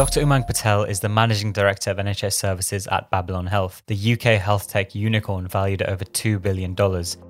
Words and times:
Dr. 0.00 0.22
Umang 0.22 0.46
Patel 0.46 0.84
is 0.84 1.00
the 1.00 1.10
Managing 1.10 1.52
Director 1.52 1.90
of 1.90 1.98
NHS 1.98 2.32
Services 2.32 2.86
at 2.86 3.10
Babylon 3.10 3.46
Health, 3.46 3.82
the 3.86 4.14
UK 4.14 4.40
health 4.40 4.66
tech 4.66 4.94
unicorn 4.94 5.46
valued 5.46 5.82
at 5.82 5.90
over 5.90 6.06
$2 6.06 6.40
billion, 6.40 6.74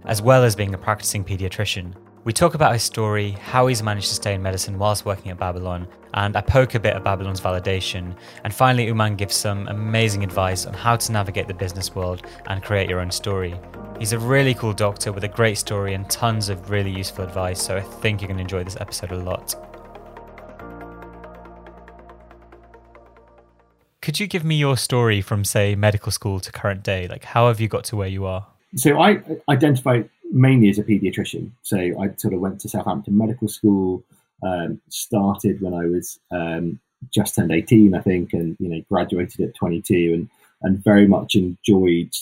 as 0.04 0.22
well 0.22 0.44
as 0.44 0.54
being 0.54 0.72
a 0.72 0.78
practicing 0.78 1.24
paediatrician. 1.24 1.96
We 2.22 2.32
talk 2.32 2.54
about 2.54 2.72
his 2.72 2.84
story, 2.84 3.32
how 3.32 3.66
he's 3.66 3.82
managed 3.82 4.06
to 4.10 4.14
stay 4.14 4.34
in 4.34 4.42
medicine 4.42 4.78
whilst 4.78 5.04
working 5.04 5.32
at 5.32 5.38
Babylon, 5.40 5.88
and 6.14 6.36
I 6.36 6.42
poke 6.42 6.76
a 6.76 6.78
bit 6.78 6.94
of 6.94 7.02
Babylon's 7.02 7.40
validation. 7.40 8.16
And 8.44 8.54
finally, 8.54 8.86
Umang 8.86 9.16
gives 9.16 9.34
some 9.34 9.66
amazing 9.66 10.22
advice 10.22 10.64
on 10.64 10.72
how 10.72 10.94
to 10.94 11.10
navigate 11.10 11.48
the 11.48 11.54
business 11.54 11.92
world 11.96 12.24
and 12.46 12.62
create 12.62 12.88
your 12.88 13.00
own 13.00 13.10
story. 13.10 13.58
He's 13.98 14.12
a 14.12 14.18
really 14.20 14.54
cool 14.54 14.74
doctor 14.74 15.10
with 15.10 15.24
a 15.24 15.28
great 15.28 15.58
story 15.58 15.94
and 15.94 16.08
tons 16.08 16.48
of 16.48 16.70
really 16.70 16.92
useful 16.92 17.24
advice, 17.24 17.60
so 17.60 17.76
I 17.76 17.80
think 17.80 18.20
you're 18.20 18.28
going 18.28 18.38
to 18.38 18.42
enjoy 18.42 18.62
this 18.62 18.76
episode 18.80 19.10
a 19.10 19.16
lot. 19.16 19.69
Could 24.02 24.18
you 24.18 24.26
give 24.26 24.44
me 24.44 24.54
your 24.54 24.76
story 24.76 25.20
from, 25.20 25.44
say, 25.44 25.74
medical 25.74 26.10
school 26.10 26.40
to 26.40 26.50
current 26.50 26.82
day? 26.82 27.06
Like, 27.06 27.24
how 27.24 27.48
have 27.48 27.60
you 27.60 27.68
got 27.68 27.84
to 27.84 27.96
where 27.96 28.08
you 28.08 28.24
are? 28.24 28.46
So 28.76 29.00
I 29.00 29.22
identify 29.48 30.02
mainly 30.32 30.70
as 30.70 30.78
a 30.78 30.84
paediatrician. 30.84 31.50
So 31.62 31.76
I 31.76 32.14
sort 32.16 32.34
of 32.34 32.40
went 32.40 32.60
to 32.60 32.68
Southampton 32.68 33.18
Medical 33.18 33.48
School, 33.48 34.02
um, 34.42 34.80
started 34.88 35.60
when 35.60 35.74
I 35.74 35.86
was 35.86 36.18
um, 36.30 36.80
just 37.12 37.34
turned 37.34 37.52
18, 37.52 37.94
I 37.94 38.00
think, 38.00 38.32
and 38.32 38.56
you 38.58 38.68
know 38.68 38.82
graduated 38.88 39.40
at 39.40 39.54
22, 39.54 40.12
and 40.14 40.28
and 40.62 40.82
very 40.82 41.06
much 41.06 41.34
enjoyed 41.34 42.14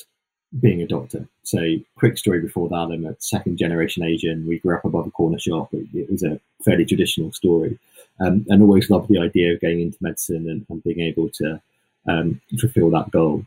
being 0.61 0.81
a 0.81 0.87
doctor. 0.87 1.29
So 1.43 1.77
quick 1.97 2.17
story 2.19 2.41
before 2.41 2.69
that, 2.69 2.91
I'm 2.93 3.05
a 3.05 3.17
second 3.19 3.59
generation 3.59 4.03
Asian. 4.03 4.47
We 4.47 4.59
grew 4.59 4.77
up 4.77 4.85
above 4.85 5.07
a 5.07 5.11
corner 5.11 5.39
shop. 5.39 5.73
It, 5.73 5.87
it 5.95 6.11
was 6.11 6.23
a 6.23 6.41
fairly 6.65 6.85
traditional 6.85 7.33
story, 7.33 7.79
um, 8.21 8.47
and 8.49 8.63
always 8.63 8.91
loved 8.91 9.09
the 9.09 9.21
idea 9.21 9.55
of 9.55 9.61
going 9.61 9.81
into 9.81 9.99
medicine 10.01 10.49
and, 10.49 10.67
and 10.69 10.83
being 10.83 11.01
able 11.01 11.29
to 11.35 11.61
um, 12.09 12.41
fulfill 12.59 12.91
that 12.91 13.11
goal. 13.11 13.45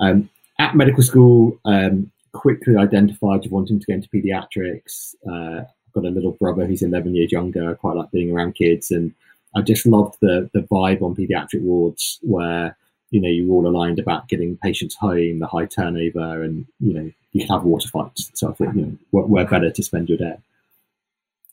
Um, 0.00 0.28
at 0.58 0.76
medical 0.76 1.02
school, 1.02 1.58
um, 1.64 2.10
quickly 2.32 2.76
identified 2.76 3.50
wanting 3.50 3.80
to 3.80 3.86
go 3.86 3.94
into 3.94 4.08
pediatrics. 4.08 5.14
Uh, 5.26 5.64
I've 5.64 5.92
got 5.94 6.04
a 6.04 6.10
little 6.10 6.32
brother 6.32 6.66
who's 6.66 6.82
11 6.82 7.14
years 7.14 7.32
younger. 7.32 7.70
I 7.70 7.74
quite 7.74 7.96
like 7.96 8.10
being 8.10 8.32
around 8.32 8.54
kids, 8.54 8.90
and 8.90 9.12
I 9.54 9.62
just 9.62 9.86
loved 9.86 10.16
the 10.20 10.48
the 10.54 10.60
vibe 10.60 11.02
on 11.02 11.16
pediatric 11.16 11.62
wards 11.62 12.18
where 12.22 12.76
you 13.10 13.20
know 13.20 13.28
you're 13.28 13.50
all 13.50 13.66
aligned 13.66 13.98
about 13.98 14.28
getting 14.28 14.56
patients 14.58 14.94
home, 14.94 15.40
the 15.40 15.46
high 15.46 15.66
turnover, 15.66 16.42
and 16.42 16.66
you 16.78 16.94
know 16.94 17.10
you 17.32 17.40
can 17.40 17.48
have 17.48 17.64
water 17.64 17.88
fights. 17.88 18.30
So 18.34 18.50
I 18.50 18.52
thought 18.52 18.74
you 18.74 18.82
know 18.82 18.96
where, 19.10 19.24
where 19.24 19.46
better 19.46 19.70
to 19.70 19.82
spend 19.82 20.08
your 20.08 20.18
day. 20.18 20.36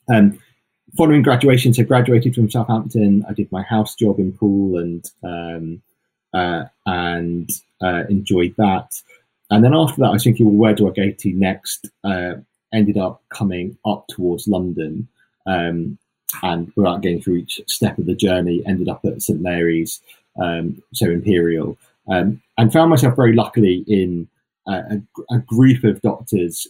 Um, 0.09 0.39
following 0.95 1.23
graduation, 1.23 1.73
so 1.73 1.83
graduated 1.83 2.35
from 2.35 2.49
Southampton. 2.49 3.25
I 3.27 3.33
did 3.33 3.51
my 3.51 3.63
house 3.63 3.95
job 3.95 4.19
in 4.19 4.31
Poole 4.31 4.77
and 4.77 5.05
um, 5.23 5.81
uh, 6.37 6.65
and 6.85 7.49
uh, 7.81 8.03
enjoyed 8.09 8.53
that. 8.57 9.01
And 9.49 9.63
then 9.63 9.73
after 9.73 10.01
that, 10.01 10.09
I 10.09 10.11
was 10.11 10.23
thinking, 10.23 10.45
well, 10.45 10.55
where 10.55 10.75
do 10.75 10.87
I 10.87 10.91
go 10.91 11.11
to 11.11 11.33
next? 11.33 11.89
Uh, 12.03 12.35
ended 12.73 12.97
up 12.97 13.21
coming 13.29 13.77
up 13.85 14.07
towards 14.07 14.47
London. 14.47 15.07
Um, 15.45 15.97
and 16.43 16.71
without 16.75 17.01
going 17.01 17.21
through 17.21 17.37
each 17.37 17.61
step 17.67 17.97
of 17.97 18.05
the 18.05 18.13
journey, 18.13 18.61
ended 18.65 18.89
up 18.89 19.03
at 19.05 19.21
St 19.21 19.41
Mary's, 19.41 20.01
um, 20.39 20.83
so 20.93 21.09
Imperial, 21.09 21.77
um, 22.09 22.41
and 22.57 22.71
found 22.71 22.89
myself 22.89 23.15
very 23.15 23.33
luckily 23.33 23.83
in 23.87 24.27
a, 24.67 25.01
a, 25.31 25.39
group 25.39 25.85
of 25.85 26.01
doctors, 26.01 26.67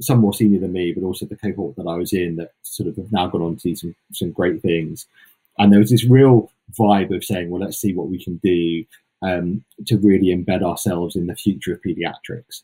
some 0.00 0.20
more 0.20 0.32
senior 0.32 0.60
than 0.60 0.72
me, 0.72 0.92
but 0.92 1.04
also 1.04 1.26
the 1.26 1.36
cohort 1.36 1.74
that 1.76 1.88
I 1.88 1.96
was 1.96 2.12
in 2.12 2.36
that 2.36 2.52
sort 2.62 2.88
of 2.88 2.96
have 2.96 3.12
now 3.12 3.26
gone 3.26 3.42
on 3.42 3.56
to 3.56 3.68
do 3.68 3.76
some, 3.76 3.94
some 4.12 4.30
great 4.30 4.62
things. 4.62 5.06
And 5.58 5.72
there 5.72 5.80
was 5.80 5.90
this 5.90 6.04
real 6.04 6.50
vibe 6.78 7.14
of 7.14 7.24
saying, 7.24 7.50
well, 7.50 7.60
let's 7.60 7.78
see 7.78 7.92
what 7.92 8.08
we 8.08 8.22
can 8.22 8.36
do 8.36 8.84
um, 9.22 9.64
to 9.86 9.98
really 9.98 10.34
embed 10.34 10.62
ourselves 10.62 11.16
in 11.16 11.26
the 11.26 11.36
future 11.36 11.72
of 11.72 11.82
pediatrics. 11.82 12.62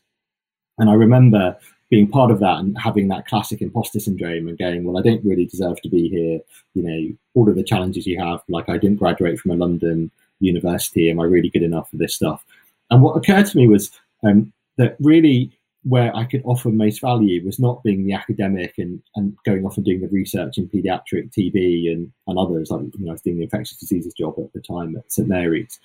And 0.77 0.89
I 0.89 0.93
remember 0.93 1.57
being 1.89 2.07
part 2.07 2.31
of 2.31 2.39
that 2.39 2.59
and 2.59 2.77
having 2.77 3.07
that 3.07 3.27
classic 3.27 3.61
imposter 3.61 3.99
syndrome 3.99 4.47
and 4.47 4.57
going, 4.57 4.83
well, 4.83 4.97
I 4.97 5.01
don't 5.01 5.23
really 5.23 5.45
deserve 5.45 5.81
to 5.81 5.89
be 5.89 6.09
here. 6.09 6.39
You 6.73 6.83
know, 6.83 7.17
all 7.33 7.49
of 7.49 7.55
the 7.55 7.63
challenges 7.63 8.05
you 8.05 8.19
have, 8.19 8.41
like 8.49 8.67
I 8.69 8.77
didn't 8.77 8.99
graduate 8.99 9.39
from 9.39 9.51
a 9.51 9.55
London 9.55 10.11
university. 10.39 11.09
Am 11.09 11.19
I 11.19 11.23
really 11.23 11.49
good 11.49 11.63
enough 11.63 11.89
for 11.89 11.97
this 11.97 12.15
stuff? 12.15 12.43
And 12.89 13.01
what 13.01 13.15
occurred 13.15 13.45
to 13.47 13.57
me 13.57 13.67
was 13.67 13.91
um, 14.23 14.51
that 14.77 14.97
really 14.99 15.51
where 15.83 16.13
I 16.13 16.25
could 16.25 16.41
offer 16.43 16.69
most 16.69 16.99
value 16.99 17.45
was 17.45 17.59
not 17.59 17.81
being 17.83 18.05
the 18.05 18.13
academic 18.13 18.77
and, 18.77 19.01
and 19.15 19.37
going 19.45 19.65
off 19.65 19.77
and 19.77 19.85
doing 19.85 20.01
the 20.01 20.09
research 20.09 20.57
in 20.57 20.67
pediatric 20.67 21.31
TB 21.31 21.91
and, 21.91 22.11
and 22.27 22.37
others. 22.37 22.69
Like, 22.69 22.81
you 22.81 23.05
know, 23.05 23.11
I 23.11 23.13
was 23.13 23.21
doing 23.21 23.37
the 23.37 23.43
infectious 23.43 23.77
diseases 23.77 24.13
job 24.13 24.35
at 24.37 24.51
the 24.51 24.59
time 24.59 24.97
at 24.97 25.11
St 25.11 25.29
Mary's 25.29 25.79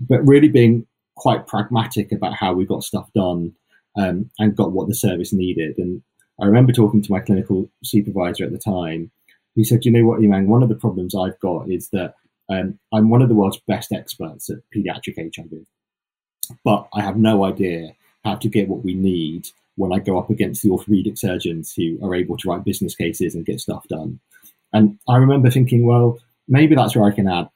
but 0.00 0.26
really 0.26 0.48
being 0.48 0.86
quite 1.16 1.46
pragmatic 1.46 2.12
about 2.12 2.34
how 2.34 2.52
we 2.52 2.64
got 2.64 2.82
stuff 2.82 3.10
done 3.14 3.54
um, 3.96 4.30
and 4.38 4.56
got 4.56 4.72
what 4.72 4.88
the 4.88 4.94
service 4.94 5.32
needed. 5.32 5.76
And 5.78 6.02
I 6.40 6.46
remember 6.46 6.72
talking 6.72 7.02
to 7.02 7.12
my 7.12 7.20
clinical 7.20 7.68
supervisor 7.82 8.44
at 8.44 8.52
the 8.52 8.58
time. 8.58 9.10
He 9.54 9.64
said, 9.64 9.84
"You 9.84 9.92
know 9.92 10.04
what, 10.04 10.20
Umang? 10.20 10.46
One 10.46 10.62
of 10.62 10.68
the 10.68 10.76
problems 10.76 11.14
I've 11.14 11.38
got 11.40 11.70
is 11.70 11.88
that 11.90 12.14
um, 12.48 12.78
I'm 12.92 13.10
one 13.10 13.22
of 13.22 13.28
the 13.28 13.34
world's 13.34 13.60
best 13.66 13.92
experts 13.92 14.48
at 14.48 14.58
pediatric 14.74 15.16
HIV, 15.16 15.66
but 16.64 16.88
I 16.94 17.02
have 17.02 17.16
no 17.16 17.44
idea 17.44 17.94
how 18.24 18.36
to 18.36 18.48
get 18.48 18.68
what 18.68 18.84
we 18.84 18.94
need 18.94 19.48
when 19.76 19.92
I 19.92 19.98
go 19.98 20.18
up 20.18 20.30
against 20.30 20.62
the 20.62 20.70
orthopedic 20.70 21.18
surgeons 21.18 21.72
who 21.72 21.98
are 22.02 22.14
able 22.14 22.36
to 22.36 22.48
write 22.48 22.64
business 22.64 22.94
cases 22.94 23.34
and 23.34 23.44
get 23.44 23.60
stuff 23.60 23.86
done." 23.88 24.20
And 24.72 24.98
I 25.08 25.16
remember 25.16 25.50
thinking, 25.50 25.86
well, 25.86 26.18
maybe 26.46 26.74
that's 26.74 26.94
where 26.94 27.08
I 27.08 27.14
can 27.14 27.28
add 27.28 27.48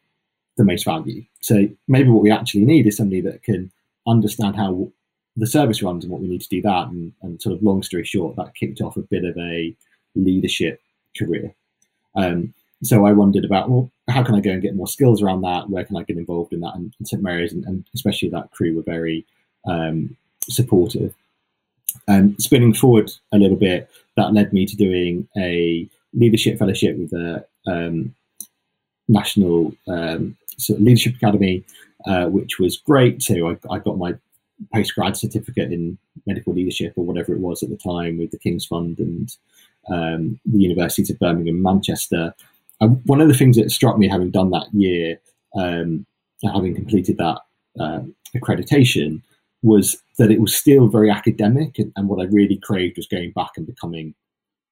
the 0.56 0.64
most 0.64 0.84
value. 0.84 1.24
So 1.40 1.68
maybe 1.88 2.10
what 2.10 2.22
we 2.22 2.30
actually 2.30 2.64
need 2.64 2.86
is 2.86 2.96
somebody 2.96 3.20
that 3.22 3.42
can 3.42 3.70
understand 4.06 4.56
how 4.56 4.90
the 5.36 5.46
service 5.46 5.82
runs 5.82 6.04
and 6.04 6.12
what 6.12 6.20
we 6.20 6.28
need 6.28 6.42
to 6.42 6.48
do 6.48 6.62
that. 6.62 6.88
And, 6.88 7.12
and 7.22 7.40
sort 7.40 7.54
of 7.54 7.62
long 7.62 7.82
story 7.82 8.04
short, 8.04 8.36
that 8.36 8.54
kicked 8.54 8.80
off 8.80 8.96
a 8.96 9.02
bit 9.02 9.24
of 9.24 9.36
a 9.38 9.74
leadership 10.14 10.80
career. 11.16 11.54
Um, 12.14 12.54
so 12.82 13.06
I 13.06 13.12
wondered 13.12 13.44
about, 13.44 13.70
well, 13.70 13.90
how 14.08 14.22
can 14.24 14.34
I 14.34 14.40
go 14.40 14.50
and 14.50 14.60
get 14.60 14.74
more 14.74 14.88
skills 14.88 15.22
around 15.22 15.42
that? 15.42 15.70
Where 15.70 15.84
can 15.84 15.96
I 15.96 16.02
get 16.02 16.18
involved 16.18 16.52
in 16.52 16.60
that? 16.60 16.74
And, 16.74 16.92
and 16.98 17.08
St 17.08 17.22
Mary's 17.22 17.52
and, 17.52 17.64
and, 17.64 17.84
especially 17.94 18.28
that 18.30 18.50
crew 18.50 18.74
were 18.74 18.82
very 18.82 19.24
um, 19.66 20.16
supportive. 20.48 21.14
Um, 22.08 22.36
spinning 22.38 22.74
forward 22.74 23.10
a 23.32 23.38
little 23.38 23.56
bit, 23.56 23.88
that 24.16 24.32
led 24.32 24.52
me 24.52 24.66
to 24.66 24.76
doing 24.76 25.28
a 25.36 25.88
leadership 26.12 26.58
fellowship 26.58 26.98
with 26.98 27.10
the 27.10 27.46
um, 27.66 28.14
National 29.08 29.74
um, 29.88 30.36
sort 30.58 30.78
of 30.78 30.84
leadership 30.84 31.16
academy, 31.16 31.64
uh, 32.06 32.26
which 32.26 32.58
was 32.58 32.76
great. 32.76 33.20
too. 33.20 33.48
I, 33.48 33.74
I 33.74 33.78
got 33.78 33.98
my 33.98 34.14
postgrad 34.74 35.16
certificate 35.16 35.72
in 35.72 35.98
medical 36.26 36.52
leadership 36.52 36.92
or 36.96 37.04
whatever 37.04 37.32
it 37.32 37.40
was 37.40 37.62
at 37.62 37.70
the 37.70 37.76
time 37.76 38.18
with 38.18 38.30
the 38.30 38.38
King's 38.38 38.66
Fund 38.66 38.98
and 38.98 39.36
um, 39.90 40.40
the 40.46 40.58
universities 40.58 41.10
of 41.10 41.18
Birmingham 41.18 41.62
Manchester. 41.62 42.34
And 42.80 43.00
one 43.04 43.20
of 43.20 43.28
the 43.28 43.34
things 43.34 43.56
that 43.56 43.70
struck 43.70 43.98
me 43.98 44.08
having 44.08 44.30
done 44.30 44.50
that 44.50 44.68
year, 44.72 45.18
um, 45.54 46.06
having 46.42 46.74
completed 46.74 47.18
that 47.18 47.38
uh, 47.78 48.00
accreditation, 48.36 49.22
was 49.62 50.02
that 50.18 50.30
it 50.30 50.40
was 50.40 50.56
still 50.56 50.88
very 50.88 51.10
academic. 51.10 51.78
And, 51.78 51.92
and, 51.96 52.08
what 52.08 52.20
I 52.20 52.28
really 52.28 52.56
craved 52.56 52.96
was 52.96 53.06
going 53.06 53.30
back 53.32 53.52
and 53.56 53.66
becoming 53.66 54.14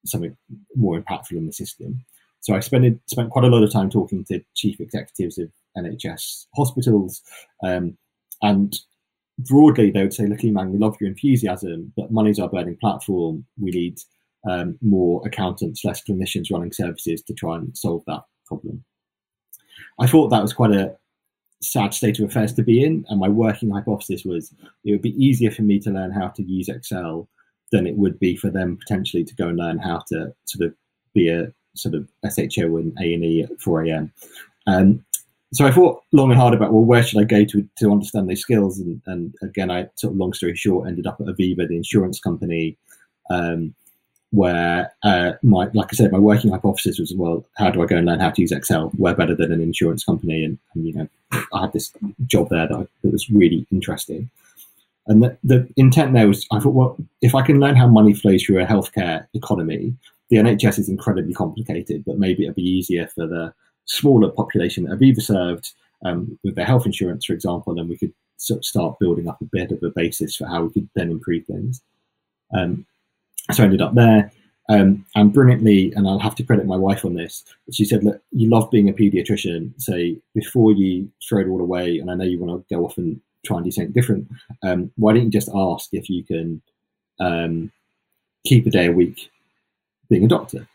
something 0.05 0.37
more 0.75 1.01
impactful 1.01 1.33
in 1.33 1.47
the 1.47 1.53
system. 1.53 2.05
So 2.41 2.55
I 2.55 2.61
spent 2.61 3.01
spent 3.07 3.31
quite 3.31 3.45
a 3.45 3.49
lot 3.49 3.63
of 3.63 3.73
time 3.73 3.91
talking 3.91 4.25
to 4.25 4.43
chief 4.55 4.81
executives 4.81 5.39
of 5.39 5.51
NHS 5.77 6.47
hospitals, 6.57 7.23
um, 7.65 7.97
and 8.43 8.79
broadly 9.39 9.91
they 9.91 10.03
would 10.03 10.15
say, 10.15 10.27
"Look, 10.27 10.45
man, 10.45 10.73
we 10.73 10.79
love 10.79 10.97
your 11.01 11.11
enthusiasm, 11.11 11.93
but 11.97 12.13
money's 12.13 12.39
our 12.39 12.49
burning 12.49 12.77
platform. 12.81 13.45
We 13.61 13.71
need 13.71 13.99
um, 14.49 14.79
more 14.81 15.27
accountants, 15.27 15.85
less 15.85 16.03
clinicians 16.03 16.51
running 16.53 16.73
services 16.73 17.23
to 17.23 17.35
try 17.35 17.57
and 17.57 17.77
solve 17.77 18.03
that 18.07 18.23
problem." 18.47 18.85
I 19.99 20.07
thought 20.07 20.29
that 20.29 20.43
was 20.43 20.53
quite 20.53 20.73
a 20.73 20.97
sad 21.63 21.93
state 21.93 22.19
of 22.19 22.29
affairs 22.29 22.55
to 22.55 22.63
be 22.63 22.83
in, 22.85 23.05
and 23.09 23.21
my 23.21 23.29
working 23.29 23.71
hypothesis 23.71 24.25
was 24.25 24.53
it 24.85 24.93
would 24.93 25.03
be 25.03 25.25
easier 25.25 25.51
for 25.51 25.63
me 25.63 25.79
to 25.81 25.91
learn 25.91 26.11
how 26.11 26.29
to 26.29 26.43
use 26.43 26.69
Excel 26.69 27.29
than 27.73 27.87
it 27.87 27.97
would 27.97 28.19
be 28.19 28.37
for 28.37 28.51
them 28.51 28.77
potentially 28.77 29.25
to 29.25 29.35
go 29.35 29.49
and 29.49 29.59
learn 29.59 29.79
how 29.79 30.03
to 30.09 30.33
sort 30.45 30.67
of 30.67 30.75
be 31.15 31.29
a 31.29 31.53
sort 31.75 31.95
of 31.95 32.09
SHO 32.25 32.77
and 32.77 32.97
A 33.01 33.15
and 33.15 33.25
E 33.25 33.43
at 33.43 33.61
4 33.61 33.85
a.m. 33.85 34.13
Um, 34.67 35.05
so 35.53 35.67
I 35.67 35.73
thought 35.73 36.03
long 36.13 36.31
and 36.31 36.41
hard 36.41 36.55
about 36.55 36.73
well, 36.73 36.85
where 36.85 37.03
should 37.03 37.21
I 37.21 37.25
go 37.25 37.45
to 37.45 37.69
to 37.79 37.91
understand 37.91 38.29
these 38.29 38.41
skills? 38.41 38.79
And, 38.79 39.01
and 39.07 39.35
again, 39.43 39.71
I 39.71 39.89
sort 39.97 40.13
of 40.13 40.19
long 40.19 40.33
story 40.33 40.55
short, 40.55 40.89
ended 40.89 41.07
up 41.07 41.21
at 41.21 41.27
Aviva, 41.27 41.67
the 41.67 41.77
insurance 41.77 42.21
company, 42.21 42.77
um, 43.31 43.75
where 44.31 44.93
uh, 45.03 45.33
my 45.43 45.69
like 45.75 45.89
I 45.93 45.97
said, 45.97 46.13
my 46.13 46.19
working 46.19 46.53
hypothesis 46.53 46.99
was 46.99 47.13
well, 47.15 47.45
how 47.57 47.71
do 47.71 47.83
I 47.83 47.87
go 47.87 47.97
and 47.97 48.07
learn 48.07 48.21
how 48.21 48.31
to 48.31 48.41
use 48.41 48.53
Excel? 48.53 48.91
Where 48.97 49.15
better 49.15 49.35
than 49.35 49.53
an 49.53 49.61
insurance 49.61 50.05
company? 50.05 50.45
And, 50.45 50.59
and 50.75 50.87
you 50.87 50.95
know, 50.95 51.09
I 51.53 51.63
had 51.63 51.73
this 51.73 51.93
job 52.27 52.49
there 52.51 52.69
that, 52.69 52.75
I, 52.75 52.87
that 53.03 53.13
was 53.13 53.29
really 53.29 53.67
interesting. 53.73 54.31
And 55.07 55.25
the, 55.25 55.37
the 55.43 55.69
intent 55.77 56.13
there 56.13 56.29
was, 56.29 56.47
I 56.53 56.61
thought, 56.61 56.75
well, 56.75 56.97
if 57.21 57.35
I 57.35 57.43
can 57.43 57.59
learn 57.59 57.75
how 57.75 57.89
money 57.89 58.15
flows 58.15 58.45
through 58.45 58.63
a 58.63 58.67
healthcare 58.67 59.27
economy, 59.35 59.95
the 60.29 60.37
NHS 60.37 60.79
is 60.79 60.89
incredibly 60.89 61.35
complicated, 61.35 62.05
but 62.07 62.19
maybe 62.19 62.45
it'd 62.45 62.55
be 62.55 62.63
easier 62.63 63.09
for 63.09 63.27
the 63.27 63.53
smaller 63.87 64.31
population 64.31 64.85
that 64.85 64.93
have 64.93 65.03
either 65.03 65.21
served 65.21 65.73
um, 66.05 66.39
with 66.45 66.55
their 66.55 66.65
health 66.65 66.87
insurance, 66.87 67.25
for 67.25 67.33
example, 67.33 67.79
and 67.79 67.89
we 67.89 67.97
could 67.97 68.13
sort 68.37 68.59
of 68.59 68.65
start 68.65 68.99
building 68.99 69.29
up 69.29 69.41
a 69.41 69.45
bit 69.45 69.71
of 69.71 69.83
a 69.83 69.91
basis 69.91 70.37
for 70.37 70.47
how 70.47 70.65
we 70.65 70.73
could 70.73 70.89
then 70.95 71.11
improve 71.11 71.45
things. 71.45 71.83
Um, 72.55 72.87
so 73.53 73.63
I 73.63 73.67
ended 73.67 73.83
up 73.83 73.95
there. 73.95 74.33
Um, 74.69 75.05
and 75.17 75.33
brilliantly, 75.33 75.93
and 75.97 76.07
I'll 76.07 76.21
have 76.21 76.37
to 76.37 76.45
credit 76.45 76.65
my 76.65 76.77
wife 76.77 77.05
on 77.05 77.15
this, 77.15 77.45
she 77.73 77.85
said, 77.85 78.05
Look, 78.05 78.23
you 78.31 78.49
love 78.49 78.71
being 78.71 78.89
a 78.89 78.93
pediatrician. 78.93 79.73
So 79.79 80.15
before 80.33 80.73
you 80.73 81.11
throw 81.29 81.41
it 81.41 81.49
all 81.49 81.61
away, 81.61 81.99
and 81.99 82.09
I 82.09 82.15
know 82.15 82.25
you 82.25 82.39
want 82.39 82.69
to 82.69 82.75
go 82.75 82.85
off 82.85 82.97
and 82.97 83.21
try 83.45 83.57
and 83.57 83.65
do 83.65 83.73
something 83.73 83.93
different, 83.93 84.29
um, 84.63 84.93
why 84.97 85.13
don't 85.13 85.25
you 85.25 85.31
just 85.31 85.51
ask 85.53 85.89
if 85.93 86.09
you 86.09 86.23
can 86.23 86.63
um, 87.19 87.73
keep 88.47 88.65
a 88.65 88.71
day 88.71 88.87
a 88.87 88.93
week 88.93 89.31
being 90.09 90.25
a 90.25 90.29
doctor? 90.29 90.69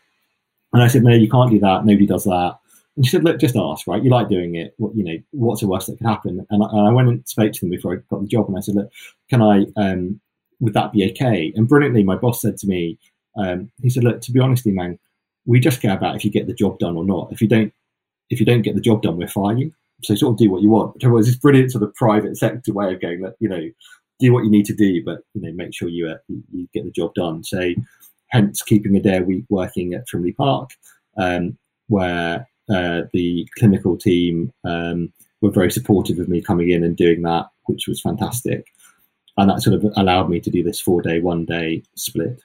And 0.74 0.82
I 0.82 0.88
said, 0.88 1.02
No, 1.02 1.14
you 1.14 1.30
can't 1.30 1.50
do 1.50 1.60
that. 1.60 1.86
Nobody 1.86 2.06
does 2.06 2.24
that. 2.24 2.58
And 2.96 3.04
she 3.04 3.10
said, 3.10 3.24
"Look, 3.24 3.38
just 3.38 3.56
ask, 3.56 3.86
right? 3.86 4.02
You 4.02 4.10
like 4.10 4.28
doing 4.28 4.54
it. 4.54 4.74
What 4.78 4.96
you 4.96 5.04
know? 5.04 5.18
What's 5.32 5.60
the 5.60 5.68
worst 5.68 5.86
that 5.86 5.98
could 5.98 6.06
happen?" 6.06 6.46
And 6.50 6.62
I, 6.62 6.66
and 6.70 6.88
I, 6.88 6.92
went 6.92 7.08
and 7.08 7.28
spoke 7.28 7.52
to 7.52 7.60
them 7.60 7.70
before 7.70 7.92
I 7.92 7.96
got 8.10 8.22
the 8.22 8.26
job, 8.26 8.48
and 8.48 8.56
I 8.56 8.60
said, 8.60 8.74
"Look, 8.74 8.90
can 9.28 9.42
I? 9.42 9.66
Um, 9.76 10.20
would 10.60 10.74
that 10.74 10.92
be 10.92 11.08
okay?" 11.10 11.52
And 11.54 11.68
brilliantly, 11.68 12.04
my 12.04 12.16
boss 12.16 12.40
said 12.40 12.56
to 12.58 12.66
me, 12.66 12.98
um, 13.36 13.70
"He 13.82 13.90
said, 13.90 14.04
look, 14.04 14.22
to 14.22 14.32
be 14.32 14.40
honest, 14.40 14.66
man, 14.66 14.98
we 15.44 15.60
just 15.60 15.82
care 15.82 15.96
about 15.96 16.16
if 16.16 16.24
you 16.24 16.30
get 16.30 16.46
the 16.46 16.54
job 16.54 16.78
done 16.78 16.96
or 16.96 17.04
not. 17.04 17.28
If 17.32 17.42
you 17.42 17.48
don't, 17.48 17.72
if 18.30 18.40
you 18.40 18.46
don't 18.46 18.62
get 18.62 18.74
the 18.74 18.80
job 18.80 19.02
done, 19.02 19.18
we're 19.18 19.56
you. 19.56 19.72
So 20.02 20.14
sort 20.14 20.32
of 20.32 20.38
do 20.38 20.50
what 20.50 20.62
you 20.62 20.70
want." 20.70 20.94
Which 20.94 21.04
was 21.04 21.26
this 21.26 21.36
brilliant 21.36 21.72
sort 21.72 21.84
of 21.84 21.94
private 21.94 22.36
sector 22.38 22.72
way 22.72 22.94
of 22.94 23.00
going 23.00 23.20
that 23.20 23.36
you 23.40 23.48
know, 23.48 23.70
do 24.18 24.32
what 24.32 24.44
you 24.44 24.50
need 24.50 24.66
to 24.66 24.74
do, 24.74 25.04
but 25.04 25.20
you 25.34 25.42
know, 25.42 25.52
make 25.52 25.74
sure 25.74 25.88
you 25.88 26.08
uh, 26.08 26.16
you 26.28 26.66
get 26.72 26.84
the 26.84 26.90
job 26.90 27.12
done. 27.14 27.44
So, 27.44 27.74
hence 28.28 28.62
keeping 28.62 28.96
a 28.96 29.00
day 29.00 29.18
a 29.18 29.22
week 29.22 29.44
working 29.50 29.92
at 29.92 30.08
Frimley 30.08 30.34
Park, 30.34 30.70
um, 31.18 31.58
where 31.88 32.48
uh, 32.68 33.02
the 33.12 33.48
clinical 33.58 33.96
team 33.96 34.52
um, 34.64 35.12
were 35.40 35.50
very 35.50 35.70
supportive 35.70 36.18
of 36.18 36.28
me 36.28 36.40
coming 36.40 36.70
in 36.70 36.82
and 36.82 36.96
doing 36.96 37.22
that, 37.22 37.46
which 37.66 37.86
was 37.86 38.00
fantastic. 38.00 38.66
And 39.36 39.50
that 39.50 39.62
sort 39.62 39.76
of 39.76 39.92
allowed 39.96 40.30
me 40.30 40.40
to 40.40 40.50
do 40.50 40.62
this 40.62 40.80
four 40.80 41.02
day, 41.02 41.20
one 41.20 41.44
day 41.44 41.82
split. 41.94 42.42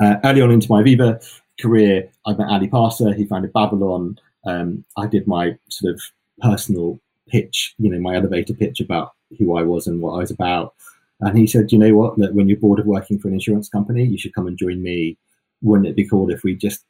Uh, 0.00 0.16
early 0.24 0.40
on 0.40 0.50
into 0.50 0.70
my 0.70 0.82
Aviva 0.82 1.22
career, 1.60 2.08
I 2.26 2.32
met 2.32 2.48
Ali 2.48 2.68
Parsa. 2.68 3.14
He 3.14 3.26
founded 3.26 3.52
Babylon. 3.52 4.18
Um, 4.46 4.84
I 4.96 5.06
did 5.06 5.26
my 5.26 5.58
sort 5.68 5.94
of 5.94 6.00
personal 6.40 6.98
pitch, 7.28 7.74
you 7.78 7.90
know, 7.90 8.00
my 8.00 8.16
elevator 8.16 8.54
pitch 8.54 8.80
about 8.80 9.12
who 9.38 9.56
I 9.56 9.62
was 9.62 9.86
and 9.86 10.00
what 10.00 10.14
I 10.14 10.18
was 10.18 10.30
about. 10.30 10.74
And 11.20 11.36
he 11.36 11.46
said, 11.46 11.70
you 11.70 11.78
know 11.78 11.94
what, 11.94 12.16
that 12.18 12.34
when 12.34 12.48
you're 12.48 12.58
bored 12.58 12.80
of 12.80 12.86
working 12.86 13.18
for 13.18 13.28
an 13.28 13.34
insurance 13.34 13.68
company, 13.68 14.04
you 14.04 14.16
should 14.16 14.34
come 14.34 14.46
and 14.46 14.56
join 14.56 14.82
me. 14.82 15.18
Wouldn't 15.60 15.88
it 15.88 15.96
be 15.96 16.08
cool 16.08 16.30
if 16.30 16.42
we 16.42 16.56
just 16.56 16.84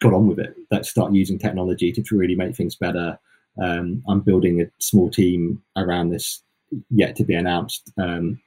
got 0.00 0.14
on 0.14 0.28
with 0.28 0.38
it. 0.38 0.56
Let's 0.70 0.88
start 0.88 1.12
using 1.12 1.38
technology 1.38 1.92
to 1.92 2.02
really 2.12 2.34
make 2.34 2.56
things 2.56 2.74
better. 2.74 3.18
Um, 3.60 4.02
I'm 4.08 4.20
building 4.20 4.60
a 4.60 4.66
small 4.78 5.10
team 5.10 5.62
around 5.76 6.10
this 6.10 6.42
yet 6.90 7.16
to 7.16 7.24
be 7.24 7.34
announced 7.34 7.90
um, 7.98 8.40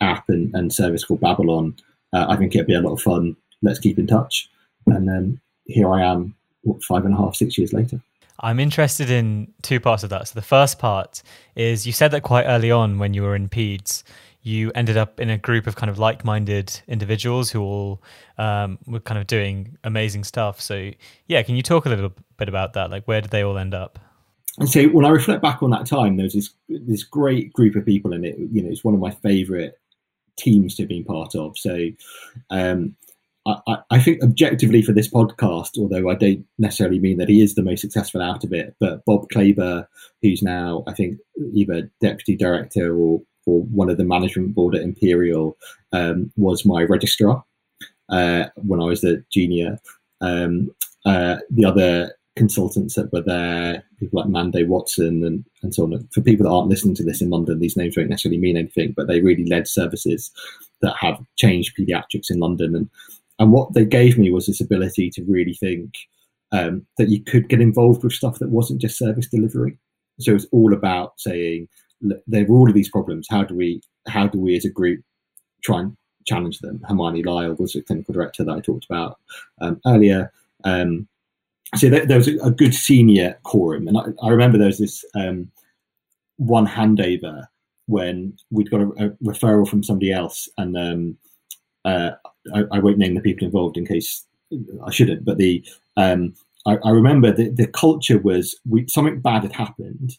app 0.00 0.28
and, 0.28 0.54
and, 0.54 0.72
service 0.72 1.04
called 1.04 1.20
Babylon. 1.20 1.74
Uh, 2.12 2.26
I 2.28 2.36
think 2.36 2.54
it'd 2.54 2.66
be 2.66 2.74
a 2.74 2.80
lot 2.80 2.92
of 2.92 3.02
fun. 3.02 3.36
Let's 3.62 3.78
keep 3.78 3.98
in 3.98 4.06
touch. 4.06 4.48
And 4.86 5.08
then 5.08 5.40
here 5.66 5.90
I 5.90 6.02
am, 6.02 6.34
what, 6.62 6.82
five 6.84 7.04
and 7.04 7.12
a 7.12 7.16
half, 7.16 7.34
six 7.34 7.58
years 7.58 7.72
later. 7.72 8.00
I'm 8.40 8.60
interested 8.60 9.10
in 9.10 9.52
two 9.62 9.80
parts 9.80 10.02
of 10.02 10.10
that. 10.10 10.28
So 10.28 10.34
the 10.34 10.42
first 10.42 10.78
part 10.78 11.22
is 11.54 11.86
you 11.86 11.92
said 11.92 12.10
that 12.10 12.22
quite 12.22 12.44
early 12.44 12.70
on 12.70 12.98
when 12.98 13.14
you 13.14 13.22
were 13.22 13.34
in 13.34 13.48
PEDS, 13.48 14.02
you 14.46 14.70
ended 14.76 14.96
up 14.96 15.18
in 15.18 15.28
a 15.28 15.36
group 15.36 15.66
of 15.66 15.74
kind 15.74 15.90
of 15.90 15.98
like-minded 15.98 16.80
individuals 16.86 17.50
who 17.50 17.60
all 17.60 18.02
um, 18.38 18.78
were 18.86 19.00
kind 19.00 19.18
of 19.18 19.26
doing 19.26 19.76
amazing 19.82 20.22
stuff. 20.22 20.60
So 20.60 20.92
yeah, 21.26 21.42
can 21.42 21.56
you 21.56 21.62
talk 21.62 21.84
a 21.84 21.88
little 21.88 22.12
bit 22.36 22.48
about 22.48 22.74
that? 22.74 22.90
Like 22.90 23.08
where 23.08 23.20
did 23.20 23.32
they 23.32 23.42
all 23.42 23.58
end 23.58 23.74
up? 23.74 23.98
And 24.58 24.68
so 24.68 24.84
when 24.86 25.04
I 25.04 25.08
reflect 25.08 25.42
back 25.42 25.64
on 25.64 25.70
that 25.70 25.86
time, 25.86 26.16
there 26.16 26.24
was 26.24 26.34
this 26.34 26.50
this 26.68 27.02
great 27.02 27.52
group 27.52 27.74
of 27.74 27.84
people 27.84 28.12
in 28.12 28.24
it. 28.24 28.36
You 28.38 28.62
know, 28.62 28.70
it's 28.70 28.84
one 28.84 28.94
of 28.94 29.00
my 29.00 29.10
favourite 29.10 29.72
teams 30.38 30.76
to 30.76 30.82
have 30.82 30.88
been 30.88 31.04
part 31.04 31.34
of. 31.34 31.58
So 31.58 31.88
um, 32.50 32.94
I, 33.46 33.78
I, 33.90 34.00
think 34.00 34.22
objectively 34.22 34.82
for 34.82 34.92
this 34.92 35.08
podcast, 35.08 35.78
although 35.78 36.08
I 36.08 36.14
don't 36.14 36.44
necessarily 36.58 36.98
mean 36.98 37.18
that 37.18 37.28
he 37.28 37.40
is 37.40 37.54
the 37.54 37.62
most 37.62 37.80
successful 37.80 38.22
out 38.22 38.44
of 38.44 38.52
it, 38.52 38.76
but 38.78 39.04
Bob 39.04 39.28
Klaber, 39.28 39.86
who's 40.22 40.42
now 40.42 40.84
I 40.86 40.92
think 40.92 41.18
either 41.52 41.90
deputy 42.00 42.36
director 42.36 42.96
or 42.96 43.22
or 43.46 43.62
one 43.62 43.88
of 43.88 43.96
the 43.96 44.04
management 44.04 44.54
board 44.54 44.74
at 44.74 44.82
Imperial 44.82 45.56
um, 45.92 46.30
was 46.36 46.64
my 46.64 46.82
registrar 46.82 47.44
uh, 48.10 48.46
when 48.56 48.80
I 48.80 48.84
was 48.84 49.04
a 49.04 49.18
junior. 49.30 49.78
Um, 50.20 50.74
uh, 51.04 51.36
the 51.50 51.64
other 51.64 52.12
consultants 52.34 52.94
that 52.94 53.12
were 53.12 53.22
there, 53.22 53.82
people 53.98 54.20
like 54.20 54.28
Mando 54.28 54.64
Watson 54.66 55.24
and, 55.24 55.44
and 55.62 55.74
so 55.74 55.84
on. 55.84 56.08
For 56.12 56.20
people 56.20 56.44
that 56.44 56.52
aren't 56.52 56.68
listening 56.68 56.94
to 56.96 57.04
this 57.04 57.22
in 57.22 57.30
London, 57.30 57.58
these 57.58 57.76
names 57.76 57.94
don't 57.94 58.10
necessarily 58.10 58.38
mean 58.38 58.56
anything, 58.56 58.92
but 58.96 59.06
they 59.06 59.22
really 59.22 59.46
led 59.46 59.66
services 59.66 60.30
that 60.82 60.94
have 61.00 61.24
changed 61.36 61.76
pediatrics 61.76 62.30
in 62.30 62.38
London. 62.38 62.76
And, 62.76 62.90
and 63.38 63.52
what 63.52 63.72
they 63.72 63.84
gave 63.84 64.18
me 64.18 64.30
was 64.30 64.46
this 64.46 64.60
ability 64.60 65.10
to 65.10 65.24
really 65.24 65.54
think 65.54 65.94
um, 66.52 66.86
that 66.98 67.08
you 67.08 67.22
could 67.22 67.48
get 67.48 67.60
involved 67.60 68.04
with 68.04 68.12
stuff 68.12 68.38
that 68.38 68.50
wasn't 68.50 68.80
just 68.80 68.98
service 68.98 69.26
delivery. 69.26 69.78
So 70.20 70.34
it's 70.34 70.46
all 70.52 70.72
about 70.72 71.18
saying, 71.18 71.68
there 72.00 72.44
are 72.44 72.50
all 72.50 72.68
of 72.68 72.74
these 72.74 72.90
problems. 72.90 73.26
How 73.30 73.44
do 73.44 73.54
we 73.54 73.80
how 74.08 74.26
do 74.26 74.38
we 74.38 74.56
as 74.56 74.64
a 74.64 74.70
group 74.70 75.00
try 75.62 75.80
and 75.80 75.96
challenge 76.26 76.58
them? 76.60 76.82
Hermione 76.88 77.22
Lyall 77.22 77.58
was 77.58 77.72
the 77.72 77.82
clinical 77.82 78.14
director 78.14 78.44
that 78.44 78.56
I 78.56 78.60
talked 78.60 78.84
about 78.84 79.18
um, 79.60 79.80
earlier. 79.86 80.32
Um, 80.64 81.08
so 81.74 81.88
there, 81.88 82.06
there 82.06 82.18
was 82.18 82.28
a, 82.28 82.36
a, 82.38 82.50
good 82.50 82.74
senior 82.74 83.38
quorum, 83.42 83.88
and 83.88 83.98
I, 83.98 84.04
I 84.22 84.30
remember 84.30 84.56
there 84.56 84.68
was 84.68 84.78
this 84.78 85.04
um, 85.14 85.50
one 86.36 86.66
handover 86.66 87.46
when 87.86 88.36
we'd 88.50 88.70
got 88.70 88.80
a, 88.80 88.88
a, 89.04 89.10
referral 89.24 89.68
from 89.68 89.82
somebody 89.82 90.12
else, 90.12 90.48
and 90.58 90.76
um, 90.76 91.16
uh, 91.84 92.12
I, 92.54 92.64
I, 92.72 92.78
won't 92.78 92.98
name 92.98 93.14
the 93.14 93.20
people 93.20 93.46
involved 93.46 93.76
in 93.76 93.86
case 93.86 94.24
I 94.84 94.90
shouldn't, 94.90 95.24
but 95.24 95.38
the 95.38 95.64
um, 95.96 96.34
I, 96.66 96.76
I, 96.84 96.90
remember 96.90 97.32
the, 97.32 97.48
the 97.48 97.66
culture 97.66 98.18
was 98.18 98.58
we, 98.68 98.86
something 98.88 99.20
bad 99.20 99.42
had 99.42 99.52
happened, 99.52 100.16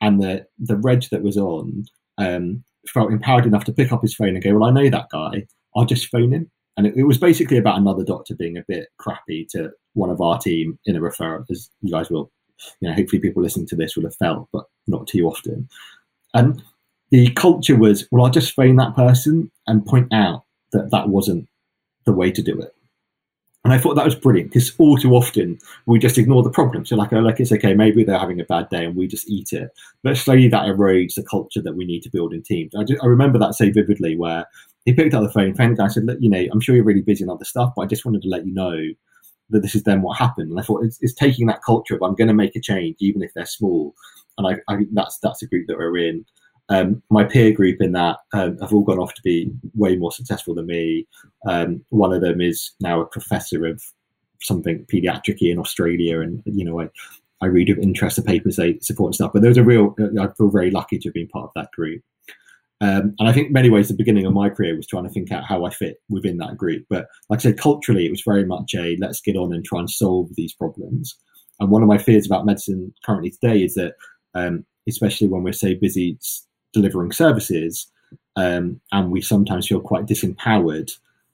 and 0.00 0.22
the 0.22 0.46
the 0.58 0.76
reg 0.76 1.04
that 1.10 1.22
was 1.22 1.36
on 1.36 1.84
um, 2.18 2.64
felt 2.86 3.12
empowered 3.12 3.46
enough 3.46 3.64
to 3.64 3.72
pick 3.72 3.92
up 3.92 4.02
his 4.02 4.14
phone 4.14 4.30
and 4.30 4.42
go, 4.42 4.54
"Well, 4.54 4.68
I 4.68 4.72
know 4.72 4.90
that 4.90 5.08
guy. 5.10 5.46
I'll 5.76 5.84
just 5.84 6.08
phone 6.08 6.32
him." 6.32 6.50
And 6.76 6.86
it, 6.86 6.96
it, 6.96 7.04
was 7.04 7.18
basically 7.18 7.56
about 7.56 7.78
another 7.78 8.04
doctor 8.04 8.34
being 8.34 8.56
a 8.56 8.64
bit 8.66 8.88
crappy 8.98 9.46
to 9.50 9.70
one 9.92 10.10
of 10.10 10.20
our 10.20 10.38
team 10.38 10.78
in 10.86 10.96
a 10.96 11.00
referral, 11.00 11.44
as 11.50 11.70
you 11.82 11.92
guys 11.92 12.10
will, 12.10 12.32
you 12.80 12.88
know, 12.88 12.94
hopefully 12.94 13.20
people 13.20 13.42
listening 13.42 13.66
to 13.68 13.76
this 13.76 13.96
will 13.96 14.04
have 14.04 14.16
felt, 14.16 14.48
but 14.52 14.64
not 14.88 15.06
too 15.06 15.26
often. 15.26 15.68
And 16.34 16.62
the 17.10 17.30
culture 17.30 17.76
was, 17.76 18.08
well, 18.10 18.24
I'll 18.24 18.30
just 18.30 18.54
phone 18.54 18.74
that 18.76 18.96
person 18.96 19.52
and 19.68 19.86
point 19.86 20.12
out 20.12 20.42
that 20.72 20.90
that 20.90 21.08
wasn't 21.08 21.48
the 22.06 22.12
way 22.12 22.32
to 22.32 22.42
do 22.42 22.60
it. 22.60 22.74
And 23.64 23.72
I 23.72 23.78
thought 23.78 23.94
that 23.94 24.04
was 24.04 24.14
brilliant 24.14 24.50
because 24.50 24.74
all 24.76 24.98
too 24.98 25.12
often 25.14 25.58
we 25.86 25.98
just 25.98 26.18
ignore 26.18 26.42
the 26.42 26.50
problem. 26.50 26.84
So 26.84 26.96
like, 26.96 27.12
like 27.12 27.40
it's 27.40 27.50
okay, 27.50 27.72
maybe 27.74 28.04
they're 28.04 28.18
having 28.18 28.40
a 28.40 28.44
bad 28.44 28.68
day 28.68 28.84
and 28.84 28.94
we 28.94 29.06
just 29.06 29.28
eat 29.28 29.54
it. 29.54 29.70
But 30.02 30.18
slowly 30.18 30.48
that 30.48 30.66
erodes 30.66 31.14
the 31.14 31.22
culture 31.22 31.62
that 31.62 31.74
we 31.74 31.86
need 31.86 32.02
to 32.02 32.10
build 32.10 32.34
in 32.34 32.42
teams. 32.42 32.74
I, 32.74 32.84
just, 32.84 33.02
I 33.02 33.06
remember 33.06 33.38
that 33.38 33.54
so 33.54 33.70
vividly 33.72 34.16
where 34.16 34.46
he 34.84 34.92
picked 34.92 35.14
up 35.14 35.22
the 35.22 35.30
phone, 35.30 35.54
phoned 35.54 35.78
the 35.78 35.82
guy, 35.82 35.88
said, 35.88 36.04
look, 36.04 36.18
you 36.20 36.28
know, 36.28 36.44
I'm 36.52 36.60
sure 36.60 36.74
you're 36.74 36.84
really 36.84 37.00
busy 37.00 37.24
on 37.24 37.30
other 37.30 37.46
stuff, 37.46 37.72
but 37.74 37.82
I 37.82 37.86
just 37.86 38.04
wanted 38.04 38.20
to 38.22 38.28
let 38.28 38.44
you 38.44 38.52
know 38.52 38.76
that 39.48 39.60
this 39.60 39.74
is 39.74 39.84
then 39.84 40.02
what 40.02 40.18
happened. 40.18 40.50
And 40.50 40.60
I 40.60 40.62
thought 40.62 40.84
it's, 40.84 40.98
it's 41.00 41.14
taking 41.14 41.46
that 41.46 41.62
culture 41.64 41.94
of 41.94 42.02
I'm 42.02 42.14
going 42.14 42.28
to 42.28 42.34
make 42.34 42.56
a 42.56 42.60
change, 42.60 42.96
even 43.00 43.22
if 43.22 43.32
they're 43.34 43.46
small. 43.46 43.94
And 44.36 44.46
I, 44.46 44.72
I 44.72 44.76
think 44.76 44.90
that's 44.92 45.18
that's 45.20 45.42
a 45.42 45.46
group 45.46 45.68
that 45.68 45.78
we're 45.78 45.96
in. 45.96 46.26
Um, 46.70 47.02
my 47.10 47.24
peer 47.24 47.52
group 47.52 47.80
in 47.80 47.92
that 47.92 48.18
um, 48.32 48.58
have 48.58 48.72
all 48.72 48.82
gone 48.82 48.98
off 48.98 49.14
to 49.14 49.22
be 49.22 49.50
way 49.74 49.96
more 49.96 50.12
successful 50.12 50.54
than 50.54 50.66
me. 50.66 51.06
Um, 51.46 51.84
one 51.90 52.12
of 52.12 52.22
them 52.22 52.40
is 52.40 52.72
now 52.80 53.00
a 53.00 53.06
professor 53.06 53.66
of 53.66 53.82
something 54.40 54.86
pediatric 54.86 55.38
in 55.40 55.58
Australia, 55.58 56.20
and 56.20 56.42
you 56.46 56.64
know, 56.64 56.80
I, 56.80 56.88
I 57.40 57.46
read 57.46 57.68
with 57.68 57.78
interest 57.78 58.16
the 58.16 58.22
papers 58.22 58.56
they 58.56 58.78
support 58.80 59.08
and 59.08 59.14
stuff. 59.14 59.32
But 59.32 59.42
there 59.42 59.50
was 59.50 59.58
a 59.58 59.64
real, 59.64 59.94
I 60.20 60.28
feel 60.28 60.48
very 60.48 60.70
lucky 60.70 60.98
to 60.98 61.08
have 61.08 61.14
been 61.14 61.28
part 61.28 61.46
of 61.46 61.52
that 61.56 61.72
group. 61.72 62.02
Um, 62.80 63.14
and 63.18 63.28
I 63.28 63.32
think 63.32 63.50
many 63.50 63.70
ways 63.70 63.88
the 63.88 63.94
beginning 63.94 64.26
of 64.26 64.32
my 64.32 64.50
career 64.50 64.76
was 64.76 64.86
trying 64.86 65.04
to 65.04 65.10
think 65.10 65.30
out 65.30 65.44
how 65.44 65.64
I 65.64 65.70
fit 65.70 66.02
within 66.08 66.38
that 66.38 66.56
group. 66.56 66.84
But 66.90 67.06
like 67.28 67.40
I 67.40 67.42
said, 67.42 67.58
culturally, 67.58 68.06
it 68.06 68.10
was 68.10 68.22
very 68.22 68.44
much 68.44 68.74
a 68.74 68.96
let's 69.00 69.20
get 69.20 69.36
on 69.36 69.52
and 69.52 69.64
try 69.64 69.78
and 69.78 69.88
solve 69.88 70.30
these 70.34 70.52
problems. 70.52 71.16
And 71.60 71.70
one 71.70 71.82
of 71.82 71.88
my 71.88 71.98
fears 71.98 72.26
about 72.26 72.46
medicine 72.46 72.92
currently 73.04 73.30
today 73.30 73.62
is 73.62 73.74
that, 73.74 73.94
um, 74.34 74.66
especially 74.88 75.28
when 75.28 75.44
we're 75.44 75.52
so 75.52 75.74
busy 75.80 76.18
delivering 76.74 77.12
services, 77.12 77.86
um, 78.36 78.80
and 78.92 79.10
we 79.10 79.22
sometimes 79.22 79.68
feel 79.68 79.80
quite 79.80 80.06
disempowered 80.06 80.90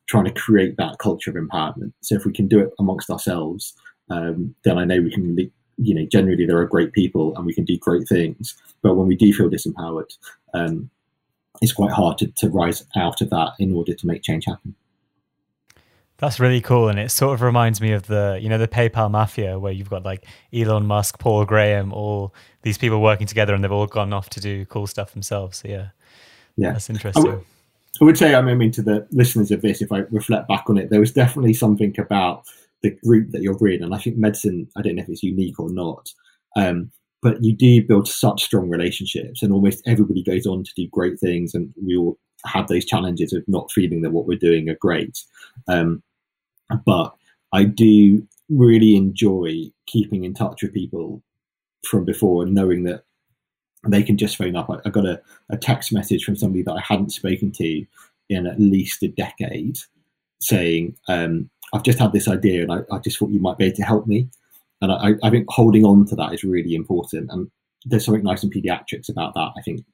trying 0.06 0.24
to 0.24 0.32
create 0.32 0.76
that 0.76 0.98
culture 0.98 1.30
of 1.30 1.36
empowerment. 1.36 1.92
So 2.00 2.14
if 2.16 2.24
we 2.24 2.32
can 2.32 2.48
do 2.48 2.58
it 2.60 2.70
amongst 2.78 3.10
ourselves, 3.10 3.74
um, 4.10 4.54
then 4.64 4.78
I 4.78 4.84
know 4.84 5.00
we 5.00 5.10
can. 5.10 5.36
You 5.82 5.94
know, 5.94 6.04
generally 6.04 6.44
there 6.44 6.58
are 6.58 6.66
great 6.66 6.92
people 6.92 7.34
and 7.36 7.46
we 7.46 7.54
can 7.54 7.64
do 7.64 7.78
great 7.78 8.06
things. 8.06 8.54
But 8.82 8.96
when 8.96 9.06
we 9.06 9.16
do 9.16 9.32
feel 9.32 9.48
disempowered, 9.48 10.14
um, 10.52 10.90
it's 11.62 11.72
quite 11.72 11.90
hard 11.90 12.18
to, 12.18 12.26
to 12.26 12.50
rise 12.50 12.84
out 12.96 13.22
of 13.22 13.30
that 13.30 13.52
in 13.58 13.72
order 13.72 13.94
to 13.94 14.06
make 14.06 14.22
change 14.22 14.44
happen. 14.44 14.74
That's 16.20 16.38
really 16.38 16.60
cool, 16.60 16.88
and 16.88 16.98
it 16.98 17.10
sort 17.10 17.32
of 17.32 17.40
reminds 17.40 17.80
me 17.80 17.92
of 17.92 18.06
the 18.06 18.38
you 18.40 18.50
know 18.50 18.58
the 18.58 18.68
PayPal 18.68 19.10
mafia, 19.10 19.58
where 19.58 19.72
you've 19.72 19.88
got 19.88 20.04
like 20.04 20.26
Elon 20.52 20.86
Musk, 20.86 21.18
Paul 21.18 21.46
Graham, 21.46 21.94
all 21.94 22.34
these 22.62 22.76
people 22.76 23.00
working 23.00 23.26
together, 23.26 23.54
and 23.54 23.64
they've 23.64 23.72
all 23.72 23.86
gone 23.86 24.12
off 24.12 24.28
to 24.30 24.40
do 24.40 24.66
cool 24.66 24.86
stuff 24.86 25.12
themselves. 25.12 25.58
So 25.58 25.68
yeah, 25.68 25.88
yeah, 26.56 26.72
that's 26.72 26.90
interesting. 26.90 27.26
I 27.26 27.34
would, 27.36 27.44
would 28.02 28.18
say, 28.18 28.34
I 28.34 28.42
mean, 28.42 28.70
to 28.72 28.82
the 28.82 29.06
listeners 29.10 29.50
of 29.50 29.62
this, 29.62 29.80
if 29.80 29.92
I 29.92 30.00
reflect 30.10 30.46
back 30.46 30.68
on 30.68 30.76
it, 30.76 30.90
there 30.90 31.00
was 31.00 31.12
definitely 31.12 31.54
something 31.54 31.94
about 31.98 32.44
the 32.82 32.90
group 32.90 33.30
that 33.30 33.40
you're 33.40 33.68
in, 33.68 33.82
and 33.82 33.94
I 33.94 33.98
think 33.98 34.18
medicine. 34.18 34.68
I 34.76 34.82
don't 34.82 34.96
know 34.96 35.02
if 35.02 35.08
it's 35.08 35.22
unique 35.22 35.58
or 35.58 35.70
not, 35.70 36.10
um, 36.54 36.92
but 37.22 37.42
you 37.42 37.56
do 37.56 37.82
build 37.82 38.08
such 38.08 38.44
strong 38.44 38.68
relationships, 38.68 39.42
and 39.42 39.54
almost 39.54 39.82
everybody 39.86 40.22
goes 40.22 40.46
on 40.46 40.64
to 40.64 40.72
do 40.76 40.86
great 40.88 41.18
things, 41.18 41.54
and 41.54 41.72
we 41.82 41.96
all 41.96 42.18
have 42.44 42.68
those 42.68 42.84
challenges 42.84 43.32
of 43.32 43.42
not 43.48 43.70
feeling 43.72 44.02
that 44.02 44.10
what 44.10 44.26
we're 44.26 44.38
doing 44.38 44.68
are 44.68 44.76
great. 44.76 45.18
Um, 45.66 46.02
but 46.84 47.14
I 47.52 47.64
do 47.64 48.26
really 48.48 48.96
enjoy 48.96 49.70
keeping 49.86 50.24
in 50.24 50.34
touch 50.34 50.62
with 50.62 50.74
people 50.74 51.22
from 51.86 52.04
before 52.04 52.42
and 52.42 52.54
knowing 52.54 52.84
that 52.84 53.04
they 53.86 54.02
can 54.02 54.16
just 54.16 54.36
phone 54.36 54.56
up. 54.56 54.68
I, 54.70 54.76
I 54.84 54.90
got 54.90 55.06
a, 55.06 55.20
a 55.50 55.56
text 55.56 55.92
message 55.92 56.24
from 56.24 56.36
somebody 56.36 56.62
that 56.62 56.72
I 56.72 56.80
hadn't 56.80 57.12
spoken 57.12 57.52
to 57.52 57.84
in 58.28 58.46
at 58.46 58.60
least 58.60 59.02
a 59.02 59.08
decade 59.08 59.78
saying, 60.40 60.96
um, 61.08 61.50
I've 61.72 61.82
just 61.82 61.98
had 61.98 62.12
this 62.12 62.28
idea 62.28 62.62
and 62.62 62.72
I, 62.72 62.78
I, 62.94 62.98
just 62.98 63.18
thought 63.18 63.30
you 63.30 63.40
might 63.40 63.58
be 63.58 63.66
able 63.66 63.76
to 63.76 63.82
help 63.82 64.06
me. 64.06 64.28
And 64.80 64.92
I, 64.92 65.14
I, 65.22 65.30
think 65.30 65.46
holding 65.48 65.84
on 65.84 66.06
to 66.06 66.16
that 66.16 66.32
is 66.32 66.42
really 66.42 66.74
important. 66.74 67.30
And 67.30 67.50
there's 67.84 68.04
something 68.04 68.24
nice 68.24 68.42
in 68.42 68.50
pediatrics 68.50 69.08
about 69.08 69.34
that. 69.34 69.50
I 69.56 69.62
think 69.62 69.84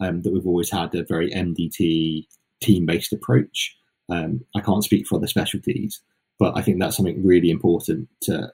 um, 0.00 0.22
that 0.22 0.32
we've 0.32 0.46
always 0.46 0.70
had 0.70 0.94
a 0.94 1.04
very 1.04 1.30
MDT 1.30 2.26
team 2.62 2.86
based 2.86 3.12
approach. 3.12 3.76
Um, 4.08 4.44
I 4.54 4.60
can't 4.60 4.84
speak 4.84 5.06
for 5.06 5.16
other 5.16 5.26
specialties, 5.26 6.00
but 6.38 6.56
I 6.56 6.62
think 6.62 6.78
that's 6.78 6.96
something 6.96 7.24
really 7.24 7.50
important 7.50 8.08
to 8.22 8.52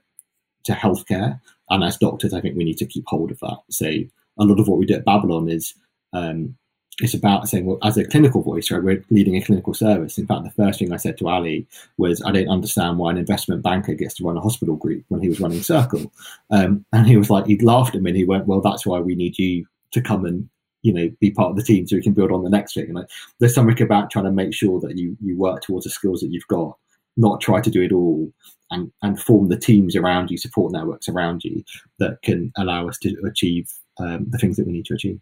to 0.65 0.73
healthcare. 0.73 1.41
And 1.71 1.83
as 1.83 1.97
doctors, 1.97 2.35
I 2.35 2.41
think 2.41 2.57
we 2.57 2.65
need 2.65 2.79
to 2.79 2.87
keep 2.87 3.05
hold 3.07 3.31
of 3.31 3.41
that. 3.41 3.59
So 3.71 3.87
a 3.87 4.45
lot 4.45 4.61
of 4.61 4.69
what 4.69 4.79
we 4.79 4.87
do 4.87 4.95
at 4.95 5.05
Babylon 5.05 5.49
is 5.49 5.75
um, 6.13 6.57
it's 7.01 7.15
about 7.15 7.49
saying, 7.49 7.65
well, 7.65 7.79
as 7.83 7.97
a 7.97 8.05
clinical 8.05 8.43
voice, 8.43 8.71
right, 8.71 8.83
we're 8.83 9.05
leading 9.11 9.37
a 9.37 9.43
clinical 9.43 9.75
service. 9.75 10.19
In 10.19 10.27
fact, 10.27 10.45
the 10.45 10.51
first 10.51 10.79
thing 10.79 10.93
I 10.93 10.99
said 10.99 11.17
to 11.19 11.29
Ali 11.29 11.67
was, 11.97 12.23
I 12.23 12.33
don't 12.33 12.49
understand 12.49 12.99
why 12.99 13.11
an 13.11 13.17
investment 13.17 13.63
banker 13.63 13.95
gets 13.95 14.15
to 14.15 14.25
run 14.25 14.37
a 14.37 14.41
hospital 14.41 14.77
group 14.77 15.05
when 15.09 15.23
he 15.23 15.29
was 15.29 15.41
running 15.41 15.63
Circle. 15.63 16.13
Um, 16.51 16.85
and 16.93 17.07
he 17.07 17.17
was 17.17 17.31
like, 17.31 17.47
he 17.47 17.59
laughed 17.59 17.95
at 17.97 18.03
me 18.03 18.11
and 18.11 18.17
he 18.17 18.25
went, 18.25 18.47
well, 18.47 18.61
that's 18.61 18.87
why 18.87 19.01
we 19.01 19.15
need 19.15 19.39
you 19.39 19.67
to 19.93 20.01
come 20.01 20.25
and 20.25 20.49
you 20.83 20.93
know 20.93 21.11
be 21.21 21.31
part 21.31 21.51
of 21.51 21.57
the 21.57 21.63
team 21.63 21.87
so 21.87 21.97
we 21.97 22.03
can 22.03 22.13
build 22.13 22.33
on 22.33 22.43
the 22.43 22.51
next 22.51 22.75
thing 22.75 22.87
and 22.87 22.95
like, 22.95 23.09
there's 23.39 23.55
something 23.55 23.81
about 23.81 24.11
trying 24.11 24.25
to 24.25 24.33
make 24.33 24.53
sure 24.53 24.81
that 24.81 24.97
you 24.99 25.17
you 25.23 25.37
work 25.39 25.63
towards 25.63 25.85
the 25.85 25.91
skills 25.91 26.21
that 26.21 26.31
you've 26.31 26.47
got 26.49 26.77
not 27.17 27.41
try 27.41 27.61
to 27.61 27.71
do 27.71 27.83
it 27.83 27.93
all 27.93 28.33
and, 28.71 28.91
and 29.03 29.21
form 29.21 29.49
the 29.49 29.59
teams 29.59 29.95
around 29.95 30.31
you, 30.31 30.39
support 30.39 30.73
networks 30.73 31.09
around 31.09 31.45
you 31.45 31.63
that 31.99 32.23
can 32.23 32.53
allow 32.57 32.89
us 32.89 32.99
to 32.99 33.15
achieve 33.27 33.71
um, 33.99 34.27
the 34.31 34.39
things 34.39 34.57
that 34.57 34.67
we 34.67 34.73
need 34.73 34.87
to 34.87 34.95
achieve. 34.95 35.21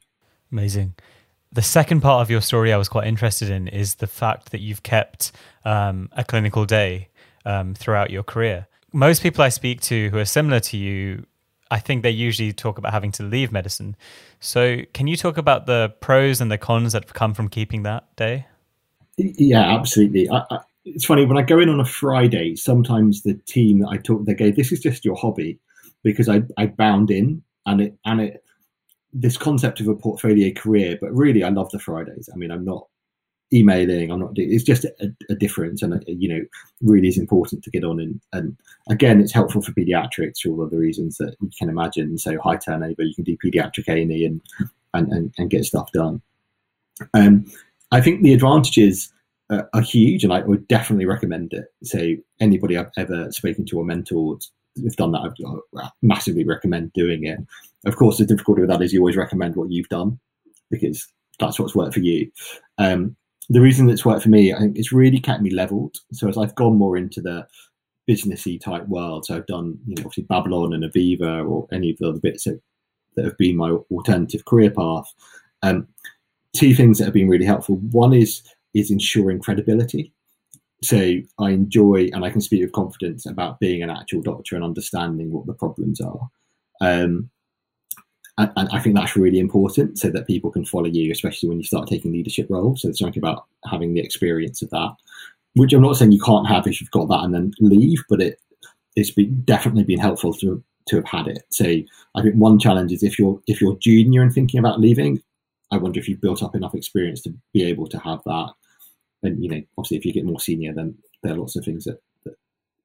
Amazing. 0.53 0.95
The 1.53 1.63
second 1.63 2.01
part 2.01 2.23
of 2.23 2.31
your 2.31 2.41
story 2.41 2.73
I 2.73 2.77
was 2.77 2.89
quite 2.89 3.09
interested 3.09 3.51
in 3.51 3.67
is 3.67 3.97
the 3.97 4.07
fact 4.07 4.53
that 4.53 4.61
you've 4.61 4.85
kept 4.85 5.33
um, 5.65 6.09
a 6.13 6.23
clinical 6.23 6.65
day 6.65 7.09
um, 7.45 7.75
throughout 7.75 8.11
your 8.11 8.23
career. 8.23 8.69
Most 8.93 9.23
people 9.23 9.43
I 9.43 9.49
speak 9.49 9.81
to 9.83 10.11
who 10.11 10.19
are 10.19 10.25
similar 10.25 10.61
to 10.61 10.77
you, 10.77 11.27
I 11.71 11.81
think 11.81 12.03
they 12.03 12.11
usually 12.11 12.53
talk 12.53 12.79
about 12.79 12.93
having 12.93 13.13
to 13.13 13.25
leave 13.25 13.51
medicine. 13.51 13.97
So, 14.41 14.83
can 14.95 15.07
you 15.07 15.17
talk 15.17 15.39
about 15.39 15.67
the 15.67 15.95
pros 16.01 16.41
and 16.41 16.51
the 16.51 16.59
cons 16.59 16.93
that 16.93 17.13
come 17.13 17.35
from 17.35 17.49
keeping 17.49 17.83
that 17.83 18.15
day? 18.17 18.47
Yeah, 19.17 19.77
absolutely. 19.77 20.29
I, 20.29 20.45
I, 20.51 20.59
it's 20.85 21.05
funny 21.05 21.25
when 21.25 21.37
I 21.37 21.43
go 21.43 21.59
in 21.59 21.69
on 21.69 21.81
a 21.81 21.85
Friday. 21.85 22.57
Sometimes 22.57 23.23
the 23.23 23.35
team 23.47 23.81
that 23.81 23.89
I 23.89 23.97
talk, 23.99 24.25
they 24.25 24.35
go, 24.35 24.51
"This 24.51 24.73
is 24.73 24.81
just 24.81 25.05
your 25.05 25.17
hobby," 25.17 25.59
because 26.03 26.29
I 26.29 26.43
I 26.57 26.67
bound 26.67 27.11
in 27.11 27.43
and 27.67 27.81
it 27.81 27.99
and 28.05 28.21
it 28.21 28.45
this 29.13 29.37
concept 29.37 29.81
of 29.81 29.89
a 29.89 29.95
portfolio 29.95 30.53
career. 30.53 30.99
But 31.01 31.13
really, 31.13 31.43
I 31.45 31.51
love 31.51 31.71
the 31.71 31.79
Fridays. 31.79 32.29
I 32.33 32.37
mean, 32.37 32.51
I'm 32.51 32.65
not 32.65 32.87
emailing. 33.53 34.11
I'm 34.11 34.21
not. 34.21 34.33
It's 34.37 34.65
just 34.65 34.85
a, 34.85 35.15
a 35.29 35.35
difference, 35.35 35.83
and 35.83 36.03
you 36.07 36.29
know, 36.29 36.41
really 36.83 37.09
is 37.09 37.19
important 37.19 37.63
to 37.65 37.71
get 37.71 37.85
on. 37.85 38.01
And 38.01 38.21
and 38.33 38.57
again, 38.89 39.21
it's 39.21 39.33
helpful 39.33 39.63
for 39.63 39.73
paediatrics 39.73 40.41
for 40.43 40.51
all 40.51 40.63
of 40.63 40.71
the 40.71 40.79
reasons 40.79 41.19
that 41.19 41.37
you 41.41 41.51
can 41.59 41.69
imagine. 41.69 42.17
So 42.19 42.39
high 42.41 42.57
turnover, 42.57 43.03
you 43.03 43.15
can 43.15 43.25
do 43.25 43.37
paediatric 43.45 43.89
A 43.89 44.03
and 44.03 44.13
E 44.13 44.25
and 44.25 44.41
and 44.95 45.35
and 45.37 45.51
get 45.51 45.65
stuff 45.65 45.93
done. 45.93 46.23
Um, 47.15 47.47
I 47.93 48.01
think 48.01 48.23
the 48.23 48.35
advantages 48.35 49.13
uh, 49.51 49.63
are 49.75 49.83
huge, 49.83 50.25
and 50.25 50.33
I 50.33 50.41
would 50.41 50.67
definitely 50.69 51.07
recommend 51.07 51.53
it. 51.53 51.67
So 51.83 52.15
anybody 52.41 52.77
I've 52.77 52.91
ever 52.97 53.31
spoken 53.33 53.67
to 53.67 53.79
or 53.79 53.85
mentored 53.85 54.43
have 54.85 54.97
done 54.97 55.13
that. 55.13 55.35
I 55.77 55.91
massively 56.03 56.45
recommend 56.45 56.93
doing 56.93 57.25
it. 57.25 57.39
Of 57.85 57.97
course, 57.97 58.19
the 58.19 58.27
difficulty 58.27 58.61
with 58.61 58.71
that 58.71 58.83
is 58.83 58.93
you 58.93 59.01
always 59.01 59.17
recommend 59.17 59.57
what 59.57 59.71
you've 59.71 59.89
done 59.89 60.19
because 60.71 61.07
that's 61.39 61.59
what's 61.59 61.75
worked 61.75 61.95
for 61.95 62.01
you. 62.01 62.31
Um, 62.79 63.17
the 63.49 63.61
reason 63.61 63.91
it's 63.91 64.05
worked 64.05 64.23
for 64.23 64.29
me, 64.29 64.55
I 64.55 64.61
think 64.61 64.79
it's 64.79 64.93
really 64.93 65.19
kept 65.19 65.43
me 65.43 65.51
leveled. 65.51 65.97
So 66.13 66.29
as 66.29 66.39
I've 66.39 66.55
gone 66.55 66.77
more 66.77 66.97
into 66.97 67.21
the 67.21 67.47
businessy 68.09 68.61
type 68.61 68.87
world, 68.87 69.27
so 69.27 69.37
I've 69.37 69.47
done, 69.47 69.79
you 69.87 69.97
know, 69.97 70.03
obviously 70.03 70.25
Babylon 70.25 70.73
and 70.73 70.85
Aviva 70.85 71.49
or 71.49 71.67
any 71.73 71.91
of 71.91 71.99
the 71.99 72.09
other 72.11 72.21
bits 72.21 72.45
that, 72.45 72.61
that 73.17 73.25
have 73.25 73.39
been 73.39 73.57
my 73.57 73.71
alternative 73.91 74.45
career 74.45 74.71
path. 74.71 75.13
Um, 75.63 75.89
two 76.55 76.75
things 76.75 76.99
that 76.99 77.07
have 77.07 77.15
been 77.15 77.29
really 77.29 77.45
helpful. 77.45 77.77
One 77.77 78.13
is 78.13 78.43
is 78.75 78.91
ensuring 78.91 79.41
credibility. 79.41 80.13
So 80.83 81.19
I 81.39 81.51
enjoy 81.51 82.09
and 82.13 82.25
I 82.25 82.31
can 82.31 82.41
speak 82.41 82.63
with 82.63 82.73
confidence 82.73 83.27
about 83.27 83.61
being 83.61 83.83
an 83.83 83.91
actual 83.91 84.23
doctor 84.23 84.57
and 84.57 84.65
understanding 84.65 85.31
what 85.31 85.47
the 85.47 85.53
problems 85.53 86.01
are. 86.01 86.31
Um, 86.81 87.31
and, 88.39 88.51
and, 88.57 88.69
I 88.73 88.79
think 88.79 88.97
that's 88.97 89.17
really 89.17 89.39
important 89.39 89.99
so 89.99 90.09
that 90.09 90.27
people 90.27 90.51
can 90.51 90.65
follow 90.65 90.87
you, 90.87 91.13
especially 91.13 91.51
when 91.51 91.59
you 91.59 91.65
start 91.65 91.89
taking 91.89 92.13
leadership 92.13 92.47
roles. 92.49 92.81
So 92.81 92.89
it's 92.89 93.01
something 93.01 93.23
about 93.23 93.45
having 93.71 93.93
the 93.93 94.01
experience 94.01 94.63
of 94.63 94.71
that, 94.71 94.95
which 95.55 95.75
I'm 95.75 95.83
not 95.83 95.97
saying 95.97 96.13
you 96.13 96.23
can't 96.23 96.49
have 96.49 96.67
if 96.67 96.81
you've 96.81 96.91
got 96.91 97.09
that 97.09 97.25
and 97.25 97.35
then 97.35 97.53
leave, 97.61 98.03
but 98.09 98.23
it 98.23 98.41
it's 98.97 99.11
been, 99.11 99.43
definitely 99.43 99.85
been 99.85 99.99
helpful 99.99 100.33
to 100.35 100.63
to 100.89 100.97
have 100.97 101.05
had 101.05 101.29
it. 101.29 101.45
So 101.51 101.65
I 102.15 102.23
think 102.23 102.35
one 102.37 102.59
challenge 102.59 102.93
is 102.93 103.03
if 103.03 103.19
you're 103.19 103.41
if 103.47 103.61
you're 103.61 103.77
junior 103.77 104.23
and 104.23 104.33
thinking 104.33 104.59
about 104.59 104.81
leaving, 104.81 105.23
I 105.71 105.77
wonder 105.77 106.01
if 106.01 106.09
you've 106.09 106.21
built 106.21 106.43
up 106.43 106.55
enough 106.55 106.75
experience 106.75 107.21
to 107.23 107.35
be 107.53 107.65
able 107.65 107.87
to 107.89 107.99
have 107.99 108.23
that 108.25 108.53
and 109.23 109.43
you 109.43 109.51
know, 109.51 109.63
obviously, 109.77 109.99
if 109.99 110.05
you 110.05 110.13
get 110.13 110.25
more 110.25 110.41
senior, 110.41 110.73
then 110.73 110.97
there 111.23 111.33
are 111.33 111.39
lots 111.39 111.57
of 111.57 111.65
things 111.65 111.85
that, 111.85 112.01
that 112.25 112.35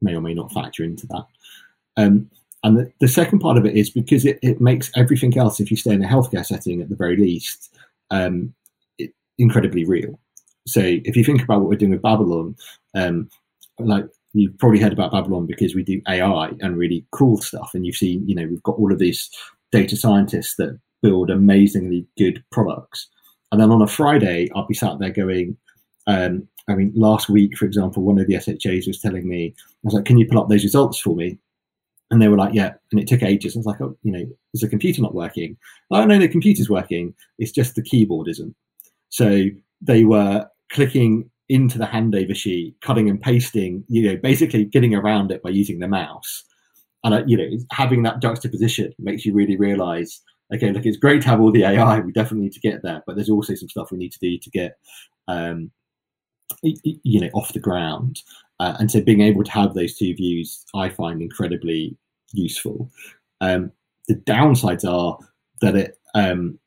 may 0.02 0.16
or 0.16 0.22
may 0.22 0.34
not 0.34 0.52
factor 0.52 0.84
into 0.84 1.08
that. 1.08 1.26
Um, 1.98 2.30
and 2.64 2.78
the, 2.78 2.92
the, 3.00 3.08
second 3.08 3.40
part 3.40 3.58
of 3.58 3.66
it 3.66 3.76
is 3.76 3.90
because 3.90 4.26
it, 4.26 4.40
it 4.42 4.60
makes 4.60 4.92
everything 4.96 5.38
else, 5.38 5.60
if 5.60 5.70
you 5.70 5.78
stay 5.78 5.94
in 5.94 6.04
a 6.04 6.08
healthcare 6.08 6.46
setting 6.46 6.82
at 6.82 6.90
the 6.90 6.96
very 6.96 7.16
least, 7.16 7.74
um, 8.12 8.54
it, 8.98 9.14
incredibly 9.38 9.86
real. 9.86 10.20
So 10.68 10.82
if 10.82 11.16
you 11.16 11.24
think 11.24 11.44
about 11.44 11.62
what 11.62 11.70
we're 11.70 11.78
doing 11.78 11.92
with 11.92 12.02
Babylon, 12.02 12.56
um, 12.96 13.30
like 13.80 14.06
you've 14.34 14.58
probably 14.58 14.80
heard 14.80 14.94
about 14.94 15.12
Babylon 15.12 15.46
because 15.46 15.76
we 15.76 15.84
do 15.84 16.02
AI 16.08 16.52
and 16.60 16.78
really 16.78 17.06
cool 17.12 17.40
stuff, 17.40 17.72
and 17.74 17.86
you've 17.86 17.96
seen, 17.96 18.28
you 18.28 18.36
know, 18.36 18.48
we've 18.48 18.64
got 18.64 18.78
all 18.78 18.92
of 18.92 19.00
these 19.00 19.30
data 19.72 19.96
scientists 19.96 20.56
that 20.58 20.80
build 21.02 21.30
amazingly 21.30 22.08
good 22.18 22.44
products. 22.52 23.08
And 23.52 23.62
then 23.62 23.72
on 23.72 23.82
a 23.82 23.88
Friday, 23.88 24.50
I'll 24.56 24.66
be 24.66 24.74
sat 24.74 24.98
there 25.00 25.12
going, 25.12 25.56
um, 26.08 26.48
I 26.68 26.76
mean, 26.76 26.92
last 26.96 27.30
week, 27.30 27.58
for 27.58 27.66
example, 27.66 28.04
one 28.04 28.20
of 28.20 28.28
the 28.28 28.36
SHOs 28.36 28.88
was 28.88 29.00
telling 29.00 29.28
me, 29.28 29.54
I 29.58 29.62
was 29.84 29.94
like, 29.94 30.06
can 30.06 30.18
you 30.18 30.28
pull 30.28 30.40
up 30.40 30.50
those 30.50 30.64
results 30.64 31.00
for 31.00 31.16
me? 31.16 31.38
And 32.12 32.22
they 32.22 32.28
were 32.28 32.38
like, 32.38 32.54
yeah. 32.54 32.74
And 32.92 33.00
it 33.00 33.08
took 33.08 33.24
ages. 33.24 33.56
I 33.56 33.60
was 33.60 33.66
like, 33.66 33.82
oh, 33.82 33.98
you 34.04 34.12
know, 34.12 34.26
is 34.54 34.62
the 34.62 34.68
computer 34.68 35.02
not 35.02 35.16
working? 35.16 35.58
Oh, 35.92 36.06
no, 36.06 36.20
the 36.20 36.28
computer's 36.28 36.70
working. 36.70 37.14
It's 37.40 37.52
just 37.52 37.76
the 37.76 37.82
keyboard 37.82 38.28
isn't. 38.30 38.56
So 39.10 39.46
they 39.82 40.04
were 40.06 40.48
clicking 40.72 41.30
into 41.50 41.78
the 41.78 41.86
handover 41.86 42.36
sheet, 42.36 42.76
cutting 42.82 43.10
and 43.10 43.22
pasting, 43.22 43.84
you 43.88 44.08
know, 44.08 44.18
basically 44.18 44.66
getting 44.66 44.96
around 44.96 45.32
it 45.32 45.44
by 45.44 45.50
using 45.50 45.80
the 45.80 45.88
mouse. 45.88 46.44
And, 47.04 47.14
uh, 47.14 47.24
you 47.28 47.38
know, 47.38 47.50
having 47.72 48.02
that 48.04 48.22
juxtaposition 48.22 48.94
makes 48.98 49.26
you 49.26 49.34
really 49.34 49.58
realize, 49.58 50.22
okay, 50.54 50.72
look, 50.72 50.86
it's 50.86 50.98
great 50.98 51.22
to 51.22 51.30
have 51.30 51.40
all 51.40 51.52
the 51.52 51.64
AI. 51.64 52.00
We 52.00 52.12
definitely 52.12 52.46
need 52.46 52.54
to 52.54 52.60
get 52.60 52.82
there, 52.82 53.04
but 53.06 53.16
there's 53.16 53.30
also 53.30 53.54
some 53.54 53.70
stuff 53.70 53.92
we 53.92 54.00
need 54.00 54.12
to 54.14 54.20
do 54.20 54.38
to 54.40 54.50
get 54.50 54.78
um, 55.28 55.72
you 56.64 57.22
know 57.22 57.30
off 57.34 57.54
the 57.54 57.60
ground. 57.60 58.22
Uh, 58.60 58.76
and 58.80 58.90
so 58.90 59.02
being 59.02 59.22
able 59.22 59.44
to 59.44 59.52
have 59.52 59.74
those 59.74 59.98
two 59.98 60.16
views 60.16 60.64
i 60.74 60.88
find 60.88 61.22
incredibly 61.22 61.98
useful. 62.34 62.90
Um, 63.42 63.72
the 64.08 64.16
downsides 64.16 64.90
are 64.90 65.18
that 65.62 65.76
it 65.76 65.98
um, 66.14 66.60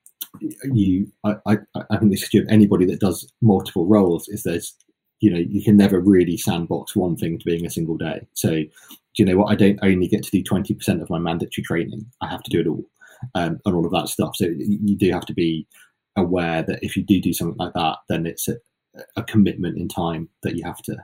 you 0.65 1.11
I, 1.25 1.37
I, 1.47 1.57
I 1.91 1.97
think 1.97 2.11
this 2.11 2.23
is 2.23 2.29
true 2.29 2.43
of 2.43 2.49
anybody 2.49 2.85
that 2.87 3.01
does 3.01 3.33
multiple 3.41 3.87
roles 3.87 4.29
is 4.29 4.43
there's 4.43 4.75
you 5.21 5.31
know 5.31 5.39
you 5.39 5.63
can 5.63 5.77
never 5.77 6.01
really 6.01 6.37
sandbox 6.37 6.95
one 6.95 7.17
thing 7.17 7.39
to 7.39 7.45
being 7.45 7.67
a 7.67 7.71
single 7.71 7.97
day. 7.97 8.27
So 8.35 8.51
do 8.51 8.69
you 9.17 9.25
know 9.25 9.37
what? 9.37 9.51
I 9.51 9.57
don't 9.57 9.79
only 9.83 10.07
get 10.07 10.23
to 10.25 10.31
do 10.31 10.45
20% 10.45 11.03
of 11.03 11.11
my 11.11 11.19
mandatory 11.19 11.65
training. 11.65 12.07
I 12.21 12.29
have 12.29 12.43
to 12.45 12.51
do 12.51 12.61
it 12.61 12.67
all 12.69 12.85
um, 13.35 13.59
and 13.65 13.75
all 13.75 13.85
of 13.85 13.93
that 13.93 14.09
stuff. 14.09 14.37
So 14.37 14.47
you 14.47 14.97
do 14.97 15.11
have 15.11 15.27
to 15.27 15.35
be 15.35 15.67
aware 16.17 16.63
that 16.63 16.81
if 16.83 16.97
you 16.97 17.03
do 17.03 17.21
do 17.21 17.33
something 17.33 17.57
like 17.59 17.73
that 17.75 17.97
then 18.09 18.27
it's 18.27 18.49
a, 18.49 18.57
a 19.17 19.23
commitment 19.23 19.79
in 19.79 19.89
time 19.89 20.29
that 20.43 20.57
you 20.57 20.65
have 20.65 20.83
to 20.83 20.97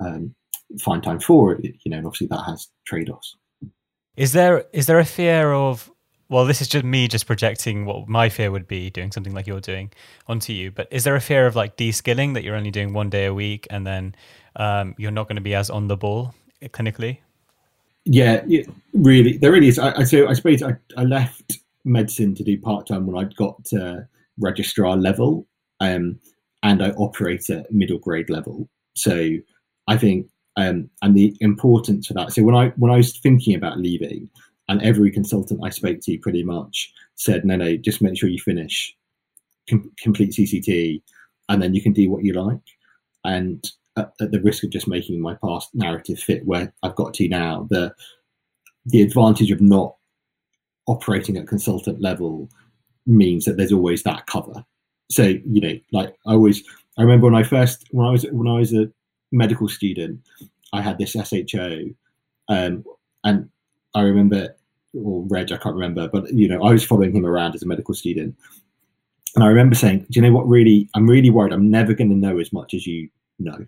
um, 0.00 0.34
find 0.80 1.02
time 1.02 1.20
for. 1.20 1.58
You 1.62 1.90
know, 1.90 1.98
and 1.98 2.06
obviously 2.06 2.28
that 2.28 2.44
has 2.44 2.68
trade 2.86 3.10
offs. 3.10 3.36
Is 4.16 4.32
there 4.32 4.64
is 4.72 4.86
there 4.86 4.98
a 4.98 5.04
fear 5.04 5.52
of 5.52 5.90
well, 6.30 6.44
this 6.46 6.60
is 6.60 6.68
just 6.68 6.84
me 6.84 7.08
just 7.08 7.26
projecting 7.26 7.84
what 7.84 8.08
my 8.08 8.28
fear 8.28 8.52
would 8.52 8.68
be 8.68 8.88
doing 8.88 9.10
something 9.10 9.34
like 9.34 9.48
you're 9.48 9.60
doing 9.60 9.90
onto 10.28 10.52
you. 10.52 10.70
But 10.70 10.86
is 10.92 11.02
there 11.02 11.16
a 11.16 11.20
fear 11.20 11.44
of 11.46 11.56
like 11.56 11.76
de-skilling 11.76 12.34
that 12.34 12.44
you're 12.44 12.54
only 12.54 12.70
doing 12.70 12.92
one 12.92 13.10
day 13.10 13.26
a 13.26 13.34
week 13.34 13.66
and 13.68 13.84
then 13.84 14.14
um, 14.54 14.94
you're 14.96 15.10
not 15.10 15.26
going 15.26 15.36
to 15.36 15.42
be 15.42 15.56
as 15.56 15.70
on 15.70 15.88
the 15.88 15.96
ball 15.96 16.32
clinically? 16.66 17.18
Yeah, 18.04 18.44
really, 18.94 19.38
there 19.38 19.50
really 19.50 19.68
is. 19.68 19.78
I, 19.78 20.04
so 20.04 20.28
I 20.28 20.34
suppose 20.34 20.62
I, 20.62 20.76
I 20.96 21.02
left 21.02 21.58
medicine 21.84 22.34
to 22.36 22.44
do 22.44 22.58
part 22.60 22.86
time 22.86 23.06
when 23.06 23.22
I 23.22 23.28
got 23.34 23.64
to 23.66 24.06
registrar 24.38 24.96
level, 24.96 25.48
um, 25.80 26.20
and 26.62 26.82
I 26.82 26.90
operate 26.90 27.48
at 27.50 27.72
middle 27.72 27.98
grade 27.98 28.30
level. 28.30 28.68
So 28.94 29.36
I 29.88 29.96
think, 29.96 30.28
um, 30.56 30.90
and 31.02 31.16
the 31.16 31.36
importance 31.40 32.10
of 32.10 32.16
that. 32.16 32.32
So 32.32 32.42
when 32.42 32.54
I 32.54 32.68
when 32.76 32.90
I 32.90 32.96
was 32.96 33.18
thinking 33.18 33.54
about 33.54 33.78
leaving, 33.78 34.28
and 34.68 34.82
every 34.82 35.10
consultant 35.10 35.60
I 35.64 35.70
spoke 35.70 36.00
to 36.02 36.18
pretty 36.18 36.44
much 36.44 36.92
said, 37.16 37.44
no, 37.44 37.56
no, 37.56 37.76
just 37.76 38.00
make 38.00 38.16
sure 38.16 38.28
you 38.28 38.38
finish 38.38 38.94
com- 39.68 39.90
complete 39.98 40.32
CCT, 40.32 41.02
and 41.48 41.62
then 41.62 41.74
you 41.74 41.82
can 41.82 41.92
do 41.92 42.10
what 42.10 42.24
you 42.24 42.32
like. 42.34 42.62
And 43.24 43.64
at, 43.96 44.12
at, 44.20 44.30
the 44.30 44.40
risk 44.40 44.64
of 44.64 44.70
just 44.70 44.88
making 44.88 45.20
my 45.20 45.34
past 45.42 45.74
narrative 45.74 46.18
fit 46.18 46.46
where 46.46 46.72
I've 46.82 46.94
got 46.94 47.14
to 47.14 47.28
now, 47.28 47.66
the 47.70 47.94
the 48.86 49.02
advantage 49.02 49.50
of 49.50 49.60
not 49.60 49.96
operating 50.86 51.36
at 51.36 51.46
consultant 51.46 52.00
level 52.00 52.48
means 53.06 53.44
that 53.44 53.56
there's 53.56 53.72
always 53.72 54.02
that 54.04 54.26
cover. 54.26 54.64
So 55.10 55.24
you 55.24 55.60
know, 55.60 55.78
like 55.92 56.14
I 56.26 56.32
always, 56.32 56.62
I 56.98 57.02
remember 57.02 57.26
when 57.26 57.34
I 57.34 57.42
first 57.42 57.86
when 57.90 58.06
I 58.06 58.10
was 58.10 58.24
when 58.30 58.48
I 58.48 58.58
was 58.58 58.72
a 58.72 58.90
medical 59.32 59.68
student, 59.68 60.20
I 60.72 60.82
had 60.82 60.98
this 60.98 61.12
SHO, 61.12 61.84
um, 62.48 62.84
and 63.24 63.48
I 63.94 64.02
remember 64.02 64.54
or 64.94 65.22
Reg, 65.28 65.52
I 65.52 65.56
can't 65.56 65.74
remember, 65.74 66.08
but 66.08 66.32
you 66.32 66.48
know, 66.48 66.64
I 66.64 66.72
was 66.72 66.84
following 66.84 67.14
him 67.14 67.24
around 67.24 67.54
as 67.54 67.62
a 67.62 67.66
medical 67.66 67.94
student, 67.94 68.36
and 69.34 69.44
I 69.44 69.48
remember 69.48 69.74
saying, 69.74 70.06
"Do 70.10 70.20
you 70.20 70.22
know 70.22 70.32
what? 70.32 70.48
Really, 70.48 70.88
I'm 70.94 71.08
really 71.08 71.30
worried. 71.30 71.52
I'm 71.52 71.70
never 71.70 71.94
going 71.94 72.10
to 72.10 72.16
know 72.16 72.38
as 72.38 72.52
much 72.52 72.74
as 72.74 72.86
you 72.86 73.08
know. 73.38 73.66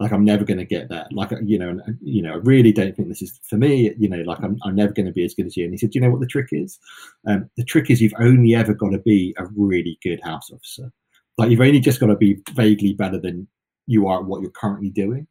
Like, 0.00 0.12
I'm 0.12 0.24
never 0.24 0.44
going 0.44 0.58
to 0.58 0.64
get 0.64 0.88
that. 0.88 1.12
Like, 1.12 1.30
you 1.44 1.58
know, 1.58 1.78
you 2.00 2.22
know, 2.22 2.32
I 2.32 2.36
really 2.36 2.72
don't 2.72 2.96
think 2.96 3.08
this 3.08 3.22
is 3.22 3.38
for 3.48 3.56
me. 3.56 3.94
You 3.98 4.08
know, 4.08 4.22
like, 4.22 4.42
I'm, 4.42 4.58
I'm 4.64 4.74
never 4.74 4.92
going 4.92 5.06
to 5.06 5.12
be 5.12 5.24
as 5.24 5.34
good 5.34 5.46
as 5.46 5.56
you." 5.56 5.64
And 5.64 5.72
he 5.72 5.78
said, 5.78 5.90
"Do 5.90 5.98
you 5.98 6.04
know 6.04 6.10
what 6.10 6.20
the 6.20 6.26
trick 6.26 6.48
is? 6.50 6.78
Um, 7.26 7.48
the 7.56 7.64
trick 7.64 7.90
is 7.90 8.00
you've 8.00 8.14
only 8.18 8.54
ever 8.54 8.74
got 8.74 8.90
to 8.90 8.98
be 8.98 9.34
a 9.38 9.46
really 9.56 9.98
good 10.02 10.20
house 10.22 10.50
officer. 10.52 10.90
Like, 11.38 11.50
you've 11.50 11.60
only 11.60 11.80
just 11.80 12.00
got 12.00 12.06
to 12.06 12.16
be 12.16 12.38
vaguely 12.52 12.94
better 12.94 13.18
than 13.18 13.46
you 13.86 14.06
are 14.08 14.20
at 14.20 14.26
what 14.26 14.42
you're 14.42 14.50
currently 14.50 14.90
doing. 14.90 15.26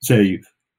So, 0.00 0.24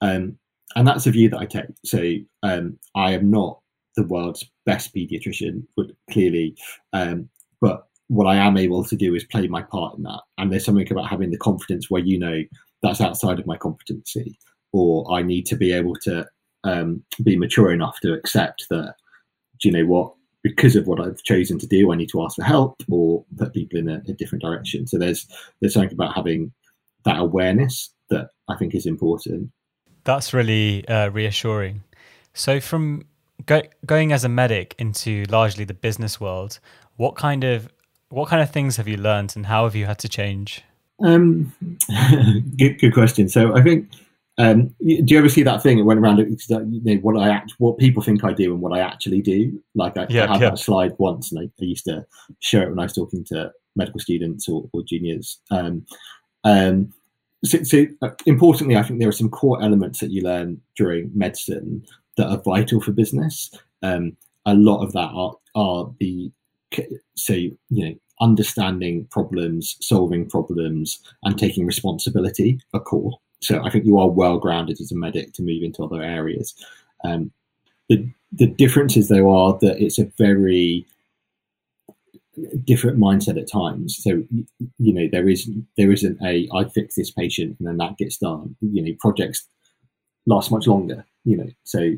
um, 0.02 0.38
and 0.76 0.88
that's 0.88 1.06
a 1.06 1.12
view 1.12 1.30
that 1.30 1.40
I 1.40 1.46
take. 1.46 1.66
So 1.86 2.04
um, 2.44 2.78
I 2.96 3.12
am 3.12 3.30
not 3.30 3.60
the 3.96 4.04
world's 4.04 4.46
best 4.66 4.94
pediatrician, 4.96 5.64
but 5.76 5.88
clearly, 6.10 6.56
um, 6.94 7.30
but 7.60 7.88
what 8.08 8.28
I 8.28 8.36
am 8.36 8.58
able 8.58 8.84
to 8.86 8.96
do 8.96 9.16
is 9.16 9.24
play 9.26 9.48
my 9.48 9.62
part 9.62 9.98
in 9.98 10.04
that. 10.04 10.22
And 10.38 10.52
there's 10.52 10.66
something 10.66 10.90
about 10.92 11.10
having 11.10 11.32
the 11.32 11.38
confidence 11.38 11.90
where 11.90 12.02
you 12.02 12.20
know 12.20 12.44
that's 12.82 13.02
outside 13.02 13.40
of 13.40 13.46
my 13.46 13.58
competency, 13.58 14.38
or 14.72 15.12
I 15.14 15.22
need 15.22 15.46
to 15.48 15.56
be 15.56 15.72
able 15.72 15.96
to 16.04 16.28
um, 16.64 17.04
be 17.24 17.38
mature 17.38 17.72
enough 17.72 18.00
to 18.02 18.14
accept 18.14 18.68
that. 18.70 18.96
Do 19.60 19.70
you 19.70 19.74
know 19.74 19.86
what? 19.86 20.14
Because 20.44 20.76
of 20.76 20.88
what 20.88 21.00
I've 21.00 21.22
chosen 21.24 21.60
to 21.60 21.68
do, 21.68 21.92
I 21.92 21.96
need 21.96 22.10
to 22.10 22.24
ask 22.24 22.36
for 22.36 22.44
help 22.44 22.82
or 22.90 23.24
put 23.38 23.54
people 23.54 23.78
in 23.78 23.90
a, 23.90 24.02
a 24.08 24.14
different 24.14 24.42
direction. 24.42 24.88
So 24.88 24.98
there's 24.98 25.28
there's 25.60 25.74
something 25.74 25.94
about 25.94 26.16
having 26.16 26.52
that 27.06 27.20
awareness 27.20 27.92
that 28.10 28.30
I 28.48 28.56
think 28.56 28.76
is 28.76 28.86
important. 28.86 29.52
That's 30.04 30.34
really 30.34 30.88
uh, 30.88 31.10
reassuring. 31.10 31.84
So, 32.34 32.60
from 32.60 33.06
go- 33.46 33.64
going 33.86 34.12
as 34.12 34.24
a 34.24 34.30
medic 34.30 34.76
into 34.78 35.26
largely 35.30 35.64
the 35.64 35.74
business 35.74 36.20
world, 36.20 36.60
what 36.98 37.16
kind 37.16 37.44
of 37.44 37.70
what 38.10 38.28
kind 38.30 38.42
of 38.42 38.52
things 38.52 38.78
have 38.78 38.88
you 38.88 38.98
learned, 38.98 39.34
and 39.36 39.46
how 39.46 39.64
have 39.66 39.76
you 39.76 39.86
had 39.86 40.00
to 40.00 40.10
change? 40.10 40.64
Um, 41.04 41.54
good, 42.58 42.80
good 42.80 42.94
question. 42.94 43.30
So, 43.30 43.56
I 43.56 43.62
think 43.62 43.90
um, 44.38 44.68
do 44.80 45.04
you 45.08 45.18
ever 45.18 45.30
see 45.30 45.44
that 45.44 45.62
thing 45.62 45.78
that 45.78 45.84
went 45.84 46.00
around? 46.00 46.18
You 46.18 46.82
know, 46.84 46.96
what 46.96 47.18
I 47.18 47.30
act, 47.30 47.54
what 47.58 47.78
people 47.78 48.02
think 48.02 48.24
I 48.24 48.34
do, 48.34 48.54
and 48.54 48.62
what 48.62 48.74
I 48.74 48.80
actually 48.80 49.22
do. 49.22 49.62
Like 49.76 49.98
I, 49.98 50.08
yeah, 50.10 50.26
I 50.26 50.34
had 50.34 50.42
that 50.42 50.60
slide 50.60 50.94
once, 50.98 51.32
and 51.32 51.40
I, 51.40 51.44
I, 51.44 51.66
used 51.66 51.86
to 51.86 52.06
share 52.40 52.64
it 52.64 52.70
when 52.70 52.80
I 52.80 52.84
was 52.84 52.94
talking 52.94 53.24
to 53.26 53.52
medical 53.76 54.00
students 54.00 54.48
or, 54.48 54.68
or 54.74 54.84
juniors. 54.84 55.40
Um, 55.52 55.86
um, 56.44 56.94
so, 57.44 57.62
so 57.64 57.86
uh, 58.02 58.10
importantly, 58.26 58.78
I 58.78 58.84
think 58.84 59.00
there 59.00 59.10
are 59.10 59.14
some 59.14 59.30
core 59.30 59.62
elements 59.62 60.00
that 60.00 60.12
you 60.12 60.22
learn 60.24 60.62
during 60.76 61.12
medicine 61.14 61.86
that 62.18 62.28
are 62.28 62.42
vital 62.42 62.82
for 62.82 62.92
business. 62.92 63.52
Um, 63.84 64.16
a 64.46 64.56
lot 64.56 64.84
of 64.84 64.94
that 64.94 65.12
are, 65.14 65.36
are 65.56 65.94
the 66.00 66.32
so 67.16 67.34
you 67.34 67.56
know 67.70 67.96
understanding 68.22 69.08
problems, 69.12 69.76
solving 69.82 70.30
problems, 70.30 71.00
and 71.24 71.38
taking 71.38 71.66
responsibility 71.66 72.60
are 72.74 72.80
core. 72.80 73.20
So 73.42 73.64
I 73.64 73.70
think 73.70 73.86
you 73.86 73.98
are 73.98 74.10
well 74.10 74.38
grounded 74.38 74.80
as 74.80 74.92
a 74.92 74.96
medic 74.96 75.34
to 75.34 75.42
move 75.42 75.64
into 75.64 75.84
other 75.84 76.02
areas. 76.02 76.54
Um, 77.04 77.32
the 77.90 78.08
the 78.32 78.48
differences 78.48 79.10
though 79.10 79.30
are 79.30 79.58
that 79.62 79.84
it's 79.84 80.00
a 80.00 80.12
very 80.18 80.86
different 82.64 82.98
mindset 82.98 83.40
at 83.40 83.52
times. 83.52 83.98
So 84.02 84.24
you 84.78 84.94
know 84.94 85.10
there 85.12 85.28
is 85.28 85.50
there 85.78 85.92
isn't 85.92 86.22
a 86.24 86.48
I 86.54 86.66
fix 86.70 86.96
this 86.96 87.12
patient 87.12 87.58
and 87.60 87.68
then 87.68 87.78
that 87.78 87.98
gets 87.98 88.18
done. 88.18 88.56
You 88.62 88.84
know 88.84 88.94
projects 89.00 89.46
last 90.28 90.52
much 90.52 90.68
longer. 90.68 91.06
You 91.26 91.38
know 91.38 91.50
so 91.64 91.94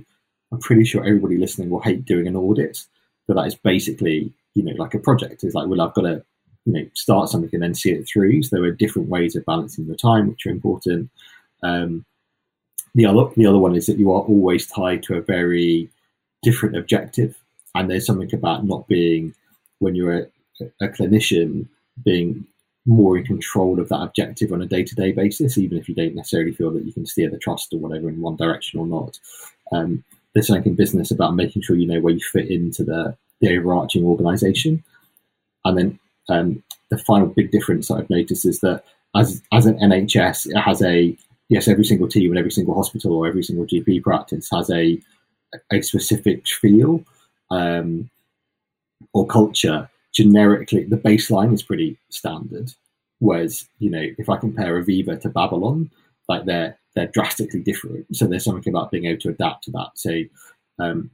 I'm 0.52 0.60
pretty 0.60 0.86
sure 0.86 1.04
everybody 1.04 1.38
listening 1.38 1.70
will 1.70 1.82
hate 1.82 2.06
doing 2.06 2.28
an 2.28 2.36
audit, 2.36 2.80
but 3.28 3.36
that 3.36 3.48
is 3.48 3.56
basically 3.56 4.34
you 4.54 4.64
know 4.64 4.74
like 4.78 4.94
a 4.94 5.00
project. 5.00 5.44
It's 5.44 5.56
like 5.56 5.68
well 5.68 5.82
I've 5.82 5.94
got 5.94 6.04
to 6.04 6.24
you 6.66 6.74
know 6.74 6.86
start 6.94 7.30
something 7.30 7.50
and 7.54 7.64
then 7.64 7.76
see 7.76 7.92
it 7.92 8.08
through. 8.08 8.44
So 8.44 8.56
there 8.56 8.66
are 8.66 8.72
different 8.72 9.10
ways 9.10 9.36
of 9.36 9.46
balancing 9.46 9.88
the 9.88 9.96
time 9.96 10.28
which 10.28 10.46
are 10.46 10.52
important. 10.52 11.10
Um, 11.62 12.06
the 12.96 13.06
other 13.06 13.30
the 13.36 13.46
other 13.46 13.60
one 13.60 13.76
is 13.76 13.88
that 13.88 13.98
you 13.98 14.12
are 14.12 14.22
always 14.22 14.68
tied 14.68 15.04
to 15.04 15.16
a 15.16 15.22
very 15.22 15.90
different 16.42 16.78
objective, 16.78 17.36
and 17.76 17.90
there's 17.90 18.06
something 18.06 18.34
about 18.34 18.66
not 18.66 18.88
being 18.88 19.34
when 19.80 19.96
you're 19.96 20.14
a, 20.14 20.66
a 20.82 20.88
clinician 20.90 21.68
being 22.04 22.46
more 22.86 23.18
in 23.18 23.24
control 23.24 23.80
of 23.80 23.90
that 23.90 24.02
objective 24.02 24.52
on 24.52 24.62
a 24.62 24.66
day-to-day 24.66 25.14
basis, 25.14 25.58
even 25.58 25.78
if 25.78 25.88
you 25.88 25.96
don't 25.96 26.16
necessarily 26.16 26.52
feel 26.52 26.72
that 26.72 26.86
you 26.86 26.92
can 26.92 27.06
steer 27.06 27.30
the 27.30 27.38
trust 27.38 27.74
or 27.74 27.80
whatever 27.80 28.10
in 28.10 28.20
one 28.20 28.36
direction 28.36 28.80
or 28.80 28.86
not. 28.86 29.18
Um, 29.72 30.04
there's 30.34 30.48
something 30.48 30.72
in 30.72 30.76
business 30.76 31.12
about 31.12 31.36
making 31.36 31.62
sure 31.62 31.76
you 31.76 31.88
know 31.88 32.02
where 32.02 32.14
you 32.14 32.20
fit 32.20 32.50
into 32.50 32.84
the, 32.84 33.16
the 33.44 33.58
overarching 33.58 34.06
organization. 34.06 34.84
And 35.66 35.78
then 35.78 36.00
um, 36.30 36.64
the 36.90 36.98
final 36.98 37.28
big 37.28 37.52
difference 37.52 37.88
that 37.88 37.96
I've 37.96 38.10
noticed 38.10 38.46
is 38.46 38.60
that 38.62 38.84
as 39.16 39.42
as 39.52 39.66
an 39.66 39.78
NHS, 39.80 40.48
it 40.50 40.60
has 40.60 40.82
a 40.82 41.16
yes, 41.50 41.68
every 41.68 41.84
single 41.84 42.08
team 42.08 42.32
and 42.32 42.40
every 42.40 42.52
single 42.52 42.74
hospital 42.74 43.14
or 43.14 43.28
every 43.28 43.44
single 43.44 43.66
GP 43.66 44.02
practice 44.04 44.50
has 44.52 44.70
a 44.72 45.00
a 45.72 45.82
specific 45.82 46.48
feel. 46.48 47.04
Um, 47.52 48.10
or 49.14 49.28
culture, 49.28 49.90
generically 50.14 50.86
the 50.86 50.98
baseline 50.98 51.54
is 51.54 51.62
pretty 51.62 51.98
standard. 52.10 52.74
Whereas, 53.20 53.68
you 53.80 53.90
know, 53.90 54.06
if 54.18 54.30
I 54.30 54.38
compare 54.38 54.82
Aviva 54.82 55.20
to 55.22 55.30
Babylon, 55.30 55.92
like 56.28 56.46
they're 56.46 56.78
they're 56.96 57.08
drastically 57.08 57.62
different. 57.62 58.06
So 58.16 58.26
there's 58.26 58.44
something 58.44 58.74
about 58.74 58.92
being 58.92 59.06
able 59.06 59.22
to 59.22 59.30
adapt 59.30 59.66
to 59.66 59.72
that. 59.72 59.92
So 59.96 60.24
um, 60.80 61.10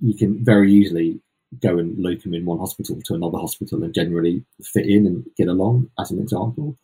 you 0.00 0.14
can 0.14 0.44
very 0.44 0.72
easily 0.72 1.20
go 1.62 1.78
and 1.78 1.98
locum 1.98 2.34
in 2.34 2.44
one 2.44 2.58
hospital 2.58 3.00
to 3.04 3.14
another 3.14 3.38
hospital 3.38 3.82
and 3.82 3.94
generally 3.94 4.44
fit 4.62 4.86
in 4.86 5.06
and 5.06 5.24
get 5.36 5.48
along, 5.48 5.90
as 5.98 6.10
an 6.10 6.18
example. 6.18 6.76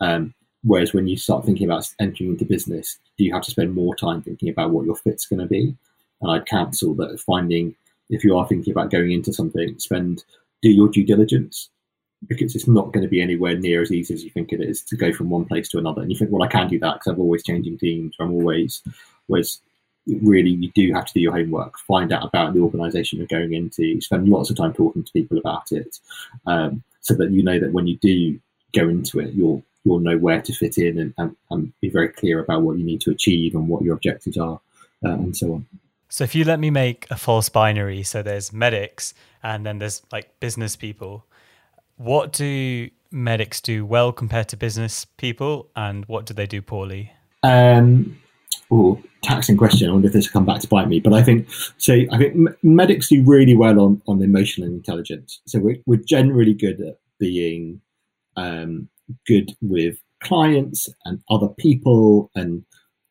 Um, 0.00 0.34
whereas 0.62 0.92
when 0.92 1.08
you 1.08 1.16
start 1.16 1.44
thinking 1.44 1.66
about 1.66 1.88
entering 1.98 2.30
into 2.30 2.44
business, 2.44 2.98
do 3.16 3.24
you 3.24 3.32
have 3.32 3.42
to 3.42 3.50
spend 3.50 3.74
more 3.74 3.94
time 3.94 4.22
thinking 4.22 4.48
about 4.48 4.70
what 4.70 4.86
your 4.86 4.96
fit's 4.96 5.26
going 5.26 5.40
to 5.40 5.46
be? 5.46 5.74
And 6.20 6.30
I'd 6.30 6.46
counsel 6.46 6.94
that 6.94 7.20
finding 7.20 7.74
if 8.10 8.24
you 8.24 8.36
are 8.36 8.46
thinking 8.46 8.72
about 8.72 8.90
going 8.90 9.12
into 9.12 9.32
something, 9.32 9.78
spend 9.78 10.24
do 10.62 10.68
your 10.68 10.88
due 10.88 11.06
diligence 11.06 11.70
because 12.28 12.54
it's 12.54 12.68
not 12.68 12.92
going 12.92 13.02
to 13.02 13.08
be 13.08 13.22
anywhere 13.22 13.56
near 13.56 13.80
as 13.80 13.90
easy 13.90 14.12
as 14.12 14.22
you 14.22 14.30
think 14.30 14.52
it 14.52 14.60
is 14.60 14.82
to 14.82 14.96
go 14.96 15.12
from 15.12 15.30
one 15.30 15.46
place 15.46 15.68
to 15.70 15.78
another. 15.78 16.02
And 16.02 16.10
you 16.10 16.18
think, 16.18 16.30
well, 16.30 16.42
I 16.42 16.48
can 16.48 16.68
do 16.68 16.78
that 16.80 16.94
because 16.94 17.14
I'm 17.14 17.20
always 17.20 17.42
changing 17.42 17.78
teams. 17.78 18.14
I'm 18.20 18.32
always, 18.32 18.82
whereas 19.26 19.60
really 20.06 20.50
you 20.50 20.70
do 20.74 20.92
have 20.92 21.06
to 21.06 21.12
do 21.14 21.20
your 21.20 21.32
homework, 21.32 21.78
find 21.78 22.12
out 22.12 22.26
about 22.26 22.54
the 22.54 22.60
organisation 22.60 23.18
you're 23.18 23.26
going 23.26 23.52
into, 23.52 24.00
spend 24.00 24.28
lots 24.28 24.50
of 24.50 24.56
time 24.56 24.72
talking 24.72 25.04
to 25.04 25.12
people 25.12 25.38
about 25.38 25.72
it, 25.72 25.98
um, 26.46 26.82
so 27.00 27.14
that 27.14 27.30
you 27.30 27.42
know 27.42 27.58
that 27.58 27.72
when 27.72 27.86
you 27.86 27.96
do 27.98 28.38
go 28.72 28.88
into 28.88 29.20
it, 29.20 29.32
you'll 29.34 29.62
you'll 29.84 30.00
know 30.00 30.18
where 30.18 30.42
to 30.42 30.52
fit 30.52 30.76
in 30.76 30.98
and, 30.98 31.14
and, 31.16 31.36
and 31.50 31.72
be 31.80 31.88
very 31.88 32.08
clear 32.08 32.38
about 32.40 32.62
what 32.62 32.76
you 32.76 32.84
need 32.84 33.00
to 33.00 33.10
achieve 33.10 33.54
and 33.54 33.68
what 33.68 33.82
your 33.82 33.94
objectives 33.94 34.36
are, 34.36 34.60
uh, 35.04 35.10
and 35.10 35.36
so 35.36 35.54
on. 35.54 35.66
So 36.08 36.24
if 36.24 36.34
you 36.34 36.44
let 36.44 36.58
me 36.58 36.70
make 36.70 37.06
a 37.10 37.16
false 37.16 37.48
binary, 37.48 38.02
so 38.02 38.22
there's 38.22 38.52
medics 38.52 39.14
and 39.42 39.64
then 39.64 39.78
there's 39.78 40.02
like 40.10 40.38
business 40.40 40.74
people, 40.74 41.24
what 41.96 42.32
do 42.32 42.90
medics 43.12 43.60
do 43.60 43.86
well 43.86 44.12
compared 44.12 44.48
to 44.48 44.56
business 44.56 45.04
people 45.04 45.68
and 45.76 46.04
what 46.06 46.26
do 46.26 46.34
they 46.34 46.46
do 46.46 46.60
poorly? 46.60 47.12
Um, 47.42 48.20
or 48.70 48.98
taxing 49.22 49.56
question. 49.56 49.88
I 49.88 49.92
wonder 49.92 50.06
if 50.06 50.14
this 50.14 50.26
will 50.26 50.40
come 50.40 50.46
back 50.46 50.60
to 50.60 50.68
bite 50.68 50.88
me. 50.88 51.00
But 51.00 51.12
I 51.12 51.22
think 51.22 51.48
so. 51.76 52.00
I 52.10 52.16
think 52.16 52.48
medics 52.62 53.08
do 53.08 53.22
really 53.24 53.56
well 53.56 53.80
on 53.80 54.00
on 54.06 54.22
emotional 54.22 54.68
intelligence. 54.68 55.40
So 55.46 55.58
we're 55.58 55.78
we're 55.86 56.02
generally 56.02 56.54
good 56.54 56.80
at 56.80 56.98
being 57.18 57.80
um, 58.36 58.88
good 59.26 59.52
with 59.60 59.98
clients 60.22 60.88
and 61.04 61.20
other 61.30 61.48
people 61.48 62.30
and, 62.34 62.64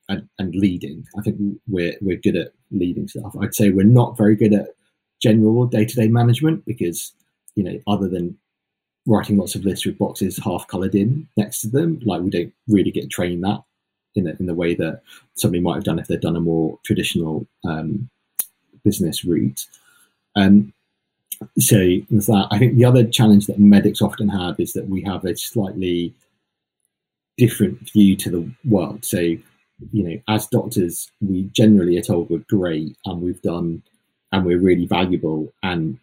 and 0.08 0.28
and 0.40 0.56
leading. 0.56 1.06
I 1.18 1.22
think 1.22 1.38
we're 1.68 1.96
we're 2.02 2.18
good 2.18 2.38
at 2.38 2.54
leading 2.72 3.08
stuff. 3.08 3.36
I'd 3.40 3.56
say 3.56 3.70
we're 3.70 3.84
not 3.86 4.18
very 4.18 4.36
good 4.36 4.54
at 4.54 4.70
general 5.22 5.66
day 5.66 5.86
to 5.86 5.96
day 5.96 6.08
management 6.08 6.66
because 6.66 7.14
you 7.56 7.64
know 7.64 7.80
other 7.88 8.08
than 8.08 8.38
writing 9.06 9.38
lots 9.38 9.56
of 9.56 9.66
lists 9.66 9.86
with 9.86 9.98
boxes 9.98 10.40
half 10.44 10.68
coloured 10.68 10.94
in 10.94 11.28
next 11.36 11.62
to 11.62 11.70
them, 11.70 12.00
like 12.06 12.22
we 12.22 12.30
don't 12.30 12.54
really 12.68 12.92
get 12.92 13.10
trained 13.10 13.44
that 13.44 13.62
in 14.20 14.26
the, 14.26 14.38
in 14.40 14.46
the 14.46 14.54
way 14.54 14.76
that 14.76 15.02
somebody 15.36 15.62
might 15.62 15.76
have 15.76 15.84
done 15.84 16.00
if 16.00 16.08
they'd 16.08 16.20
done 16.20 16.36
a 16.36 16.42
more 16.42 16.78
traditional 16.86 17.48
um, 17.66 18.10
business 18.84 19.26
route. 19.26 19.66
Um, 20.36 20.74
so 21.58 21.78
there's 22.10 22.28
that. 22.28 22.48
I 22.52 22.60
think 22.60 22.76
the 22.76 22.86
other 22.86 23.06
challenge 23.06 23.48
that 23.48 23.60
medics 23.60 24.02
often 24.02 24.30
have 24.30 24.60
is 24.60 24.74
that 24.74 24.90
we 24.90 25.02
have 25.04 25.26
a 25.26 25.36
slightly 25.36 26.14
different 27.38 27.92
view 27.92 28.16
to 28.18 28.30
the 28.30 28.52
world. 28.66 29.06
So, 29.06 29.20
you 29.20 29.42
know, 29.94 30.22
as 30.28 30.48
doctors, 30.48 31.10
we 31.22 31.44
generally 31.54 31.98
are 31.98 32.02
told 32.02 32.30
we're 32.30 32.40
great 32.50 32.98
and 33.06 33.22
we've 33.22 33.42
done 33.42 33.82
and 34.32 34.46
we're 34.46 34.60
really 34.60 34.86
valuable 34.86 35.52
and 35.64 35.98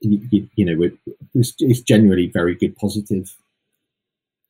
you, 0.00 0.48
you 0.54 0.64
know 0.64 0.90
it's, 1.34 1.54
it's, 1.58 1.80
generally 1.80 2.26
very 2.26 2.54
good 2.54 2.76
positive 2.76 3.34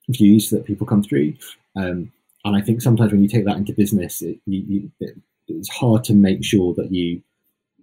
views 0.09 0.51
that 0.51 0.65
people 0.65 0.87
come 0.87 1.03
through 1.03 1.33
um, 1.77 2.11
and 2.45 2.57
I 2.57 2.61
think 2.61 2.83
sometimes 2.83 3.13
when 3.13 3.23
you 3.23 3.29
take 3.29 3.45
that 3.47 3.57
into 3.57 3.73
business, 3.73 4.23
it, 4.23 4.39
you, 4.47 4.91
it, 5.01 5.17
it's 5.49 5.69
hard 5.69 6.05
to 6.05 6.15
make 6.15 6.45
sure 6.45 6.75
that 6.75 6.93
you 6.93 7.23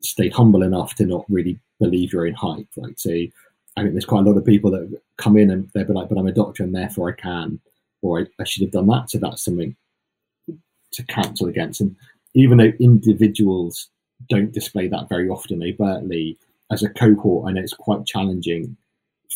stay 0.01 0.29
humble 0.29 0.63
enough 0.63 0.95
to 0.95 1.05
not 1.05 1.25
really 1.29 1.59
believe 1.79 2.13
your 2.13 2.27
own 2.27 2.33
hype, 2.33 2.67
right? 2.77 2.99
So 2.99 3.11
I 3.11 3.81
think 3.81 3.93
there's 3.93 4.05
quite 4.05 4.25
a 4.25 4.29
lot 4.29 4.37
of 4.37 4.45
people 4.45 4.71
that 4.71 5.01
come 5.17 5.37
in 5.37 5.49
and 5.49 5.69
they'll 5.73 5.85
be 5.85 5.93
like, 5.93 6.09
"But 6.09 6.17
I'm 6.17 6.27
a 6.27 6.31
doctor, 6.31 6.63
and 6.63 6.75
therefore 6.75 7.09
I 7.09 7.21
can," 7.21 7.59
or 8.01 8.19
I, 8.19 8.25
I 8.39 8.43
should 8.43 8.63
have 8.63 8.71
done 8.71 8.87
that. 8.87 9.09
So 9.09 9.17
that's 9.17 9.43
something 9.43 9.75
to 10.91 11.03
cancel 11.03 11.47
against. 11.47 11.81
And 11.81 11.95
even 12.33 12.57
though 12.57 12.73
individuals 12.79 13.89
don't 14.29 14.51
display 14.51 14.87
that 14.89 15.09
very 15.09 15.29
often 15.29 15.63
overtly, 15.63 16.37
as 16.71 16.83
a 16.83 16.89
cohort, 16.89 17.49
I 17.49 17.53
know 17.53 17.61
it's 17.61 17.73
quite 17.73 18.05
challenging 18.05 18.77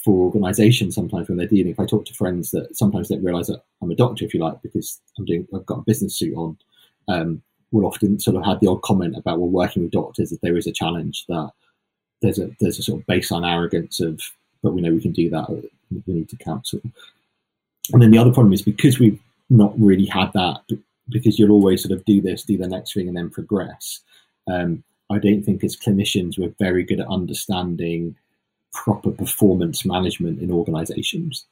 for 0.04 0.26
organisations 0.26 0.96
sometimes 0.96 1.28
when 1.28 1.38
they're 1.38 1.48
dealing. 1.48 1.72
If 1.72 1.80
I 1.80 1.86
talk 1.86 2.06
to 2.06 2.14
friends 2.14 2.52
that 2.52 2.76
sometimes 2.76 3.10
don't 3.10 3.24
realise 3.24 3.48
that 3.48 3.64
I'm 3.82 3.92
a 3.92 3.96
doctor, 3.96 4.26
if 4.26 4.34
you 4.34 4.40
like, 4.40 4.62
because 4.62 5.00
I'm 5.18 5.26
doing, 5.26 5.48
I've 5.54 5.66
got 5.66 5.80
a 5.80 5.84
business 5.84 6.16
suit 6.16 6.36
on, 6.36 6.58
um, 7.08 7.42
will 7.72 7.86
often 7.86 8.20
sort 8.20 8.38
of 8.38 8.46
have 8.46 8.60
the 8.60 8.68
odd 8.68 8.82
comment 8.82 9.18
about 9.18 9.40
well, 9.40 9.50
working 9.50 9.84
with 9.84 9.92
doctors 9.92 10.30
that 10.30 10.42
there 10.42 10.58
is 10.58 10.68
a 10.68 10.72
challenge 10.72 11.26
that 11.28 11.52
there's 12.22 12.40
a 12.40 12.50
there's 12.60 12.80
a 12.80 12.84
sort 12.84 13.02
of 13.02 13.08
baseline 13.08 13.50
arrogance 13.50 14.00
of, 14.00 14.22
but 14.64 14.74
we 14.74 14.82
know 14.82 14.92
we 14.92 15.02
can 15.02 15.12
do 15.12 15.30
that. 15.30 15.50
We 15.50 16.02
need 16.08 16.30
to 16.30 16.38
counsel. 16.38 16.82
And 17.94 18.02
then 18.02 18.12
the 18.12 18.18
other 18.18 18.34
problem 18.34 18.54
is 18.54 18.62
because 18.62 19.00
we've 19.00 19.20
not 19.50 19.80
really 19.80 20.06
had 20.06 20.32
that, 20.34 20.62
because 21.10 21.38
you'll 21.38 21.52
always 21.52 21.84
sort 21.84 21.92
of 21.92 22.04
do 22.06 22.22
this, 22.22 22.44
do 22.44 22.58
the 22.58 22.68
next 22.68 22.94
thing, 22.94 23.08
and 23.08 23.16
then 23.16 23.30
progress. 23.30 24.00
Um, 24.48 24.84
I 25.12 25.20
don't 25.20 25.44
think 25.44 25.64
as 25.64 25.76
clinicians 25.76 26.40
we're 26.40 26.56
very 26.58 26.84
good 26.84 27.00
at 27.00 27.08
understanding 27.08 28.16
proper 28.76 29.12
performance 29.12 29.86
management 29.86 30.42
in 30.42 30.52
organizations. 30.52 31.46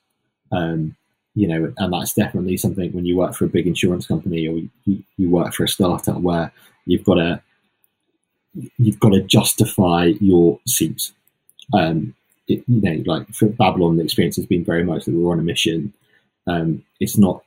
Um, 0.51 0.95
you 1.35 1.47
know, 1.47 1.73
and 1.77 1.93
that's 1.93 2.13
definitely 2.13 2.57
something 2.57 2.91
when 2.91 3.05
you 3.05 3.17
work 3.17 3.33
for 3.33 3.45
a 3.45 3.49
big 3.49 3.65
insurance 3.65 4.05
company 4.05 4.47
or 4.47 4.57
you, 4.85 5.03
you 5.17 5.29
work 5.29 5.53
for 5.53 5.63
a 5.63 5.67
startup 5.67 6.17
where 6.17 6.51
you've 6.85 7.03
got 7.03 7.15
to 7.15 7.41
you've 8.77 8.99
got 8.99 9.09
to 9.13 9.21
justify 9.21 10.11
your 10.19 10.59
seats. 10.67 11.11
Um, 11.73 12.13
it, 12.47 12.63
you 12.67 12.81
know, 12.81 13.01
like 13.05 13.27
for 13.29 13.47
Babylon, 13.47 13.97
the 13.97 14.03
experience 14.03 14.35
has 14.35 14.45
been 14.45 14.63
very 14.63 14.83
much 14.83 15.05
that 15.05 15.15
we're 15.15 15.31
on 15.31 15.39
a 15.39 15.43
mission. 15.43 15.91
Um, 16.45 16.83
it's 16.99 17.17
not, 17.17 17.43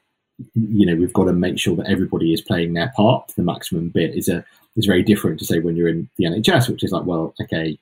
you 0.54 0.84
know, 0.86 0.96
we've 0.96 1.12
got 1.12 1.26
to 1.26 1.32
make 1.32 1.60
sure 1.60 1.76
that 1.76 1.86
everybody 1.86 2.32
is 2.32 2.40
playing 2.40 2.72
their 2.72 2.92
part 2.96 3.28
to 3.28 3.36
the 3.36 3.42
maximum 3.42 3.90
bit. 3.90 4.16
Is 4.16 4.28
a 4.28 4.44
is 4.76 4.86
very 4.86 5.02
different 5.02 5.38
to 5.38 5.44
say 5.44 5.60
when 5.60 5.76
you're 5.76 5.88
in 5.88 6.08
the 6.16 6.24
NHS, 6.24 6.68
which 6.68 6.82
is 6.82 6.92
like, 6.92 7.04
well, 7.04 7.34
okay, 7.40 7.78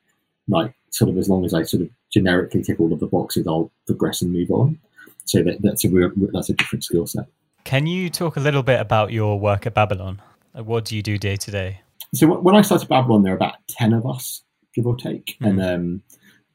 like 0.48 0.74
sort 0.90 1.10
of 1.10 1.18
as 1.18 1.28
long 1.28 1.44
as 1.44 1.54
I 1.54 1.62
sort 1.62 1.82
of 1.82 1.90
generically 2.12 2.62
tick 2.62 2.80
all 2.80 2.92
of 2.92 3.00
the 3.00 3.06
boxes, 3.06 3.46
I'll 3.46 3.70
progress 3.86 4.22
and 4.22 4.32
move 4.32 4.50
on. 4.50 4.78
So 5.24 5.42
that, 5.42 5.62
that's 5.62 5.84
a 5.84 5.88
real, 5.88 6.10
that's 6.32 6.50
a 6.50 6.54
different 6.54 6.84
skill 6.84 7.06
set. 7.06 7.26
Can 7.64 7.86
you 7.86 8.10
talk 8.10 8.36
a 8.36 8.40
little 8.40 8.62
bit 8.62 8.80
about 8.80 9.12
your 9.12 9.40
work 9.40 9.66
at 9.66 9.74
Babylon? 9.74 10.20
Like 10.54 10.66
what 10.66 10.84
do 10.84 10.96
you 10.96 11.02
do 11.02 11.18
day 11.18 11.36
to 11.36 11.50
day? 11.50 11.80
So 12.14 12.26
when 12.26 12.54
I 12.54 12.62
started 12.62 12.88
Babylon, 12.88 13.22
there 13.22 13.32
were 13.32 13.36
about 13.36 13.56
ten 13.68 13.92
of 13.92 14.06
us, 14.06 14.42
give 14.74 14.86
or 14.86 14.96
take, 14.96 15.36
mm. 15.40 15.48
and 15.48 15.62
um, 15.62 16.02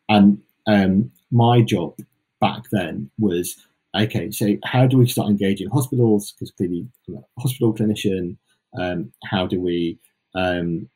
and 0.07 0.41
um, 0.67 1.11
my 1.31 1.61
job 1.61 1.97
back 2.39 2.63
then 2.71 3.11
was 3.19 3.57
okay. 3.97 4.31
So 4.31 4.55
how 4.63 4.87
do 4.87 4.97
we 4.97 5.07
start 5.07 5.29
engaging 5.29 5.69
hospitals? 5.69 6.31
Because 6.31 6.51
clearly, 6.51 6.87
I'm 7.07 7.15
a 7.15 7.41
hospital 7.41 7.73
clinician. 7.73 8.37
Um, 8.79 9.11
how 9.25 9.47
do 9.47 9.59
we 9.59 9.99
um, 10.33 10.89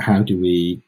how 0.00 0.22
do 0.22 0.38
we 0.38 0.85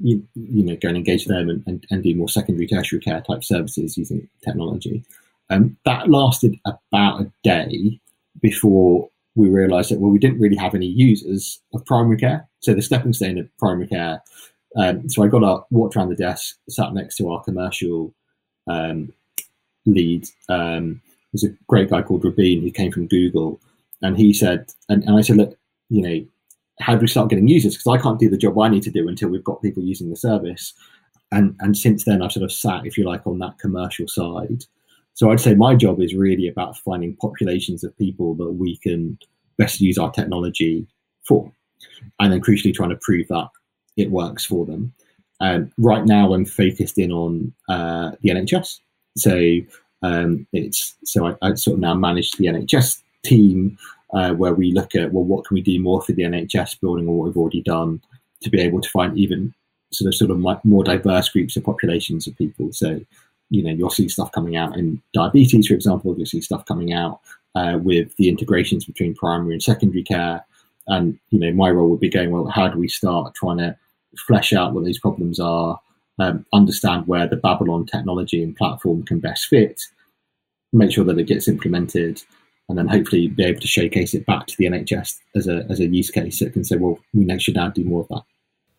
you, 0.00 0.26
you 0.34 0.64
know, 0.64 0.76
go 0.76 0.88
and 0.88 0.96
engage 0.96 1.26
them 1.26 1.48
and, 1.48 1.62
and, 1.66 1.86
and, 1.90 2.02
do 2.02 2.14
more 2.14 2.28
secondary 2.28 2.66
tertiary 2.66 3.00
care 3.00 3.20
type 3.20 3.44
services 3.44 3.96
using 3.96 4.28
technology. 4.44 5.04
Um, 5.48 5.76
that 5.84 6.08
lasted 6.08 6.58
about 6.64 7.22
a 7.22 7.32
day 7.42 8.00
before 8.40 9.08
we 9.34 9.48
realised 9.48 9.90
that 9.90 10.00
well, 10.00 10.10
we 10.10 10.18
didn't 10.18 10.40
really 10.40 10.56
have 10.56 10.74
any 10.74 10.86
users 10.86 11.60
of 11.74 11.84
primary 11.86 12.16
care. 12.16 12.48
So 12.60 12.74
the 12.74 12.82
stepping 12.82 13.12
stone 13.12 13.38
of 13.38 13.48
primary 13.58 13.86
care. 13.86 14.22
Um, 14.76 15.08
so 15.08 15.22
I 15.22 15.28
got 15.28 15.44
up, 15.44 15.66
walked 15.70 15.96
around 15.96 16.10
the 16.10 16.16
desk, 16.16 16.56
sat 16.68 16.94
next 16.94 17.16
to 17.16 17.30
our 17.30 17.42
commercial 17.42 18.14
um, 18.66 19.12
lead. 19.86 20.26
Um, 20.48 21.00
there's 21.32 21.44
a 21.44 21.56
great 21.68 21.90
guy 21.90 22.02
called 22.02 22.24
Rabin 22.24 22.62
who 22.62 22.70
came 22.70 22.92
from 22.92 23.06
Google, 23.06 23.60
and 24.02 24.16
he 24.16 24.32
said, 24.32 24.72
and, 24.88 25.02
and 25.04 25.16
I 25.16 25.20
said, 25.22 25.36
look, 25.36 25.56
you 25.88 26.02
know, 26.02 26.26
how 26.80 26.94
do 26.94 27.00
we 27.00 27.08
start 27.08 27.30
getting 27.30 27.48
users? 27.48 27.76
Because 27.76 27.98
I 27.98 28.02
can't 28.02 28.18
do 28.18 28.30
the 28.30 28.38
job 28.38 28.58
I 28.58 28.68
need 28.68 28.82
to 28.84 28.90
do 28.90 29.08
until 29.08 29.28
we've 29.28 29.44
got 29.44 29.62
people 29.62 29.82
using 29.82 30.10
the 30.10 30.16
service. 30.16 30.74
And 31.32 31.56
and 31.60 31.76
since 31.76 32.04
then, 32.04 32.22
I've 32.22 32.32
sort 32.32 32.44
of 32.44 32.52
sat, 32.52 32.86
if 32.86 32.98
you 32.98 33.04
like, 33.04 33.26
on 33.26 33.38
that 33.38 33.58
commercial 33.58 34.08
side. 34.08 34.64
So 35.14 35.30
I'd 35.30 35.40
say 35.40 35.54
my 35.54 35.74
job 35.74 36.00
is 36.00 36.14
really 36.14 36.48
about 36.48 36.78
finding 36.78 37.16
populations 37.16 37.84
of 37.84 37.96
people 37.98 38.34
that 38.36 38.52
we 38.52 38.76
can 38.78 39.18
best 39.58 39.80
use 39.80 39.98
our 39.98 40.10
technology 40.10 40.86
for, 41.22 41.52
and 42.18 42.32
then 42.32 42.40
crucially 42.40 42.74
trying 42.74 42.90
to 42.90 42.96
prove 42.96 43.28
that 43.28 43.48
it 43.96 44.10
works 44.10 44.44
for 44.44 44.66
them. 44.66 44.92
Um, 45.40 45.72
right 45.78 46.04
now, 46.04 46.32
I'm 46.32 46.44
focused 46.44 46.98
in 46.98 47.12
on 47.12 47.52
uh, 47.68 48.12
the 48.22 48.30
NHS. 48.30 48.78
So 49.16 49.60
um, 50.02 50.46
it's 50.52 50.94
so 51.04 51.26
I, 51.26 51.36
I, 51.42 51.54
sort 51.54 51.74
of 51.74 51.80
now 51.80 51.94
manage 51.94 52.32
the 52.32 52.46
NHS 52.46 53.02
team 53.24 53.78
uh, 54.12 54.32
where 54.32 54.54
we 54.54 54.72
look 54.72 54.94
at 54.94 55.12
well, 55.12 55.24
what 55.24 55.44
can 55.44 55.54
we 55.54 55.60
do 55.60 55.80
more 55.80 56.02
for 56.02 56.12
the 56.12 56.22
NHS 56.22 56.80
building 56.80 57.08
on 57.08 57.14
what 57.14 57.26
we've 57.26 57.36
already 57.36 57.62
done 57.62 58.00
to 58.42 58.50
be 58.50 58.60
able 58.60 58.80
to 58.80 58.88
find 58.88 59.16
even 59.18 59.54
sort 59.92 60.08
of 60.08 60.14
sort 60.14 60.30
of 60.30 60.64
more 60.64 60.84
diverse 60.84 61.28
groups 61.28 61.56
of 61.56 61.64
populations 61.64 62.26
of 62.26 62.36
people. 62.36 62.72
So, 62.72 63.00
you 63.50 63.62
know, 63.62 63.70
you'll 63.70 63.90
see 63.90 64.08
stuff 64.08 64.32
coming 64.32 64.56
out 64.56 64.76
in 64.76 65.02
diabetes, 65.12 65.66
for 65.66 65.74
example. 65.74 66.14
You'll 66.16 66.26
see 66.26 66.40
stuff 66.40 66.64
coming 66.64 66.92
out 66.92 67.20
uh, 67.54 67.78
with 67.82 68.14
the 68.16 68.28
integrations 68.28 68.84
between 68.84 69.14
primary 69.14 69.54
and 69.54 69.62
secondary 69.62 70.04
care. 70.04 70.44
And 70.86 71.18
you 71.30 71.38
know, 71.38 71.52
my 71.52 71.70
role 71.70 71.90
would 71.90 72.00
be 72.00 72.08
going 72.08 72.30
well. 72.30 72.46
How 72.46 72.68
do 72.68 72.78
we 72.78 72.88
start 72.88 73.34
trying 73.34 73.58
to 73.58 73.76
flesh 74.26 74.52
out 74.52 74.72
what 74.72 74.84
these 74.84 74.98
problems 74.98 75.38
are? 75.40 75.80
Um, 76.18 76.44
understand 76.52 77.06
where 77.06 77.26
the 77.26 77.36
Babylon 77.36 77.86
technology 77.86 78.42
and 78.42 78.54
platform 78.54 79.04
can 79.04 79.20
best 79.20 79.46
fit, 79.46 79.80
make 80.72 80.92
sure 80.92 81.04
that 81.04 81.18
it 81.18 81.26
gets 81.26 81.48
implemented, 81.48 82.22
and 82.70 82.78
then 82.78 82.86
hopefully 82.86 83.28
be 83.28 83.44
able 83.44 83.60
to 83.60 83.66
showcase 83.66 84.14
it 84.14 84.24
back 84.24 84.46
to 84.46 84.56
the 84.56 84.64
NHS 84.64 85.16
as 85.34 85.46
a 85.46 85.66
as 85.68 85.80
a 85.80 85.86
use 85.86 86.10
case 86.10 86.38
that 86.38 86.52
can 86.52 86.64
say, 86.64 86.76
well, 86.76 86.98
we 87.12 87.38
should 87.38 87.56
now 87.56 87.68
do 87.68 87.84
more 87.84 88.02
of 88.02 88.08
that. 88.08 88.22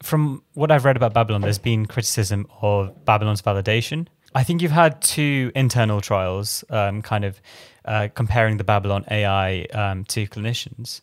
From 0.02 0.44
what 0.54 0.72
I've 0.72 0.86
read 0.86 0.96
about 0.96 1.14
Babylon, 1.14 1.42
there's 1.42 1.60
been 1.60 1.86
criticism 1.86 2.48
of 2.62 3.06
Babylon's 3.06 3.42
validation. 3.42 4.08
I 4.34 4.44
think 4.44 4.62
you've 4.62 4.72
had 4.72 5.02
two 5.02 5.52
internal 5.56 6.02
trials, 6.02 6.64
um, 6.70 7.02
kind 7.02 7.26
of 7.26 7.42
uh, 7.86 8.08
comparing 8.16 8.58
the 8.58 8.64
Babylon 8.64 9.04
AI 9.12 9.66
um, 9.74 10.06
to 10.06 10.26
clinicians. 10.26 11.02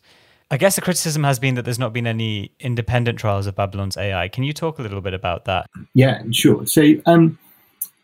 I 0.51 0.57
guess 0.57 0.75
the 0.75 0.81
criticism 0.81 1.23
has 1.23 1.37
been 1.37 1.53
that 1.55 1.63
there's 1.63 1.77
not 1.77 1.93
been 1.93 2.07
any 2.07 2.51
independent 2.59 3.19
trials 3.19 3.45
of 3.45 3.55
Babylon's 3.55 3.97
AI. 3.97 4.27
Can 4.29 4.43
you 4.43 4.51
talk 4.51 4.79
a 4.79 4.81
little 4.81 5.01
bit 5.01 5.13
about 5.13 5.45
that? 5.45 5.67
Yeah, 5.93 6.23
sure. 6.31 6.65
So 6.65 6.95
um, 7.05 7.37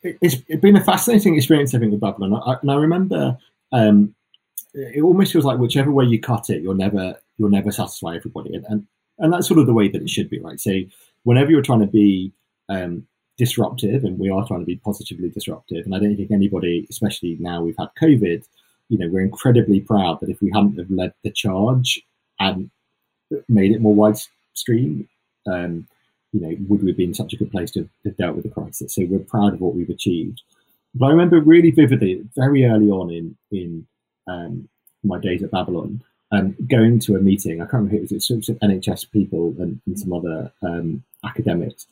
it's 0.03 0.35
been 0.35 0.75
a 0.75 0.83
fascinating 0.83 1.35
experience 1.35 1.73
living 1.73 1.89
with 1.89 1.99
Babylon. 1.99 2.35
I, 2.45 2.57
and 2.61 2.69
I 2.69 2.75
remember 2.75 3.37
um, 3.71 4.13
it 4.75 5.01
almost 5.01 5.31
feels 5.31 5.45
like 5.45 5.57
whichever 5.57 5.91
way 5.91 6.05
you 6.05 6.19
cut 6.19 6.49
it, 6.49 6.61
you'll 6.61 6.75
never 6.75 7.15
you'll 7.37 7.49
never 7.49 7.71
satisfy 7.71 8.15
everybody, 8.15 8.53
and 8.53 8.65
and, 8.69 8.87
and 9.17 9.33
that's 9.33 9.47
sort 9.47 9.59
of 9.59 9.65
the 9.65 9.73
way 9.73 9.87
that 9.87 10.01
it 10.01 10.09
should 10.09 10.29
be, 10.29 10.39
right? 10.39 10.59
So 10.59 10.81
whenever 11.23 11.49
you're 11.49 11.61
trying 11.61 11.79
to 11.79 11.87
be 11.87 12.33
um, 12.69 13.07
disruptive, 13.37 14.03
and 14.03 14.19
we 14.19 14.29
are 14.29 14.45
trying 14.45 14.59
to 14.59 14.65
be 14.65 14.75
positively 14.77 15.29
disruptive, 15.29 15.85
and 15.85 15.95
I 15.95 15.99
don't 15.99 16.15
think 16.17 16.31
anybody, 16.31 16.85
especially 16.89 17.37
now 17.39 17.61
we've 17.61 17.77
had 17.79 17.89
COVID, 18.01 18.43
you 18.89 18.97
know, 18.97 19.07
we're 19.07 19.21
incredibly 19.21 19.79
proud 19.79 20.19
that 20.19 20.29
if 20.29 20.41
we 20.41 20.51
hadn't 20.53 20.77
have 20.77 20.91
led 20.91 21.13
the 21.23 21.31
charge 21.31 22.01
and 22.39 22.69
made 23.47 23.71
it 23.71 23.81
more 23.81 23.95
widestream, 23.95 25.07
um, 25.47 25.87
you 26.33 26.41
know, 26.41 26.55
would 26.67 26.83
we 26.83 26.91
be 26.91 27.05
in 27.05 27.13
such 27.13 27.33
a 27.33 27.37
good 27.37 27.51
place 27.51 27.71
to 27.71 27.87
have 28.03 28.17
dealt 28.17 28.35
with 28.35 28.43
the 28.43 28.51
crisis? 28.51 28.93
So 28.93 29.05
we're 29.05 29.19
proud 29.19 29.53
of 29.53 29.61
what 29.61 29.73
we've 29.73 29.89
achieved. 29.89 30.41
But 30.93 31.07
I 31.07 31.09
remember 31.09 31.39
really 31.39 31.71
vividly, 31.71 32.21
very 32.35 32.65
early 32.65 32.89
on 32.89 33.09
in 33.09 33.37
in 33.51 33.87
um, 34.27 34.67
my 35.03 35.19
days 35.19 35.43
at 35.43 35.51
Babylon, 35.51 36.03
um, 36.31 36.55
going 36.67 36.99
to 36.99 37.15
a 37.15 37.19
meeting. 37.19 37.61
I 37.61 37.65
can't 37.65 37.73
remember 37.73 37.97
who 37.97 38.03
it 38.03 38.11
was. 38.11 38.29
It 38.29 38.35
was 38.35 38.49
NHS 38.49 39.11
people 39.11 39.53
and, 39.59 39.79
and 39.85 39.99
some 39.99 40.13
other 40.13 40.51
um, 40.61 41.03
academics. 41.23 41.87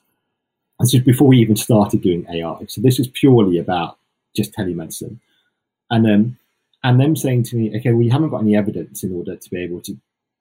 And 0.80 0.90
was 0.92 1.04
before 1.04 1.28
we 1.28 1.38
even 1.38 1.56
started 1.56 2.02
doing 2.02 2.26
AI. 2.30 2.66
So 2.68 2.82
this 2.82 2.98
was 2.98 3.08
purely 3.08 3.58
about 3.58 3.98
just 4.36 4.54
telemedicine. 4.54 5.20
And 5.90 6.10
um, 6.10 6.38
and 6.84 7.00
them 7.00 7.16
saying 7.16 7.44
to 7.44 7.56
me, 7.56 7.76
okay, 7.78 7.92
well, 7.92 8.02
you 8.02 8.12
haven't 8.12 8.30
got 8.30 8.42
any 8.42 8.56
evidence 8.56 9.04
in 9.04 9.16
order 9.16 9.36
to 9.36 9.50
be 9.50 9.64
able 9.64 9.80
to 9.82 9.98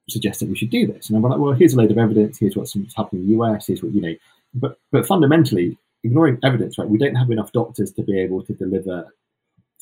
suggest 0.08 0.40
that 0.40 0.48
we 0.48 0.56
should 0.56 0.70
do 0.70 0.86
this. 0.86 1.08
And 1.08 1.16
I'm 1.16 1.22
like, 1.22 1.38
well, 1.38 1.52
here's 1.52 1.74
a 1.74 1.76
load 1.76 1.92
of 1.92 1.98
evidence. 1.98 2.38
Here's 2.38 2.56
what's 2.56 2.74
happening 2.96 3.22
in 3.22 3.28
the 3.28 3.44
US. 3.44 3.68
Here's 3.68 3.82
what, 3.82 3.92
you 3.92 4.00
know, 4.00 4.14
but, 4.54 4.78
but 4.90 5.06
fundamentally, 5.06 5.78
ignoring 6.02 6.38
evidence, 6.42 6.78
right? 6.78 6.88
We 6.88 6.98
don't 6.98 7.14
have 7.14 7.30
enough 7.30 7.52
doctors 7.52 7.92
to 7.92 8.02
be 8.02 8.20
able 8.20 8.42
to 8.44 8.52
deliver 8.54 9.14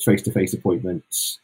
face 0.04 0.22
to 0.22 0.32
face 0.32 0.52
appointments. 0.52 1.40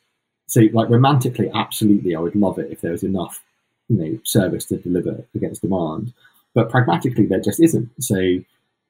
So, 0.46 0.62
like, 0.72 0.88
romantically, 0.88 1.50
absolutely, 1.54 2.14
I 2.14 2.20
would 2.20 2.36
love 2.36 2.58
it 2.58 2.70
if 2.70 2.80
there 2.80 2.92
was 2.92 3.02
enough, 3.02 3.42
you 3.88 3.96
know, 3.96 4.18
service 4.24 4.64
to 4.66 4.76
deliver 4.78 5.24
against 5.34 5.62
demand. 5.62 6.12
But 6.54 6.70
pragmatically, 6.70 7.26
there 7.26 7.40
just 7.40 7.60
isn't. 7.60 7.90
So, 8.00 8.38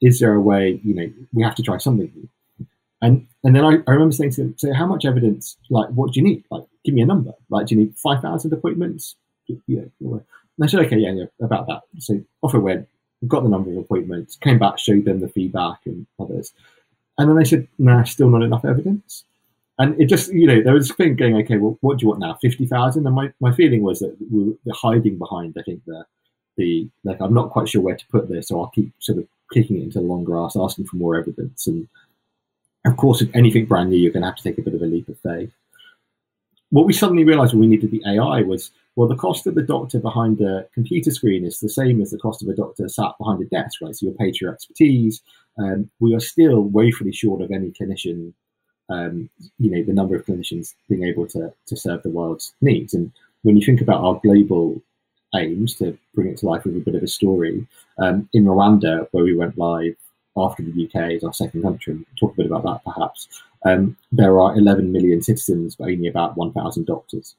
is 0.02 0.20
there 0.20 0.34
a 0.34 0.40
way, 0.40 0.80
you 0.84 0.94
know, 0.94 1.10
we 1.32 1.42
have 1.42 1.54
to 1.54 1.62
try 1.62 1.78
something 1.78 2.12
new? 2.14 2.28
and 3.02 3.26
and 3.44 3.54
then 3.54 3.64
I, 3.64 3.78
I 3.86 3.92
remember 3.92 4.12
saying 4.12 4.32
to 4.32 4.42
them, 4.42 4.54
so 4.56 4.72
how 4.72 4.86
much 4.86 5.04
evidence, 5.04 5.56
like, 5.70 5.88
what 5.90 6.12
do 6.12 6.20
you 6.20 6.26
need? 6.26 6.44
Like, 6.50 6.64
give 6.84 6.94
me 6.94 7.02
a 7.02 7.06
number. 7.06 7.32
Like, 7.50 7.66
do 7.66 7.74
you 7.74 7.82
need 7.82 7.96
5,000 7.96 8.52
appointments? 8.52 9.14
Yeah. 9.66 9.82
And 10.00 10.22
I 10.62 10.66
said, 10.66 10.80
okay, 10.86 10.96
yeah, 10.96 11.12
yeah, 11.12 11.26
about 11.40 11.66
that. 11.68 11.82
So 11.98 12.20
off 12.42 12.54
I 12.54 12.58
went, 12.58 12.88
got 13.28 13.42
the 13.42 13.48
number 13.48 13.70
of 13.70 13.76
appointments, 13.76 14.36
came 14.36 14.58
back, 14.58 14.78
showed 14.78 15.04
them 15.04 15.20
the 15.20 15.28
feedback 15.28 15.78
and 15.84 16.06
others. 16.18 16.52
And 17.18 17.28
then 17.28 17.36
they 17.36 17.44
said, 17.44 17.68
nah, 17.78 18.02
still 18.04 18.30
not 18.30 18.42
enough 18.42 18.64
evidence. 18.64 19.24
And 19.78 20.00
it 20.00 20.06
just, 20.06 20.32
you 20.32 20.46
know, 20.46 20.62
there 20.62 20.72
was 20.72 20.90
a 20.90 20.94
thing 20.94 21.16
going, 21.16 21.36
okay, 21.36 21.58
well, 21.58 21.76
what 21.82 21.98
do 21.98 22.04
you 22.04 22.08
want 22.08 22.20
now? 22.20 22.38
50,000? 22.40 23.06
And 23.06 23.14
my, 23.14 23.32
my 23.40 23.52
feeling 23.52 23.82
was 23.82 23.98
that 23.98 24.16
we 24.32 24.56
were 24.64 24.72
hiding 24.72 25.18
behind, 25.18 25.54
I 25.58 25.62
think, 25.62 25.84
the, 25.84 26.04
the, 26.56 26.88
like, 27.04 27.20
I'm 27.20 27.34
not 27.34 27.50
quite 27.50 27.68
sure 27.68 27.82
where 27.82 27.96
to 27.96 28.06
put 28.06 28.28
this, 28.28 28.48
so 28.48 28.60
I'll 28.60 28.68
keep 28.68 28.92
sort 29.00 29.18
of 29.18 29.26
kicking 29.52 29.76
it 29.76 29.82
into 29.82 30.00
the 30.00 30.06
long 30.06 30.24
grass, 30.24 30.56
asking 30.58 30.86
for 30.86 30.96
more 30.96 31.16
evidence. 31.16 31.66
And 31.66 31.88
of 32.86 32.96
course, 32.96 33.20
if 33.20 33.28
anything 33.34 33.66
brand 33.66 33.90
new, 33.90 33.98
you're 33.98 34.12
going 34.12 34.22
to 34.22 34.28
have 34.28 34.36
to 34.36 34.42
take 34.42 34.58
a 34.58 34.62
bit 34.62 34.74
of 34.74 34.80
a 34.80 34.86
leap 34.86 35.08
of 35.08 35.18
faith. 35.18 35.52
What 36.70 36.86
we 36.86 36.92
suddenly 36.94 37.24
realized 37.24 37.52
when 37.52 37.60
we 37.60 37.66
needed 37.66 37.90
the 37.90 38.02
AI 38.06 38.42
was 38.42 38.70
well, 38.96 39.08
the 39.08 39.14
cost 39.14 39.46
of 39.46 39.54
the 39.54 39.62
doctor 39.62 40.00
behind 40.00 40.40
a 40.40 40.66
computer 40.72 41.10
screen 41.10 41.44
is 41.44 41.60
the 41.60 41.68
same 41.68 42.00
as 42.00 42.10
the 42.10 42.18
cost 42.18 42.42
of 42.42 42.48
a 42.48 42.56
doctor 42.56 42.88
sat 42.88 43.12
behind 43.18 43.42
a 43.42 43.44
desk, 43.44 43.82
right? 43.82 43.94
So 43.94 44.06
you're 44.06 44.14
paid 44.14 44.36
for 44.36 44.46
your 44.46 44.54
expertise. 44.54 45.20
Um, 45.58 45.90
we 46.00 46.14
are 46.14 46.20
still 46.20 46.62
woefully 46.62 47.12
short 47.12 47.42
of 47.42 47.50
any 47.50 47.70
clinician, 47.70 48.32
um, 48.88 49.28
you 49.58 49.70
know, 49.70 49.82
the 49.82 49.92
number 49.92 50.16
of 50.16 50.24
clinicians 50.26 50.74
being 50.88 51.04
able 51.04 51.26
to, 51.28 51.52
to 51.66 51.76
serve 51.76 52.02
the 52.02 52.10
world's 52.10 52.54
needs. 52.60 52.94
And 52.94 53.12
when 53.42 53.56
you 53.56 53.64
think 53.64 53.80
about 53.80 54.02
our 54.02 54.20
global 54.22 54.80
aims 55.34 55.74
to 55.76 55.98
bring 56.14 56.28
it 56.28 56.38
to 56.38 56.46
life 56.46 56.64
with 56.64 56.76
a 56.76 56.80
bit 56.80 56.94
of 56.94 57.02
a 57.02 57.08
story, 57.08 57.66
um, 57.98 58.28
in 58.32 58.44
Rwanda, 58.44 59.08
where 59.10 59.24
we 59.24 59.34
went 59.34 59.58
live 59.58 59.96
after 60.36 60.62
the 60.62 60.84
UK 60.86 61.12
as 61.12 61.24
our 61.24 61.32
second 61.32 61.62
country, 61.62 61.94
and 61.94 62.06
talk 62.18 62.32
a 62.32 62.36
bit 62.36 62.46
about 62.46 62.62
that 62.62 62.84
perhaps, 62.84 63.42
um, 63.64 63.96
there 64.12 64.40
are 64.40 64.56
11 64.56 64.92
million 64.92 65.22
citizens, 65.22 65.74
but 65.76 65.88
only 65.88 66.08
about 66.08 66.36
1,000 66.36 66.86
doctors. 66.86 67.34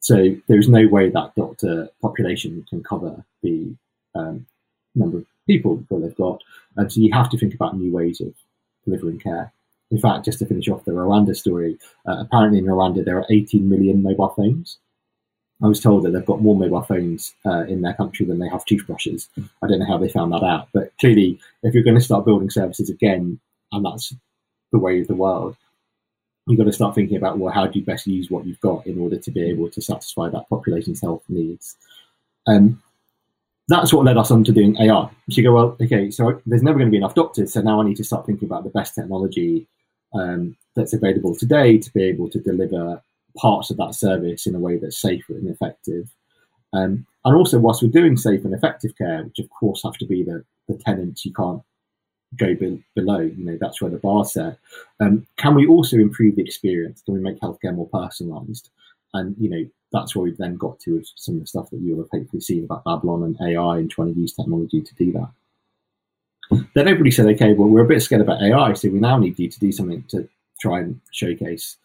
So 0.00 0.36
there's 0.48 0.68
no 0.68 0.86
way 0.88 1.10
that 1.10 1.34
doctor 1.36 1.88
population 2.00 2.64
can 2.68 2.82
cover 2.82 3.24
the 3.42 3.74
um, 4.14 4.46
number 4.94 5.18
of 5.18 5.26
people 5.46 5.82
that 5.88 6.00
they've 6.00 6.16
got. 6.16 6.42
And 6.76 6.92
so 6.92 7.00
you 7.00 7.12
have 7.12 7.30
to 7.30 7.38
think 7.38 7.54
about 7.54 7.76
new 7.76 7.92
ways 7.92 8.20
of 8.20 8.34
delivering 8.84 9.18
care. 9.18 9.52
In 9.92 9.98
fact, 9.98 10.24
just 10.24 10.38
to 10.38 10.46
finish 10.46 10.68
off 10.68 10.86
the 10.86 10.92
Rwanda 10.92 11.36
story, 11.36 11.78
uh, 12.08 12.16
apparently 12.20 12.58
in 12.58 12.64
Rwanda 12.64 13.04
there 13.04 13.18
are 13.18 13.26
18 13.28 13.68
million 13.68 14.02
mobile 14.02 14.30
phones. 14.30 14.78
I 15.62 15.68
was 15.68 15.80
told 15.80 16.02
that 16.02 16.12
they've 16.12 16.24
got 16.24 16.40
more 16.40 16.56
mobile 16.56 16.80
phones 16.80 17.34
uh, 17.44 17.64
in 17.66 17.82
their 17.82 17.92
country 17.92 18.24
than 18.24 18.38
they 18.38 18.48
have 18.48 18.64
toothbrushes. 18.64 19.28
I 19.62 19.68
don't 19.68 19.80
know 19.80 19.86
how 19.86 19.98
they 19.98 20.08
found 20.08 20.32
that 20.32 20.42
out, 20.42 20.68
but 20.72 20.92
clearly, 20.98 21.38
if 21.62 21.74
you're 21.74 21.84
going 21.84 21.98
to 21.98 22.00
start 22.00 22.24
building 22.24 22.48
services 22.48 22.88
again, 22.88 23.38
and 23.70 23.84
that's 23.84 24.14
the 24.72 24.78
way 24.78 24.98
of 24.98 25.08
the 25.08 25.14
world, 25.14 25.56
you've 26.46 26.58
got 26.58 26.64
to 26.64 26.72
start 26.72 26.94
thinking 26.94 27.18
about 27.18 27.38
well, 27.38 27.52
how 27.52 27.66
do 27.66 27.78
you 27.78 27.84
best 27.84 28.06
use 28.06 28.30
what 28.30 28.46
you've 28.46 28.60
got 28.60 28.86
in 28.86 28.98
order 28.98 29.18
to 29.18 29.30
be 29.30 29.42
able 29.42 29.68
to 29.68 29.82
satisfy 29.82 30.30
that 30.30 30.48
population's 30.48 31.02
health 31.02 31.22
needs. 31.28 31.76
Um, 32.46 32.82
that's 33.68 33.92
what 33.92 34.06
led 34.06 34.16
us 34.16 34.30
on 34.30 34.42
to 34.44 34.52
doing 34.52 34.76
AI. 34.78 35.04
So 35.04 35.10
you 35.28 35.42
go, 35.42 35.52
well, 35.52 35.76
okay, 35.80 36.10
so 36.10 36.40
there's 36.46 36.62
never 36.62 36.78
going 36.78 36.88
to 36.88 36.90
be 36.90 36.96
enough 36.96 37.14
doctors, 37.14 37.52
so 37.52 37.60
now 37.60 37.80
I 37.80 37.84
need 37.84 37.98
to 37.98 38.04
start 38.04 38.24
thinking 38.24 38.46
about 38.46 38.64
the 38.64 38.70
best 38.70 38.94
technology 38.94 39.68
um, 40.14 40.56
that's 40.74 40.92
available 40.92 41.34
today 41.34 41.78
to 41.78 41.92
be 41.92 42.04
able 42.04 42.28
to 42.30 42.40
deliver 42.40 43.02
parts 43.36 43.70
of 43.70 43.76
that 43.78 43.94
service 43.94 44.46
in 44.46 44.54
a 44.54 44.58
way 44.58 44.78
that's 44.78 45.00
safer 45.00 45.34
and 45.34 45.48
effective. 45.48 46.08
Um, 46.72 47.06
and 47.24 47.36
also, 47.36 47.58
whilst 47.58 47.82
we're 47.82 47.88
doing 47.88 48.16
safe 48.16 48.44
and 48.44 48.54
effective 48.54 48.96
care, 48.96 49.22
which 49.24 49.38
of 49.38 49.48
course 49.50 49.82
have 49.84 49.96
to 49.98 50.06
be 50.06 50.22
the, 50.22 50.44
the 50.68 50.76
tenants, 50.76 51.24
you 51.24 51.32
can't 51.32 51.62
go 52.36 52.54
be- 52.54 52.82
below. 52.94 53.20
You 53.20 53.44
know, 53.44 53.58
that's 53.60 53.80
where 53.80 53.90
the 53.90 53.98
bar's 53.98 54.32
set. 54.32 54.58
Um, 55.00 55.26
can 55.36 55.54
we 55.54 55.66
also 55.66 55.96
improve 55.96 56.36
the 56.36 56.42
experience? 56.42 57.02
Can 57.02 57.14
we 57.14 57.20
make 57.20 57.40
healthcare 57.40 57.74
more 57.74 57.88
personalised? 57.88 58.70
And 59.14 59.36
you 59.38 59.50
know, 59.50 59.64
that's 59.92 60.16
where 60.16 60.24
we've 60.24 60.38
then 60.38 60.56
got 60.56 60.80
to 60.80 60.94
with 60.94 61.08
some 61.16 61.36
of 61.36 61.42
the 61.42 61.46
stuff 61.46 61.70
that 61.70 61.80
you'll 61.80 61.98
have 61.98 62.10
hopefully 62.10 62.40
seen 62.40 62.64
about 62.64 62.84
Babylon 62.84 63.22
and 63.24 63.36
AI 63.40 63.78
and 63.78 63.90
trying 63.90 64.12
to 64.12 64.20
use 64.20 64.32
technology 64.32 64.80
to 64.80 64.94
do 64.94 65.12
that. 65.12 65.28
Then 66.74 66.88
everybody 66.88 67.10
said, 67.10 67.26
okay, 67.26 67.52
well, 67.52 67.68
we're 67.68 67.84
a 67.84 67.88
bit 67.88 68.02
scared 68.02 68.22
about 68.22 68.42
AI, 68.42 68.72
so 68.74 68.88
we 68.88 69.00
now 69.00 69.18
need 69.18 69.38
you 69.38 69.48
to 69.48 69.60
do 69.60 69.72
something 69.72 70.04
to 70.08 70.28
try 70.60 70.80
and 70.80 71.00
showcase 71.10 71.76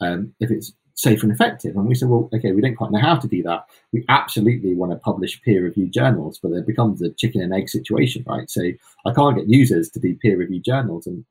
um, 0.00 0.34
if 0.40 0.50
it's 0.50 0.72
safe 0.94 1.22
and 1.22 1.32
effective. 1.32 1.76
And 1.76 1.86
we 1.86 1.94
said, 1.94 2.08
well, 2.08 2.28
okay, 2.32 2.52
we 2.52 2.60
don't 2.60 2.76
quite 2.76 2.90
know 2.90 3.00
how 3.00 3.16
to 3.16 3.28
do 3.28 3.42
that. 3.42 3.66
We 3.92 4.04
absolutely 4.08 4.74
want 4.74 4.92
to 4.92 4.96
publish 4.98 5.42
peer 5.42 5.64
reviewed 5.64 5.92
journals, 5.92 6.38
but 6.42 6.52
it 6.52 6.66
becomes 6.66 7.02
a 7.02 7.10
chicken 7.10 7.42
and 7.42 7.52
egg 7.52 7.68
situation, 7.68 8.24
right? 8.26 8.48
So 8.50 8.62
I 9.04 9.12
can't 9.12 9.36
get 9.36 9.48
users 9.48 9.90
to 9.90 10.00
do 10.00 10.16
peer 10.16 10.36
reviewed 10.36 10.64
journals 10.64 11.06
and 11.06 11.24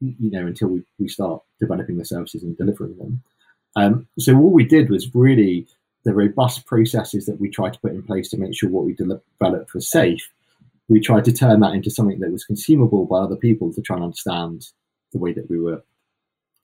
you 0.00 0.30
know 0.30 0.46
until 0.46 0.68
we, 0.68 0.82
we 0.98 1.08
start 1.08 1.42
developing 1.60 1.96
the 1.96 2.04
services 2.04 2.42
and 2.42 2.56
delivering 2.56 2.96
them. 2.98 3.22
Um, 3.76 4.08
so 4.18 4.36
all 4.36 4.50
we 4.50 4.64
did 4.64 4.90
was 4.90 5.14
really 5.14 5.66
the 6.04 6.14
robust 6.14 6.66
processes 6.66 7.26
that 7.26 7.40
we 7.40 7.48
tried 7.48 7.72
to 7.72 7.80
put 7.80 7.92
in 7.92 8.02
place 8.02 8.28
to 8.30 8.36
make 8.36 8.54
sure 8.54 8.68
what 8.68 8.84
we 8.84 8.94
developed 8.94 9.74
was 9.74 9.88
safe. 9.88 10.30
We 10.88 11.00
tried 11.00 11.24
to 11.24 11.32
turn 11.32 11.60
that 11.60 11.72
into 11.72 11.90
something 11.90 12.20
that 12.20 12.30
was 12.30 12.44
consumable 12.44 13.06
by 13.06 13.18
other 13.18 13.36
people 13.36 13.72
to 13.72 13.80
try 13.80 13.96
and 13.96 14.04
understand 14.04 14.66
the 15.12 15.18
way 15.18 15.32
that 15.32 15.48
we 15.48 15.58
were 15.58 15.82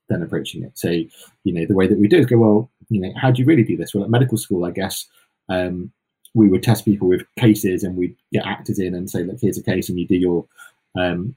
then 0.08 0.22
approaching 0.22 0.62
it. 0.62 0.76
So, 0.76 0.90
you 0.90 1.08
know, 1.52 1.64
the 1.66 1.74
way 1.74 1.86
that 1.86 1.98
we 1.98 2.08
do 2.08 2.18
is 2.18 2.26
go, 2.26 2.38
well, 2.38 2.70
you 2.90 3.00
know, 3.00 3.12
how 3.16 3.30
do 3.30 3.40
you 3.40 3.46
really 3.46 3.64
do 3.64 3.76
this? 3.76 3.94
Well, 3.94 4.04
at 4.04 4.10
medical 4.10 4.36
school, 4.36 4.64
I 4.64 4.72
guess 4.72 5.06
um, 5.48 5.90
we 6.34 6.48
would 6.48 6.62
test 6.62 6.84
people 6.84 7.08
with 7.08 7.22
cases 7.38 7.82
and 7.82 7.96
we'd 7.96 8.16
get 8.32 8.46
actors 8.46 8.78
in 8.78 8.94
and 8.94 9.08
say, 9.08 9.22
look, 9.22 9.38
here's 9.40 9.58
a 9.58 9.62
case, 9.62 9.88
and 9.88 9.98
you 9.98 10.06
do 10.06 10.16
your 10.16 10.44
um, 10.98 11.34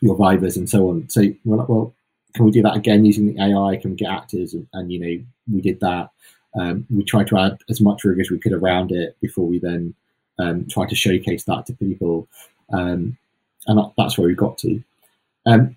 your 0.00 0.16
vivas 0.16 0.56
and 0.56 0.68
so 0.68 0.90
on. 0.90 1.08
So 1.08 1.22
like, 1.44 1.68
well, 1.68 1.94
can 2.34 2.44
we 2.44 2.50
do 2.50 2.62
that 2.62 2.76
again 2.76 3.04
using 3.04 3.26
the 3.26 3.40
AI? 3.40 3.76
Can 3.76 3.90
we 3.90 3.96
get 3.96 4.10
actors? 4.10 4.54
And, 4.54 4.66
and 4.72 4.92
you 4.92 5.00
know, 5.00 5.24
we 5.52 5.60
did 5.60 5.80
that. 5.80 6.10
Um, 6.58 6.86
we 6.90 7.04
tried 7.04 7.28
to 7.28 7.38
add 7.38 7.58
as 7.68 7.80
much 7.80 8.04
rigor 8.04 8.20
as 8.20 8.30
we 8.30 8.38
could 8.38 8.52
around 8.52 8.92
it 8.92 9.16
before 9.20 9.46
we 9.46 9.58
then 9.58 9.94
um, 10.38 10.66
try 10.68 10.86
to 10.86 10.94
showcase 10.94 11.44
that 11.44 11.66
to 11.66 11.72
people. 11.74 12.28
Um, 12.72 13.16
and 13.66 13.78
that, 13.78 13.92
that's 13.96 14.18
where 14.18 14.28
we 14.28 14.34
got 14.34 14.58
to. 14.58 14.82
Um, 15.46 15.76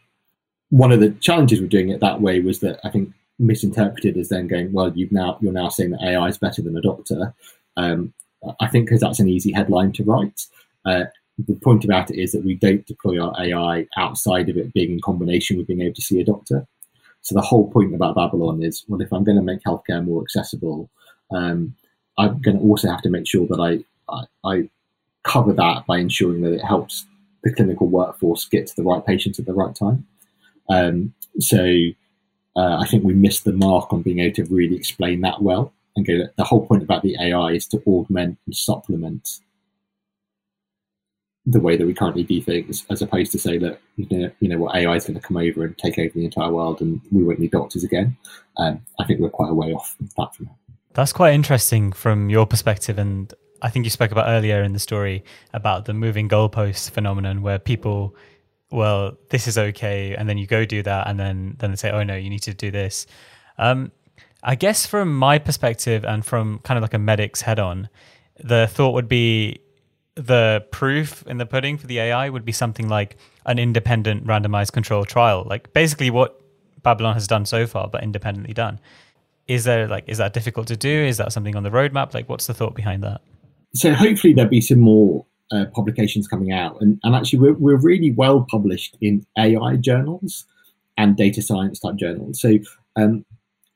one 0.70 0.92
of 0.92 1.00
the 1.00 1.12
challenges 1.12 1.62
with 1.62 1.70
doing 1.70 1.90
it 1.90 2.02
that 2.02 2.22
way 2.22 2.40
was 2.40 2.60
that 2.60 2.80
I 2.84 2.90
think 2.90 3.14
misinterpreted 3.40 4.18
as 4.18 4.30
then 4.30 4.48
going, 4.48 4.74
well, 4.74 4.92
you've 4.96 5.12
now 5.12 5.38
you're 5.42 5.54
now 5.54 5.70
saying 5.70 5.92
that 5.92 6.04
AI 6.04 6.28
is 6.28 6.38
better 6.38 6.62
than 6.62 6.78
a 6.78 6.82
doctor. 6.82 7.34
Um, 7.78 8.14
I 8.60 8.68
think 8.68 8.86
because 8.86 9.02
that's 9.02 9.20
an 9.20 9.30
easy 9.30 9.52
headline 9.52 9.92
to 9.94 10.04
write. 10.04 10.46
Uh, 10.86 11.06
the 11.46 11.56
point 11.56 11.86
about 11.86 12.10
it 12.10 12.20
is 12.20 12.32
that 12.32 12.44
we 12.44 12.56
don't 12.56 12.86
deploy 12.86 13.22
our 13.22 13.34
AI 13.40 13.88
outside 13.98 14.50
of 14.50 14.58
it 14.58 14.74
being 14.74 14.92
in 14.92 15.02
combination 15.02 15.58
with 15.58 15.68
being 15.68 15.82
able 15.82 15.94
to 15.94 16.02
see 16.02 16.20
a 16.20 16.26
doctor. 16.26 16.66
So 17.22 17.36
the 17.36 17.42
whole 17.42 17.70
point 17.70 17.94
about 17.94 18.16
Babylon 18.16 18.64
is, 18.64 18.86
well, 18.88 19.02
if 19.02 19.12
I'm 19.12 19.24
going 19.24 19.38
to 19.38 19.44
make 19.44 19.62
healthcare 19.64 20.04
more 20.04 20.22
accessible, 20.22 20.90
um, 21.32 21.76
I'm 22.18 22.42
going 22.42 22.58
to 22.58 22.64
also 22.64 22.90
have 22.90 23.02
to 23.04 23.10
make 23.10 23.28
sure 23.28 23.46
that 23.48 23.60
I, 23.60 23.84
I, 24.44 24.70
cover 25.24 25.52
that 25.52 25.86
by 25.86 25.98
ensuring 25.98 26.42
that 26.42 26.54
it 26.54 26.64
helps 26.64 27.06
the 27.44 27.54
clinical 27.54 27.88
workforce 27.88 28.46
get 28.46 28.66
to 28.66 28.76
the 28.78 28.84
right 28.84 29.06
patients 29.06 29.40
at 29.40 29.46
the 29.46 29.54
right 29.54 29.76
time. 29.76 30.08
Um, 30.70 31.14
so 31.40 31.66
uh, 32.56 32.78
I 32.78 32.86
think 32.88 33.04
we 33.04 33.14
missed 33.14 33.44
the 33.44 33.52
mark 33.52 33.92
on 33.92 34.02
being 34.02 34.20
able 34.20 34.36
to 34.36 34.46
really 34.46 34.76
explain 34.76 35.22
that 35.22 35.42
well 35.42 35.74
and 35.98 36.06
go. 36.06 36.28
The 36.38 36.44
whole 36.46 36.66
point 36.66 36.82
about 36.82 37.04
the 37.04 37.18
AI 37.20 37.52
is 37.52 37.68
to 37.68 37.84
augment 37.86 38.38
and 38.46 38.56
supplement 38.56 39.40
the 41.46 41.62
way 41.62 41.78
that 41.78 41.86
we 41.86 41.94
currently 41.94 42.24
do 42.24 42.42
things, 42.42 42.86
as 42.90 43.02
opposed 43.02 43.32
to 43.32 43.40
say 43.40 43.58
that 43.58 43.80
you 43.96 44.08
know, 44.12 44.32
you 44.40 44.50
know 44.50 44.58
what 44.58 44.76
AI 44.76 44.96
is 44.96 45.06
going 45.06 45.20
to 45.20 45.26
come 45.26 45.38
over 45.38 45.64
and 45.64 45.78
take 45.78 45.98
over 45.98 46.12
the 46.14 46.26
entire 46.26 46.52
world, 46.52 46.82
and 46.82 47.00
we 47.12 47.24
won't 47.24 47.40
need 47.40 47.52
doctors 47.52 47.84
again. 47.84 48.18
Um, 48.58 48.82
I 49.00 49.06
think 49.06 49.20
we're 49.20 49.30
quite 49.30 49.50
a 49.50 49.54
way 49.54 49.72
off 49.74 49.96
that 50.18 50.36
from 50.36 50.46
that. 50.48 50.56
That's 50.94 51.14
quite 51.14 51.34
interesting 51.34 51.92
from 51.94 52.30
your 52.30 52.46
perspective, 52.46 52.98
and 52.98 53.34
I 53.62 53.70
think 53.70 53.86
you 53.86 53.90
spoke 53.90 54.12
about 54.12 54.28
earlier 54.28 54.64
in 54.64 54.74
the 54.74 54.80
story 54.80 55.24
about 55.54 55.86
the 55.86 55.94
moving 55.94 56.30
goalposts 56.30 56.90
phenomenon, 56.90 57.42
where 57.42 57.60
people, 57.60 58.16
well, 58.72 59.18
this 59.30 59.48
is 59.48 59.58
okay, 59.58 60.16
and 60.16 60.30
then 60.30 60.38
you 60.38 60.48
go 60.48 60.66
do 60.66 60.84
that, 60.84 61.08
and 61.08 61.20
then 61.20 61.56
then 61.60 61.72
they 61.72 61.78
say, 61.78 61.92
oh 61.92 62.04
no, 62.04 62.16
you 62.16 62.30
need 62.30 62.44
to 62.44 62.54
do 62.54 62.72
this. 62.72 63.08
Um, 63.58 63.92
I 64.44 64.56
guess 64.56 64.86
from 64.86 65.16
my 65.16 65.40
perspective 65.40 66.06
and 66.06 66.26
from 66.26 66.60
kind 66.60 66.78
of 66.78 66.82
like 66.82 66.94
a 66.94 67.00
medic's 67.00 67.42
head 67.42 67.60
on, 67.60 67.90
the 68.40 68.68
thought 68.68 68.94
would 68.94 69.10
be 69.10 69.60
the 70.16 70.66
proof 70.72 71.24
in 71.28 71.38
the 71.38 71.46
pudding 71.46 71.78
for 71.78 71.88
the 71.88 72.00
AI 72.00 72.30
would 72.30 72.46
be 72.46 72.52
something 72.52 72.88
like 72.88 73.18
an 73.46 73.60
independent 73.60 74.26
randomized 74.26 74.72
control 74.72 75.06
trial, 75.06 75.44
like 75.46 75.74
basically 75.74 76.10
what 76.10 76.42
Babylon 76.82 77.14
has 77.14 77.28
done 77.28 77.46
so 77.46 77.68
far, 77.68 77.88
but 77.88 78.04
independently 78.04 78.54
done. 78.54 78.80
Is 79.48 79.64
there 79.64 79.88
like 79.88 80.06
is 80.08 80.18
that 80.18 80.34
difficult 80.34 80.68
to 80.68 80.78
do? 80.78 80.90
Is 80.90 81.18
that 81.18 81.32
something 81.32 81.56
on 81.56 81.64
the 81.64 81.70
roadmap? 81.70 82.14
Like, 82.14 82.28
what's 82.28 82.48
the 82.48 82.54
thought 82.54 82.76
behind 82.76 83.04
that? 83.04 83.22
So 83.74 83.94
hopefully 83.94 84.34
there'll 84.34 84.50
be 84.50 84.62
some 84.62 84.80
more 84.80 85.26
uh, 85.52 85.66
publications 85.74 86.28
coming 86.28 86.52
out, 86.52 86.78
and, 86.82 87.00
and 87.04 87.16
actually 87.16 87.40
we're 87.40 87.54
we're 87.54 87.78
really 87.78 88.12
well 88.12 88.46
published 88.50 88.98
in 89.02 89.26
AI 89.38 89.76
journals 89.78 90.46
and 90.98 91.16
data 91.16 91.42
science 91.42 91.80
type 91.80 91.96
journals. 91.96 92.42
So 92.42 92.58
um, 92.96 93.26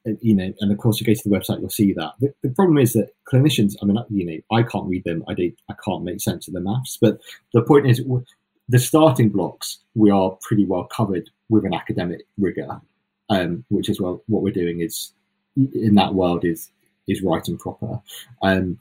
uh, 0.08 0.12
you 0.22 0.34
know, 0.34 0.52
and 0.60 0.72
of 0.72 0.78
course 0.80 1.00
you 1.00 1.06
go 1.06 1.14
to 1.14 1.30
the 1.30 1.36
website, 1.36 1.60
you'll 1.60 1.70
see 1.70 1.94
that. 1.94 2.14
The, 2.20 2.34
the, 2.42 2.50
problem 2.50 2.80
is 2.80 2.94
that 2.94 3.10
clinicians, 3.32 3.76
I 3.82 3.86
mean, 3.86 3.98
you 4.10 4.26
know, 4.26 4.58
I 4.58 4.64
can't 4.64 4.88
read 4.88 5.04
them. 5.04 5.24
I 5.28 5.36
don't, 5.36 5.54
I 5.70 5.76
can't 5.86 6.04
make 6.04 6.20
sense 6.20 6.48
of 6.48 6.56
the 6.56 6.60
maths. 6.60 6.98
But 7.00 7.20
the 7.54 7.62
point 7.62 7.88
is, 7.88 8.02
the 8.68 8.80
starting 8.80 9.30
blocks 9.30 9.80
we 9.94 10.10
are 10.10 10.32
pretty 10.42 10.66
well 10.66 10.86
covered 10.86 11.30
with 11.50 11.66
an 11.66 11.74
academic 11.74 12.22
rigor, 12.40 12.82
um, 13.30 13.64
which 13.70 13.90
is 13.90 14.02
well 14.02 14.24
what 14.28 14.42
we're 14.42 14.54
doing 14.54 14.82
is 14.82 15.14
in 15.56 15.96
that 15.96 16.16
world 16.16 16.46
is 16.46 16.72
is 17.08 17.22
right 17.22 17.48
and 17.48 17.60
proper. 17.60 18.02
Um, 18.42 18.80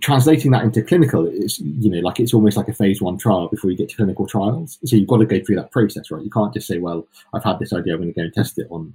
translating 0.00 0.50
that 0.50 0.62
into 0.62 0.82
clinical 0.82 1.26
is 1.26 1.58
you 1.58 1.90
know 1.90 2.00
like 2.00 2.20
it's 2.20 2.34
almost 2.34 2.56
like 2.56 2.68
a 2.68 2.72
phase 2.72 3.00
one 3.00 3.16
trial 3.16 3.48
before 3.48 3.70
you 3.70 3.76
get 3.76 3.88
to 3.88 3.96
clinical 3.96 4.26
trials 4.26 4.78
so 4.84 4.94
you've 4.94 5.08
got 5.08 5.16
to 5.16 5.24
go 5.24 5.42
through 5.42 5.56
that 5.56 5.70
process 5.70 6.10
right 6.10 6.22
you 6.22 6.30
can't 6.30 6.52
just 6.52 6.66
say 6.66 6.76
well 6.76 7.08
i've 7.32 7.42
had 7.42 7.58
this 7.58 7.72
idea 7.72 7.94
i'm 7.94 8.00
going 8.00 8.12
to 8.12 8.20
go 8.20 8.22
and 8.22 8.34
test 8.34 8.58
it 8.58 8.66
on 8.70 8.92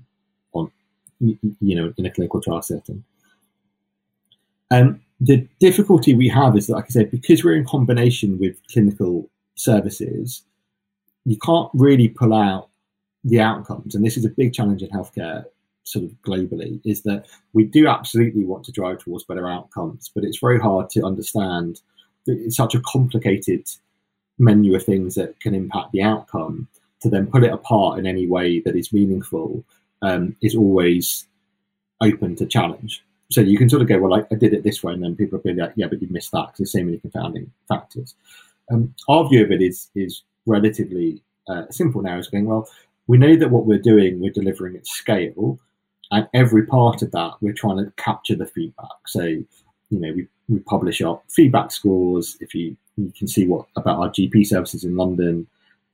on 0.54 0.72
you 1.20 1.76
know, 1.76 1.94
in 1.98 2.06
a 2.06 2.12
clinical 2.12 2.42
trial 2.42 2.62
setting. 2.62 3.04
Um, 4.72 5.02
the 5.20 5.48
difficulty 5.60 6.14
we 6.14 6.28
have 6.30 6.58
is 6.58 6.68
that, 6.68 6.74
like 6.74 6.86
I 6.86 6.90
said, 6.90 7.12
because 7.12 7.44
we're 7.44 7.56
in 7.56 7.66
combination 7.66 8.38
with 8.40 8.58
clinical 8.72 9.30
services, 9.56 10.44
you 11.24 11.38
can't 11.38 11.70
really 11.74 12.10
pull 12.10 12.34
out 12.34 12.70
the 13.24 13.40
outcomes. 13.40 13.96
And 13.96 14.06
this 14.06 14.18
is 14.18 14.26
a 14.26 14.30
big 14.30 14.54
challenge 14.54 14.84
in 14.84 14.90
healthcare, 14.90 15.46
sort 15.86 16.06
of 16.06 16.12
globally, 16.22 16.82
is 16.84 17.04
that 17.04 17.26
we 17.54 17.64
do 17.64 17.88
absolutely 17.88 18.44
want 18.44 18.66
to 18.66 18.72
drive 18.72 19.00
towards 19.00 19.24
better 19.24 19.48
outcomes, 19.48 20.12
but 20.14 20.24
it's 20.24 20.40
very 20.40 20.60
hard 20.60 20.90
to 20.92 21.06
understand. 21.06 21.82
It's 22.28 22.58
such 22.58 22.76
a 22.76 22.82
complicated 22.82 23.66
menu 24.38 24.76
of 24.76 24.84
things 24.84 25.16
that 25.16 25.40
can 25.40 25.56
impact 25.56 25.92
the 25.94 26.04
outcome 26.04 26.68
to 27.02 27.10
then 27.10 27.28
pull 27.28 27.44
it 27.44 27.54
apart 27.54 28.00
in 28.00 28.06
any 28.06 28.28
way 28.28 28.60
that 28.62 28.76
is 28.76 28.92
meaningful 28.92 29.64
um, 30.02 30.36
is 30.42 30.56
always 30.56 31.28
open 32.02 32.36
to 32.36 32.46
challenge. 32.46 33.04
So 33.32 33.42
you 33.42 33.58
can 33.58 33.70
sort 33.70 33.82
of 33.82 33.88
go, 33.88 34.00
well, 34.00 34.14
I, 34.20 34.26
I 34.34 34.38
did 34.38 34.54
it 34.54 34.64
this 34.64 34.84
way, 34.84 34.94
and 34.94 35.04
then 35.04 35.16
people 35.16 35.40
will 35.40 35.54
be 35.54 35.60
like, 35.60 35.74
yeah, 35.76 35.88
but 35.88 36.02
you 36.02 36.08
missed 36.12 36.32
that 36.32 36.48
because 36.48 36.58
there's 36.58 36.72
so 36.74 36.84
many 36.84 36.98
confounding 36.98 37.52
factors. 37.68 38.16
Um, 38.72 38.94
our 39.08 39.28
view 39.28 39.44
of 39.44 39.52
it 39.52 39.62
is 39.62 39.90
is 39.96 40.24
relatively 40.46 41.22
uh, 41.48 41.64
simple 41.70 42.02
now. 42.02 42.18
Is 42.18 42.28
going 42.28 42.46
well. 42.46 42.68
We 43.08 43.18
know 43.18 43.36
that 43.36 43.52
what 43.52 43.66
we're 43.66 43.80
doing, 43.80 44.20
we're 44.20 44.32
delivering 44.32 44.76
at 44.76 44.88
scale, 44.88 45.60
and 46.12 46.28
every 46.34 46.66
part 46.66 47.02
of 47.02 47.12
that, 47.12 47.34
we're 47.42 47.54
trying 47.54 47.78
to 47.78 47.92
capture 47.98 48.36
the 48.36 48.46
feedback. 48.46 49.08
So, 49.08 49.24
you 49.24 49.46
know, 49.92 50.14
we, 50.14 50.28
we 50.48 50.60
publish 50.60 51.02
our 51.02 51.20
feedback 51.30 51.72
scores. 51.72 52.38
If 52.40 52.54
you 52.54 52.78
you 52.98 53.12
can 53.18 53.28
see 53.28 53.46
what 53.46 53.66
about 53.76 54.00
our 54.00 54.10
GP 54.10 54.46
services 54.46 54.84
in 54.84 54.96
London 54.96 55.48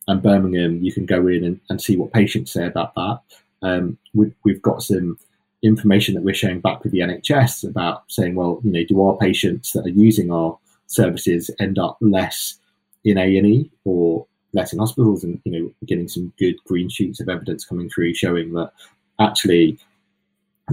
and 0.07 0.21
Birmingham, 0.21 0.83
you 0.83 0.93
can 0.93 1.05
go 1.05 1.27
in 1.27 1.43
and, 1.43 1.59
and 1.69 1.81
see 1.81 1.97
what 1.97 2.13
patients 2.13 2.51
say 2.51 2.65
about 2.67 2.93
that 2.95 3.19
um, 3.61 3.97
we, 4.13 4.31
we've 4.43 4.61
got 4.61 4.81
some 4.81 5.17
information 5.63 6.15
that 6.15 6.23
we're 6.23 6.33
sharing 6.33 6.59
back 6.59 6.83
with 6.83 6.91
the 6.91 6.99
NHS 6.99 7.67
about 7.69 8.03
saying, 8.07 8.35
well, 8.35 8.59
you 8.63 8.71
know, 8.71 8.83
do 8.87 9.01
our 9.03 9.17
patients 9.17 9.71
that 9.73 9.85
are 9.85 9.89
using 9.89 10.31
our 10.31 10.57
services 10.87 11.51
end 11.59 11.77
up 11.77 11.97
less 12.01 12.57
in 13.03 13.17
A 13.17 13.37
and 13.37 13.47
E 13.47 13.71
or 13.85 14.25
less 14.53 14.73
in 14.73 14.79
hospitals? 14.79 15.23
And 15.23 15.39
you 15.45 15.51
know, 15.51 15.71
getting 15.85 16.07
some 16.07 16.33
good 16.39 16.55
green 16.65 16.89
sheets 16.89 17.19
of 17.19 17.29
evidence 17.29 17.65
coming 17.65 17.89
through 17.89 18.15
showing 18.15 18.53
that 18.53 18.71
actually 19.19 19.77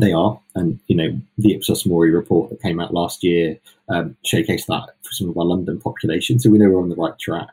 they 0.01 0.13
are. 0.13 0.39
And 0.55 0.79
you 0.87 0.97
know, 0.97 1.21
the 1.37 1.55
Ipsos 1.55 1.87
Mori 1.87 2.11
report 2.11 2.51
that 2.51 2.63
came 2.63 2.81
out 2.81 2.95
last 2.95 3.23
year 3.23 3.59
um, 3.89 4.17
showcased 4.25 4.67
that 4.67 4.89
for 5.03 5.13
some 5.13 5.29
of 5.29 5.39
our 5.39 5.45
London 5.45 5.81
population. 5.81 6.39
So 6.39 6.51
we 6.51 6.59
know 6.59 6.69
we're 6.69 6.83
on 6.83 6.89
the 6.89 6.97
right 6.97 7.19
track. 7.19 7.49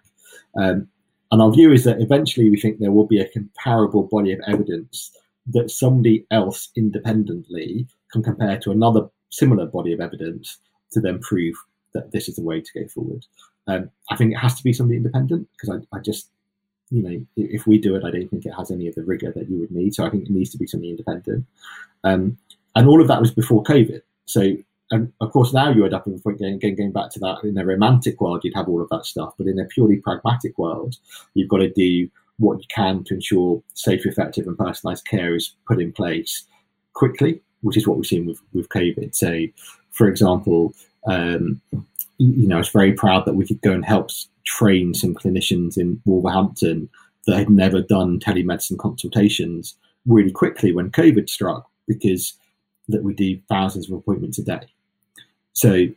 Um, 0.58 0.88
and 1.32 1.42
our 1.42 1.52
view 1.52 1.72
is 1.72 1.84
that 1.84 2.02
eventually 2.02 2.50
we 2.50 2.60
think 2.60 2.80
there 2.80 2.92
will 2.92 3.08
be 3.08 3.20
a 3.20 3.28
comparable 3.30 4.04
body 4.04 4.32
of 4.32 4.40
evidence 4.48 5.12
that 5.48 5.70
somebody 5.70 6.26
else 6.32 6.70
independently 6.76 7.88
can 8.12 8.24
compare 8.24 8.58
to 8.60 8.72
another 8.72 9.10
similar 9.30 9.66
body 9.66 9.94
of 9.94 10.00
evidence 10.00 10.58
to 10.92 11.00
then 11.00 11.20
prove 11.20 11.56
that 11.94 12.12
this 12.12 12.30
is 12.30 12.36
the 12.36 12.44
way 12.44 12.62
to 12.62 12.80
go 12.80 12.88
forward. 12.88 13.26
Um, 13.68 13.90
I 14.12 14.16
think 14.16 14.34
it 14.34 14.38
has 14.38 14.56
to 14.56 14.64
be 14.64 14.74
somebody 14.74 14.98
independent 14.98 15.48
because 15.52 15.70
I, 15.70 15.98
I, 15.98 16.00
just, 16.00 16.30
you 16.90 17.02
know, 17.02 17.26
if 17.36 17.66
we 17.66 17.78
do 17.78 17.96
it, 17.96 18.04
I 18.04 18.12
don't 18.12 18.28
think 18.30 18.46
it 18.46 18.54
has 18.54 18.72
any 18.72 18.88
of 18.88 18.96
the 18.96 19.04
rigor 19.04 19.32
that 19.32 19.50
you 19.50 19.58
would 19.60 19.72
need. 19.72 19.96
So 19.96 20.06
I 20.06 20.10
think 20.10 20.26
it 20.26 20.32
needs 20.32 20.52
to 20.52 20.58
be 20.58 20.68
something 20.68 20.90
independent. 20.90 21.46
Um, 22.04 22.38
and 22.76 22.88
all 22.88 23.02
of 23.02 23.08
that 23.08 23.22
was 23.22 23.32
before 23.32 23.64
COVID. 23.64 24.02
So, 24.26 24.56
and 24.92 25.12
of 25.20 25.32
course, 25.32 25.54
now 25.54 25.72
you 25.72 25.84
end 25.84 25.94
up 25.94 26.06
in 26.06 26.20
going, 26.20 26.60
going 26.60 26.92
back 26.92 27.10
to 27.12 27.20
that 27.20 27.44
in 27.44 27.58
a 27.58 27.66
romantic 27.66 28.22
world, 28.22 28.44
you'd 28.44 28.56
have 28.56 28.68
all 28.68 28.82
of 28.82 28.90
that 28.90 29.06
stuff. 29.06 29.34
But 29.38 29.48
in 29.48 29.60
a 29.60 29.66
purely 29.66 29.98
pragmatic 29.98 30.58
world, 30.58 30.96
you've 31.34 31.50
got 31.50 31.58
to 31.58 31.70
do 31.70 32.10
what 32.38 32.60
you 32.60 32.66
can 32.70 33.04
to 33.06 33.16
ensure 33.16 33.64
safe, 33.74 34.06
effective, 34.06 34.46
and 34.46 34.58
personalised 34.58 35.06
care 35.06 35.36
is 35.36 35.56
put 35.68 35.82
in 35.82 35.92
place 35.92 36.44
quickly, 36.94 37.42
which 37.62 37.78
is 37.78 37.88
what 37.88 37.98
we've 37.98 38.06
seen 38.06 38.26
with, 38.26 38.42
with 38.54 38.70
COVID. 38.70 39.16
So, 39.16 39.46
for 39.92 40.08
example, 40.08 40.74
um, 41.08 41.62
you 42.18 42.48
know, 42.48 42.56
I 42.56 42.60
was 42.60 42.70
very 42.70 42.94
proud 42.94 43.26
that 43.26 43.36
we 43.36 43.46
could 43.46 43.62
go 43.62 43.72
and 43.72 43.86
help 43.86 44.10
train 44.46 44.94
some 44.94 45.14
clinicians 45.14 45.78
in 45.78 46.02
Wolverhampton 46.06 46.90
that 47.28 47.38
had 47.38 47.50
never 47.50 47.82
done 47.82 48.20
telemedicine 48.20 48.78
consultations 48.78 49.76
really 50.06 50.32
quickly 50.32 50.72
when 50.72 50.92
COVID 50.92 51.30
struck 51.30 51.70
because 51.88 52.34
that 52.88 53.04
we 53.04 53.14
do 53.14 53.40
thousands 53.50 53.90
of 53.90 53.98
appointments 53.98 54.38
a 54.38 54.44
day. 54.44 54.68
So 55.54 55.88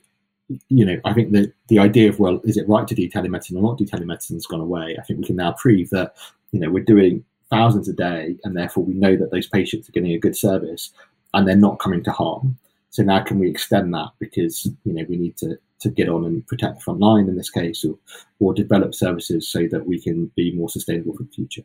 you 0.69 0.85
know, 0.85 0.97
I 1.05 1.13
think 1.13 1.33
that 1.33 1.53
the 1.69 1.79
idea 1.79 2.09
of 2.09 2.19
well, 2.19 2.41
is 2.45 2.57
it 2.57 2.69
right 2.69 2.89
to 2.89 2.95
do 2.95 3.09
telemedicine 3.09 3.57
or 3.57 3.63
not 3.63 3.79
do 3.79 3.85
telemedicine 3.85 4.35
has 4.35 4.47
gone 4.47 4.61
away. 4.61 4.97
I 4.99 5.03
think 5.03 5.21
we 5.21 5.27
can 5.27 5.37
now 5.37 5.53
prove 5.53 5.91
that 5.91 6.15
you 6.53 6.61
know 6.61 6.71
we're 6.71 6.85
doing 6.85 7.25
thousands 7.51 7.89
a 7.89 7.93
day, 7.93 8.37
and 8.45 8.57
therefore 8.57 8.85
we 8.85 8.95
know 8.95 9.17
that 9.17 9.31
those 9.31 9.47
patients 9.47 9.89
are 9.89 9.93
getting 9.93 10.13
a 10.13 10.19
good 10.19 10.37
service 10.37 10.91
and 11.35 11.47
they're 11.47 11.57
not 11.57 11.79
coming 11.79 12.03
to 12.05 12.13
harm. 12.13 12.57
So 12.91 13.03
now 13.03 13.23
can 13.23 13.39
we 13.39 13.51
extend 13.51 13.93
that 13.95 14.09
because 14.19 14.65
you 14.85 14.93
know 14.95 15.05
we 15.09 15.17
need 15.17 15.37
to 15.39 15.59
to 15.81 15.91
get 15.91 16.09
on 16.09 16.25
and 16.25 16.47
protect 16.47 16.77
the 16.77 16.81
front 16.81 17.01
line 17.01 17.29
in 17.29 17.37
this 17.37 17.51
case, 17.51 17.85
or 17.85 17.99
or 18.39 18.55
develop 18.55 18.95
services 18.95 19.51
so 19.51 19.67
that 19.71 19.87
we 19.87 20.01
can 20.01 20.31
be 20.37 20.53
more 20.53 20.69
sustainable 20.69 21.17
for 21.17 21.25
the 21.25 21.31
future. 21.31 21.63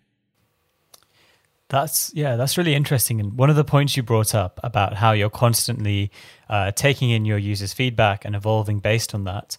That's 1.70 2.12
yeah, 2.14 2.36
that's 2.36 2.58
really 2.58 2.76
interesting. 2.76 3.20
And 3.20 3.38
one 3.38 3.50
of 3.50 3.56
the 3.56 3.64
points 3.64 3.98
you 3.98 4.04
brought 4.04 4.36
up 4.36 4.60
about 4.64 4.94
how 4.96 5.12
you're 5.14 5.30
constantly 5.30 6.12
uh, 6.50 6.72
taking 6.72 7.10
in 7.10 7.26
your 7.26 7.40
users' 7.40 7.74
feedback 7.74 8.26
and 8.26 8.36
evolving 8.36 8.80
based 8.80 9.16
on 9.16 9.24
that. 9.24 9.58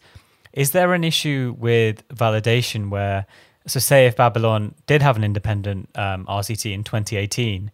Is 0.53 0.71
there 0.71 0.95
an 0.95 1.03
issue 1.03 1.57
with 1.59 2.07
validation 2.09 2.89
where, 2.89 3.27
so 3.67 3.81
say 3.81 4.07
if 4.07 4.15
Babylon 4.15 4.77
did 4.87 5.03
have 5.03 5.17
an 5.17 5.25
independent 5.25 5.89
um, 5.97 6.27
RCT 6.27 6.73
in 6.73 6.85
2018, 6.85 7.73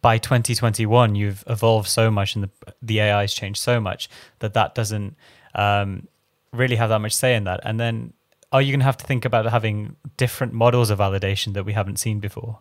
by 0.00 0.18
2021 0.18 1.14
you've 1.14 1.44
evolved 1.46 1.88
so 1.88 2.10
much 2.10 2.34
and 2.34 2.44
the 2.44 2.74
the 2.82 3.00
AI 3.00 3.20
has 3.20 3.32
changed 3.32 3.60
so 3.60 3.80
much 3.80 4.10
that 4.40 4.52
that 4.54 4.74
doesn't 4.74 5.16
um, 5.54 6.08
really 6.52 6.76
have 6.76 6.90
that 6.90 7.00
much 7.00 7.14
say 7.14 7.34
in 7.34 7.44
that. 7.44 7.60
And 7.64 7.80
then 7.80 8.12
are 8.52 8.60
you 8.60 8.72
going 8.72 8.80
to 8.80 8.84
have 8.84 8.98
to 8.98 9.06
think 9.06 9.24
about 9.24 9.46
having 9.46 9.96
different 10.16 10.52
models 10.52 10.90
of 10.90 10.98
validation 10.98 11.54
that 11.54 11.64
we 11.64 11.72
haven't 11.72 11.98
seen 11.98 12.20
before? 12.20 12.60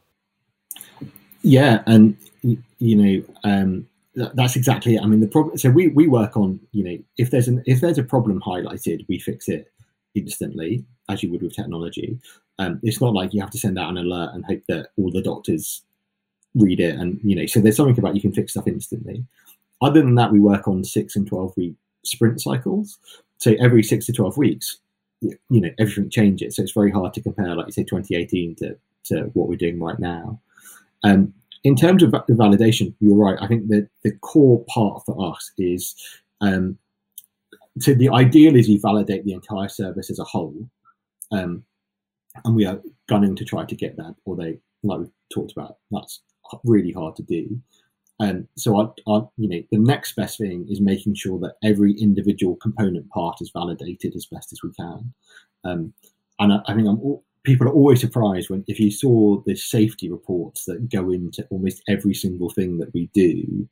Yeah, 1.44 1.84
and 1.86 2.18
you 2.80 2.96
know 2.96 3.24
um, 3.44 3.88
that's 4.16 4.56
exactly 4.56 4.96
it. 4.96 5.02
I 5.02 5.06
mean, 5.06 5.20
the 5.20 5.28
problem. 5.28 5.58
So 5.58 5.70
we 5.70 5.88
we 5.88 6.08
work 6.08 6.38
on 6.38 6.60
you 6.72 6.84
know 6.84 6.98
if 7.18 7.32
there's 7.32 7.48
an 7.48 7.64
if 7.66 7.82
there's 7.82 7.98
a 7.98 8.04
problem 8.04 8.42
highlighted, 8.42 9.06
we 9.10 9.20
fix 9.20 9.50
it 9.50 9.72
instantly 10.14 10.86
as 11.10 11.24
you 11.24 11.32
would 11.32 11.42
with 11.42 11.56
technology. 11.56 12.20
Um, 12.60 12.80
it's 12.84 13.02
not 13.02 13.14
like 13.14 13.34
you 13.34 13.42
have 13.42 13.52
to 13.52 13.58
send 13.58 13.80
out 13.80 13.90
an 13.90 13.98
alert 13.98 14.32
and 14.34 14.46
hope 14.46 14.62
that 14.68 14.90
all 14.98 15.12
the 15.12 15.22
doctors 15.22 15.82
read 16.54 16.80
it 16.80 16.96
and 16.96 17.20
you 17.24 17.36
know. 17.36 17.46
So 17.48 17.60
there's 17.60 17.78
something 17.78 17.98
about 17.98 18.16
you 18.16 18.22
can 18.22 18.34
fix 18.34 18.52
stuff 18.52 18.68
instantly. 18.68 19.26
Other 19.82 20.02
than 20.02 20.16
that, 20.16 20.32
we 20.32 20.40
work 20.40 20.68
on 20.68 20.84
six 20.84 21.16
and 21.16 21.28
twelve 21.28 21.58
week 21.58 21.76
sprint 22.04 22.40
cycles. 22.40 22.98
So 23.42 23.56
every 23.60 23.84
six 23.84 24.06
to 24.06 24.14
twelve 24.14 24.38
weeks, 24.38 24.78
you 25.22 25.38
know, 25.50 25.70
everything 25.80 26.10
changes. 26.10 26.56
So 26.56 26.64
it's 26.64 26.72
very 26.72 26.92
hard 26.92 27.14
to 27.16 27.22
compare, 27.22 27.56
like 27.56 27.66
you 27.66 27.72
say, 27.72 27.84
2018 27.84 28.56
to 28.56 28.78
to 29.06 29.22
what 29.34 29.50
we're 29.50 29.56
doing 29.56 29.80
right 29.80 30.00
now. 30.00 30.40
Um, 31.04 31.34
in 31.64 31.76
terms 31.76 32.04
of 32.04 32.12
validation, 32.12 32.94
you're 33.00 33.16
right. 33.16 33.38
I 33.42 33.48
think 33.48 33.68
that 33.70 33.90
the 34.04 34.12
core 34.22 34.64
part 34.70 35.04
for 35.06 35.32
us 35.34 35.52
is 35.58 35.96
um, 36.42 36.78
so 37.80 37.94
the 37.94 38.10
ideal 38.10 38.56
is 38.56 38.70
you 38.70 38.80
validate 38.80 39.26
the 39.26 39.34
entire 39.34 39.70
service 39.70 40.12
as 40.12 40.20
a 40.20 40.24
whole, 40.24 40.70
um, 41.32 41.64
and 42.46 42.56
we 42.56 42.66
are 42.66 42.80
gunning 43.08 43.36
to 43.36 43.46
try 43.46 43.66
to 43.66 43.76
get 43.76 43.98
that. 43.98 44.16
Although, 44.26 44.56
like 44.84 45.00
we 45.00 45.06
talked 45.34 45.52
about, 45.52 45.78
that's 45.90 46.22
really 46.64 46.92
hard 46.92 47.16
to 47.16 47.24
do. 47.24 47.60
And 48.22 48.48
so, 48.56 48.80
I, 48.80 49.12
I, 49.12 49.22
you 49.38 49.50
know, 49.50 49.62
the 49.72 49.80
next 49.80 50.16
best 50.16 50.38
thing 50.38 50.68
is 50.70 50.80
making 50.80 51.16
sure 51.16 51.40
that 51.40 51.56
every 51.64 51.94
individual 51.94 52.56
component 52.56 53.10
part 53.10 53.42
is 53.42 53.50
validated 53.52 54.16
as 54.16 54.28
best 54.28 54.54
as 54.54 54.62
we 54.64 54.72
can. 54.74 55.12
Um, 55.64 55.94
and 56.40 56.54
I, 56.54 56.60
I 56.68 56.76
think 56.76 56.88
people 57.44 57.68
are 57.68 57.74
always 57.74 58.00
surprised 58.00 58.52
when 58.52 58.64
if 58.68 58.80
you 58.80 58.92
saw 58.92 59.42
the 59.48 59.56
safety 59.56 60.12
reports 60.12 60.66
that 60.66 60.88
go 60.88 61.10
into 61.10 61.48
almost 61.50 61.82
every 61.90 62.14
single 62.14 62.52
thing 62.52 62.78
that 62.78 62.94
we 62.94 63.10
do. 63.16 63.68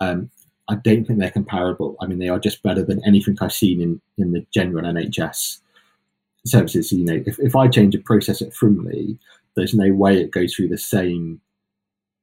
Um, 0.00 0.30
I 0.68 0.74
don't 0.76 1.06
think 1.06 1.18
they're 1.18 1.30
comparable. 1.30 1.96
I 2.02 2.06
mean, 2.06 2.18
they 2.18 2.28
are 2.28 2.38
just 2.38 2.62
better 2.62 2.84
than 2.84 3.02
anything 3.06 3.38
I've 3.40 3.52
seen 3.52 3.80
in, 3.80 4.00
in 4.18 4.32
the 4.32 4.46
general 4.52 4.84
NHS 4.84 5.60
services. 6.46 6.92
You 6.92 7.06
know, 7.06 7.22
if, 7.26 7.38
if 7.38 7.56
I 7.56 7.68
change 7.68 7.94
a 7.94 8.00
process 8.00 8.42
at 8.42 8.52
Frimley, 8.52 9.18
there's 9.56 9.74
no 9.74 9.92
way 9.94 10.20
it 10.20 10.30
goes 10.30 10.54
through 10.54 10.68
the 10.68 10.78
same 10.78 11.40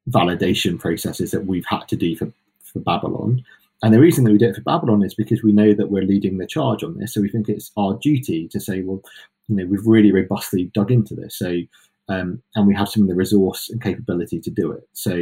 validation 0.09 0.79
processes 0.79 1.31
that 1.31 1.45
we've 1.45 1.65
had 1.67 1.87
to 1.87 1.95
do 1.95 2.15
for, 2.15 2.31
for 2.63 2.79
Babylon. 2.79 3.43
And 3.83 3.93
the 3.93 3.99
reason 3.99 4.23
that 4.23 4.31
we 4.31 4.37
do 4.37 4.49
it 4.49 4.55
for 4.55 4.61
Babylon 4.61 5.03
is 5.03 5.15
because 5.15 5.41
we 5.41 5.51
know 5.51 5.73
that 5.73 5.89
we're 5.89 6.03
leading 6.03 6.37
the 6.37 6.47
charge 6.47 6.83
on 6.83 6.97
this. 6.97 7.13
So 7.13 7.21
we 7.21 7.29
think 7.29 7.49
it's 7.49 7.71
our 7.77 7.97
duty 8.01 8.47
to 8.49 8.59
say, 8.59 8.81
well, 8.81 9.01
you 9.47 9.55
know, 9.55 9.65
we've 9.65 9.85
really 9.85 10.11
robustly 10.11 10.65
dug 10.73 10.91
into 10.91 11.15
this. 11.15 11.37
So, 11.37 11.61
um, 12.09 12.41
and 12.55 12.67
we 12.67 12.75
have 12.75 12.89
some 12.89 13.03
of 13.03 13.09
the 13.09 13.15
resource 13.15 13.69
and 13.69 13.81
capability 13.81 14.39
to 14.39 14.49
do 14.51 14.71
it. 14.71 14.87
So 14.93 15.19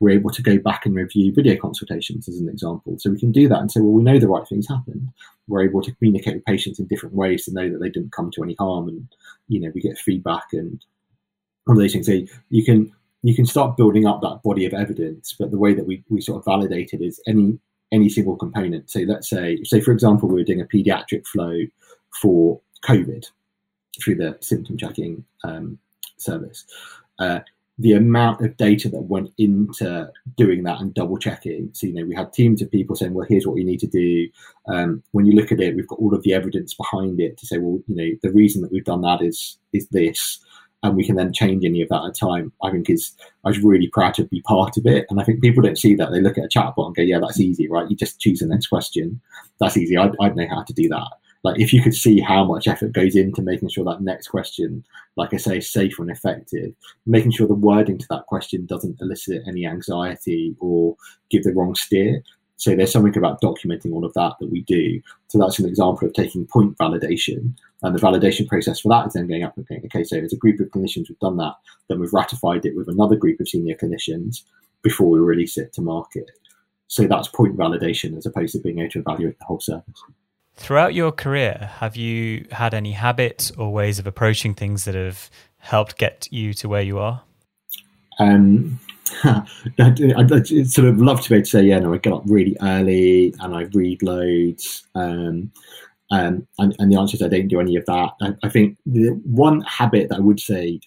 we're 0.00 0.14
able 0.14 0.30
to 0.30 0.42
go 0.42 0.58
back 0.58 0.86
and 0.86 0.94
review 0.94 1.32
video 1.34 1.56
consultations 1.60 2.28
as 2.28 2.38
an 2.38 2.48
example. 2.48 2.96
So 2.98 3.10
we 3.10 3.20
can 3.20 3.32
do 3.32 3.48
that 3.48 3.58
and 3.58 3.70
say, 3.70 3.80
well, 3.80 3.92
we 3.92 4.02
know 4.02 4.18
the 4.18 4.28
right 4.28 4.46
things 4.48 4.68
happened. 4.68 5.08
We're 5.46 5.64
able 5.64 5.82
to 5.82 5.94
communicate 5.96 6.36
with 6.36 6.44
patients 6.44 6.78
in 6.78 6.86
different 6.86 7.14
ways 7.14 7.44
to 7.44 7.52
know 7.52 7.68
that 7.70 7.78
they 7.78 7.90
didn't 7.90 8.12
come 8.12 8.30
to 8.32 8.42
any 8.42 8.54
harm, 8.58 8.88
and 8.88 9.08
you 9.48 9.60
know, 9.60 9.72
we 9.74 9.80
get 9.80 9.98
feedback 9.98 10.44
and 10.52 10.82
all 11.66 11.74
those 11.74 11.92
things. 11.92 12.06
So 12.06 12.20
you 12.50 12.64
can 12.64 12.92
you 13.22 13.34
can 13.34 13.46
start 13.46 13.76
building 13.76 14.06
up 14.06 14.20
that 14.20 14.40
body 14.44 14.64
of 14.64 14.74
evidence. 14.74 15.34
But 15.38 15.50
the 15.50 15.58
way 15.58 15.74
that 15.74 15.86
we, 15.86 16.04
we 16.08 16.20
sort 16.20 16.38
of 16.38 16.44
validate 16.44 16.92
it 16.92 17.02
is 17.02 17.20
any 17.26 17.58
any 17.90 18.08
single 18.08 18.36
component. 18.36 18.90
So 18.90 19.00
let's 19.00 19.30
say, 19.30 19.62
say 19.64 19.80
for 19.80 19.92
example, 19.92 20.28
we 20.28 20.34
were 20.34 20.44
doing 20.44 20.60
a 20.60 20.66
pediatric 20.66 21.26
flow 21.26 21.60
for 22.20 22.60
COVID 22.84 23.24
through 24.02 24.16
the 24.16 24.36
symptom 24.40 24.76
checking 24.76 25.24
um, 25.42 25.78
service. 26.18 26.66
Uh, 27.18 27.40
the 27.78 27.92
amount 27.92 28.44
of 28.44 28.56
data 28.56 28.88
that 28.88 29.02
went 29.02 29.32
into 29.38 30.10
doing 30.36 30.64
that 30.64 30.80
and 30.80 30.92
double 30.94 31.16
checking. 31.16 31.70
So, 31.72 31.86
you 31.86 31.94
know, 31.94 32.04
we 32.04 32.14
had 32.14 32.32
teams 32.32 32.60
of 32.60 32.70
people 32.70 32.96
saying, 32.96 33.14
well, 33.14 33.26
here's 33.28 33.46
what 33.46 33.56
you 33.56 33.64
need 33.64 33.78
to 33.80 33.86
do. 33.86 34.28
Um, 34.66 35.02
when 35.12 35.26
you 35.26 35.32
look 35.32 35.52
at 35.52 35.60
it, 35.60 35.76
we've 35.76 35.86
got 35.86 36.00
all 36.00 36.14
of 36.14 36.22
the 36.24 36.34
evidence 36.34 36.74
behind 36.74 37.20
it 37.20 37.38
to 37.38 37.46
say, 37.46 37.58
well, 37.58 37.80
you 37.86 37.94
know, 37.94 38.18
the 38.22 38.32
reason 38.32 38.62
that 38.62 38.72
we've 38.72 38.84
done 38.84 39.02
that 39.02 39.22
is 39.22 39.58
is 39.72 39.86
this 39.88 40.44
and 40.82 40.96
we 40.96 41.04
can 41.04 41.16
then 41.16 41.32
change 41.32 41.64
any 41.64 41.82
of 41.82 41.88
that 41.88 42.04
at 42.04 42.10
a 42.10 42.12
time. 42.12 42.52
I 42.62 42.70
think 42.70 42.88
is 42.88 43.12
I 43.44 43.48
was 43.48 43.58
really 43.60 43.88
proud 43.88 44.14
to 44.14 44.24
be 44.24 44.40
part 44.42 44.76
of 44.76 44.86
it, 44.86 45.06
and 45.10 45.20
I 45.20 45.24
think 45.24 45.40
people 45.40 45.62
don't 45.62 45.78
see 45.78 45.94
that. 45.96 46.10
They 46.10 46.20
look 46.20 46.38
at 46.38 46.44
a 46.44 46.48
chatbot 46.48 46.86
and 46.86 46.94
go, 46.94 47.02
"Yeah, 47.02 47.18
that's 47.20 47.40
easy, 47.40 47.68
right? 47.68 47.90
You 47.90 47.96
just 47.96 48.20
choose 48.20 48.40
the 48.40 48.46
next 48.46 48.68
question. 48.68 49.20
That's 49.60 49.76
easy. 49.76 49.96
I'd, 49.96 50.14
I'd 50.20 50.36
know 50.36 50.48
how 50.48 50.62
to 50.62 50.72
do 50.72 50.88
that." 50.88 51.08
Like 51.44 51.60
if 51.60 51.72
you 51.72 51.82
could 51.82 51.94
see 51.94 52.20
how 52.20 52.44
much 52.44 52.66
effort 52.66 52.92
goes 52.92 53.14
into 53.14 53.42
making 53.42 53.68
sure 53.68 53.84
that 53.84 54.02
next 54.02 54.28
question, 54.28 54.84
like 55.16 55.32
I 55.32 55.36
say, 55.36 55.58
is 55.58 55.70
safe 55.70 55.98
and 55.98 56.10
effective, 56.10 56.74
making 57.06 57.30
sure 57.30 57.46
the 57.46 57.54
wording 57.54 57.98
to 57.98 58.06
that 58.10 58.26
question 58.26 58.66
doesn't 58.66 59.00
elicit 59.00 59.42
any 59.46 59.66
anxiety 59.66 60.56
or 60.58 60.96
give 61.30 61.44
the 61.44 61.52
wrong 61.52 61.74
steer. 61.74 62.22
So 62.58 62.74
there's 62.74 62.92
something 62.92 63.16
about 63.16 63.40
documenting 63.40 63.92
all 63.92 64.04
of 64.04 64.12
that 64.14 64.34
that 64.40 64.50
we 64.50 64.62
do. 64.62 65.00
So 65.28 65.38
that's 65.38 65.60
an 65.60 65.66
example 65.66 66.08
of 66.08 66.12
taking 66.12 66.44
point 66.44 66.76
validation. 66.76 67.56
And 67.82 67.94
the 67.94 68.00
validation 68.00 68.48
process 68.48 68.80
for 68.80 68.88
that 68.88 69.06
is 69.06 69.12
then 69.12 69.28
going 69.28 69.44
up 69.44 69.56
and 69.56 69.66
going, 69.66 69.82
okay, 69.86 70.02
so 70.02 70.18
as 70.18 70.32
a 70.32 70.36
group 70.36 70.58
of 70.58 70.66
clinicians, 70.66 71.08
we've 71.08 71.18
done 71.20 71.36
that. 71.36 71.54
Then 71.88 72.00
we've 72.00 72.12
ratified 72.12 72.66
it 72.66 72.76
with 72.76 72.88
another 72.88 73.14
group 73.14 73.38
of 73.38 73.48
senior 73.48 73.76
clinicians 73.76 74.42
before 74.82 75.08
we 75.08 75.20
release 75.20 75.56
it 75.56 75.72
to 75.74 75.80
market. 75.80 76.32
So 76.88 77.06
that's 77.06 77.28
point 77.28 77.56
validation 77.56 78.16
as 78.16 78.26
opposed 78.26 78.54
to 78.54 78.60
being 78.60 78.80
able 78.80 78.90
to 78.90 78.98
evaluate 79.00 79.38
the 79.38 79.44
whole 79.44 79.60
service. 79.60 80.02
Throughout 80.56 80.94
your 80.94 81.12
career, 81.12 81.70
have 81.76 81.94
you 81.94 82.48
had 82.50 82.74
any 82.74 82.90
habits 82.90 83.52
or 83.52 83.72
ways 83.72 84.00
of 84.00 84.06
approaching 84.08 84.54
things 84.54 84.84
that 84.84 84.96
have 84.96 85.30
helped 85.58 85.96
get 85.96 86.26
you 86.32 86.52
to 86.54 86.68
where 86.68 86.82
you 86.82 86.98
are? 86.98 87.22
Um, 88.18 88.80
I'd, 89.24 90.32
I'd, 90.32 90.70
sort 90.70 90.88
of 90.88 90.98
love 90.98 91.20
to 91.22 91.28
be 91.28 91.36
able 91.36 91.44
to 91.44 91.50
say, 91.50 91.62
yeah, 91.62 91.78
no, 91.78 91.94
I 91.94 91.98
get 91.98 92.12
up 92.12 92.22
really 92.26 92.56
early 92.62 93.34
and 93.40 93.54
I 93.54 93.62
read 93.72 94.02
loads. 94.02 94.86
Um, 94.94 95.52
um, 96.10 96.46
and, 96.58 96.74
and, 96.78 96.90
the 96.90 96.98
answer 96.98 97.16
is 97.16 97.22
I 97.22 97.28
don't 97.28 97.48
do 97.48 97.60
any 97.60 97.76
of 97.76 97.84
that. 97.86 98.10
I, 98.22 98.32
I, 98.42 98.48
think 98.48 98.78
the 98.86 99.08
one 99.24 99.60
habit 99.62 100.08
that 100.08 100.16
I 100.16 100.20
would 100.20 100.40
say 100.40 100.80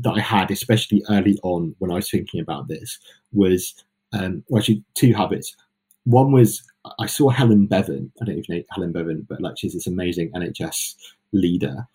that 0.00 0.12
I 0.12 0.20
had, 0.20 0.50
especially 0.50 1.02
early 1.08 1.38
on 1.42 1.74
when 1.78 1.90
I 1.90 1.94
was 1.94 2.10
thinking 2.10 2.40
about 2.40 2.68
this, 2.68 2.98
was 3.32 3.74
um, 4.12 4.44
well, 4.48 4.60
actually 4.60 4.84
two 4.94 5.14
habits. 5.14 5.56
One 6.04 6.32
was 6.32 6.62
I 6.98 7.06
saw 7.06 7.30
Helen 7.30 7.66
Bevan. 7.66 8.12
I 8.20 8.24
don't 8.24 8.46
you 8.48 8.56
know 8.56 8.62
Helen 8.70 8.92
Bevan, 8.92 9.26
but 9.28 9.40
like 9.40 9.54
she's 9.56 9.72
this 9.72 9.86
amazing 9.86 10.32
NHS 10.32 10.96
leader, 11.32 11.86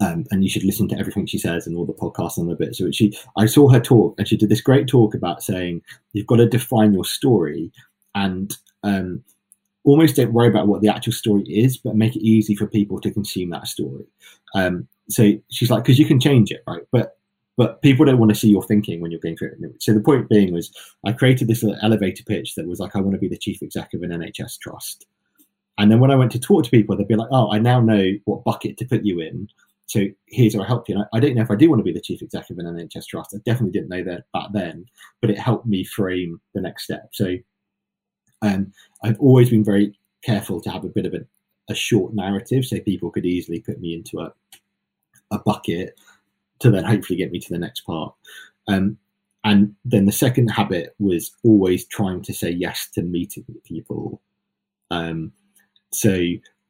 um, 0.00 0.24
and 0.30 0.42
you 0.42 0.48
should 0.48 0.64
listen 0.64 0.88
to 0.88 0.98
everything 0.98 1.26
she 1.26 1.38
says 1.38 1.66
and 1.66 1.76
all 1.76 1.84
the 1.84 1.92
podcasts 1.92 2.38
and 2.38 2.50
the 2.50 2.54
bit. 2.54 2.74
So 2.74 2.90
she, 2.90 3.16
I 3.36 3.46
saw 3.46 3.68
her 3.68 3.80
talk, 3.80 4.14
and 4.18 4.26
she 4.26 4.36
did 4.36 4.48
this 4.48 4.60
great 4.60 4.88
talk 4.88 5.14
about 5.14 5.42
saying 5.42 5.82
you've 6.12 6.26
got 6.26 6.36
to 6.36 6.48
define 6.48 6.94
your 6.94 7.04
story 7.04 7.70
and 8.14 8.56
um, 8.82 9.22
almost 9.84 10.16
don't 10.16 10.32
worry 10.32 10.48
about 10.48 10.68
what 10.68 10.80
the 10.80 10.88
actual 10.88 11.12
story 11.12 11.42
is, 11.42 11.76
but 11.76 11.96
make 11.96 12.16
it 12.16 12.22
easy 12.22 12.54
for 12.54 12.66
people 12.66 13.00
to 13.00 13.10
consume 13.10 13.50
that 13.50 13.66
story. 13.66 14.06
Um, 14.54 14.88
so 15.08 15.32
she's 15.50 15.70
like, 15.70 15.84
because 15.84 15.98
you 15.98 16.06
can 16.06 16.20
change 16.20 16.50
it, 16.50 16.62
right? 16.66 16.82
But 16.90 17.16
but 17.56 17.82
people 17.82 18.06
don't 18.06 18.18
want 18.18 18.30
to 18.30 18.38
see 18.38 18.48
your 18.48 18.62
thinking 18.62 19.02
when 19.02 19.10
you're 19.10 19.20
going 19.20 19.36
through 19.36 19.48
it. 19.48 19.82
So 19.82 19.92
the 19.92 20.00
point 20.00 20.30
being 20.30 20.54
was, 20.54 20.72
I 21.04 21.12
created 21.12 21.46
this 21.46 21.62
elevator 21.82 22.22
pitch 22.24 22.54
that 22.54 22.66
was 22.66 22.80
like, 22.80 22.96
I 22.96 23.00
want 23.00 23.12
to 23.12 23.18
be 23.18 23.28
the 23.28 23.36
chief 23.36 23.60
executive 23.60 24.02
of 24.02 24.10
an 24.10 24.22
NHS 24.22 24.58
trust. 24.60 25.04
And 25.76 25.90
then 25.90 26.00
when 26.00 26.10
I 26.10 26.14
went 26.14 26.32
to 26.32 26.38
talk 26.38 26.64
to 26.64 26.70
people, 26.70 26.96
they'd 26.96 27.06
be 27.06 27.16
like, 27.16 27.28
oh, 27.30 27.52
I 27.52 27.58
now 27.58 27.78
know 27.78 28.12
what 28.24 28.44
bucket 28.44 28.78
to 28.78 28.86
put 28.86 29.04
you 29.04 29.20
in 29.20 29.46
so 29.90 30.06
here's 30.28 30.54
where 30.54 30.64
I 30.64 30.68
help 30.68 30.88
you. 30.88 30.94
And 30.94 31.04
I, 31.12 31.16
I, 31.16 31.20
don't 31.20 31.34
know 31.34 31.42
if 31.42 31.50
I 31.50 31.56
do 31.56 31.68
want 31.68 31.80
to 31.80 31.84
be 31.84 31.92
the 31.92 32.00
chief 32.00 32.22
executive 32.22 32.64
of 32.64 32.64
an 32.64 32.76
NHS 32.76 33.06
trust. 33.06 33.34
I 33.34 33.38
definitely 33.44 33.72
didn't 33.72 33.88
know 33.88 34.04
that 34.04 34.22
back 34.32 34.50
then, 34.52 34.86
but 35.20 35.30
it 35.30 35.38
helped 35.38 35.66
me 35.66 35.82
frame 35.82 36.40
the 36.54 36.60
next 36.60 36.84
step. 36.84 37.08
So 37.10 37.34
um, 38.40 38.72
I've 39.02 39.18
always 39.18 39.50
been 39.50 39.64
very 39.64 39.98
careful 40.22 40.60
to 40.60 40.70
have 40.70 40.84
a 40.84 40.90
bit 40.90 41.06
of 41.06 41.14
a, 41.14 41.26
a 41.68 41.74
short 41.74 42.14
narrative 42.14 42.64
so 42.64 42.78
people 42.78 43.10
could 43.10 43.26
easily 43.26 43.58
put 43.58 43.80
me 43.80 43.92
into 43.92 44.20
a, 44.20 44.32
a 45.32 45.40
bucket 45.40 45.98
to 46.60 46.70
then 46.70 46.84
hopefully 46.84 47.16
get 47.16 47.32
me 47.32 47.40
to 47.40 47.52
the 47.52 47.58
next 47.58 47.80
part. 47.80 48.14
Um, 48.68 48.96
and 49.42 49.74
then 49.84 50.06
the 50.06 50.12
second 50.12 50.52
habit 50.52 50.94
was 51.00 51.32
always 51.42 51.84
trying 51.84 52.22
to 52.22 52.32
say 52.32 52.50
yes 52.50 52.88
to 52.94 53.02
meeting 53.02 53.44
people. 53.64 54.22
Um, 54.92 55.32
so 55.92 56.16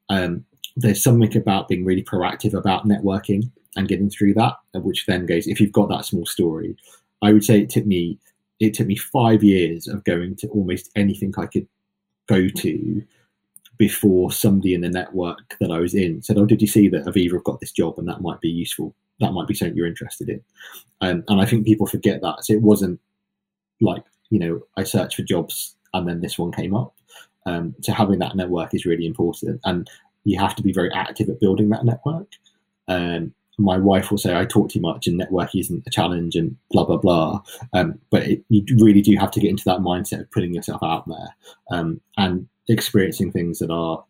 um, 0.09 0.43
there's 0.75 1.03
something 1.03 1.35
about 1.35 1.67
being 1.67 1.85
really 1.85 2.03
proactive 2.03 2.53
about 2.53 2.87
networking 2.87 3.51
and 3.75 3.87
getting 3.87 4.09
through 4.09 4.33
that, 4.35 4.55
which 4.73 5.05
then 5.05 5.25
goes 5.25 5.47
if 5.47 5.59
you've 5.59 5.71
got 5.71 5.89
that 5.89 6.05
small 6.05 6.25
story. 6.25 6.75
I 7.21 7.33
would 7.33 7.43
say 7.43 7.61
it 7.61 7.69
took 7.69 7.85
me 7.85 8.17
it 8.59 8.75
took 8.75 8.87
me 8.87 8.95
five 8.95 9.43
years 9.43 9.87
of 9.87 10.03
going 10.03 10.35
to 10.35 10.47
almost 10.49 10.91
anything 10.95 11.33
I 11.35 11.47
could 11.47 11.67
go 12.27 12.47
to 12.47 13.03
before 13.77 14.31
somebody 14.31 14.75
in 14.75 14.81
the 14.81 14.89
network 14.89 15.57
that 15.59 15.71
I 15.71 15.79
was 15.79 15.95
in 15.95 16.21
said, 16.21 16.37
"Oh, 16.37 16.45
did 16.45 16.61
you 16.61 16.67
see 16.67 16.87
that 16.89 17.05
Aviva 17.05 17.33
have 17.33 17.43
got 17.43 17.59
this 17.59 17.71
job 17.71 17.97
and 17.97 18.07
that 18.07 18.21
might 18.21 18.39
be 18.39 18.49
useful? 18.49 18.95
That 19.19 19.33
might 19.33 19.47
be 19.47 19.55
something 19.55 19.75
you're 19.75 19.87
interested 19.87 20.29
in." 20.29 20.41
Um, 21.01 21.23
and 21.27 21.41
I 21.41 21.45
think 21.45 21.65
people 21.65 21.87
forget 21.87 22.21
that. 22.21 22.45
So 22.45 22.53
it 22.53 22.61
wasn't 22.61 22.99
like 23.79 24.03
you 24.29 24.39
know 24.39 24.61
I 24.77 24.83
searched 24.83 25.15
for 25.15 25.23
jobs 25.23 25.75
and 25.93 26.07
then 26.07 26.21
this 26.21 26.37
one 26.37 26.51
came 26.51 26.75
up. 26.75 26.93
Um, 27.45 27.75
so 27.81 27.93
having 27.93 28.19
that 28.19 28.35
network 28.35 28.73
is 28.73 28.85
really 28.85 29.07
important. 29.07 29.59
And 29.65 29.89
you 30.23 30.39
have 30.39 30.55
to 30.55 30.63
be 30.63 30.73
very 30.73 30.91
active 30.93 31.29
at 31.29 31.39
building 31.39 31.69
that 31.69 31.85
network. 31.85 32.27
Um, 32.87 33.33
my 33.57 33.77
wife 33.77 34.09
will 34.09 34.17
say 34.17 34.35
I 34.35 34.45
talk 34.45 34.69
too 34.69 34.79
much 34.79 35.07
and 35.07 35.19
networking 35.19 35.59
isn't 35.59 35.87
a 35.87 35.89
challenge 35.89 36.35
and 36.35 36.55
blah 36.71 36.85
blah 36.85 36.97
blah. 36.97 37.41
Um, 37.73 37.99
but 38.09 38.23
it, 38.23 38.43
you 38.49 38.63
really 38.79 39.01
do 39.01 39.15
have 39.17 39.31
to 39.31 39.39
get 39.39 39.49
into 39.49 39.65
that 39.65 39.79
mindset 39.79 40.21
of 40.21 40.31
putting 40.31 40.53
yourself 40.53 40.81
out 40.83 41.07
there 41.07 41.35
um, 41.71 42.01
and 42.17 42.47
experiencing 42.67 43.31
things 43.31 43.59
that 43.59 43.71
are 43.71 44.03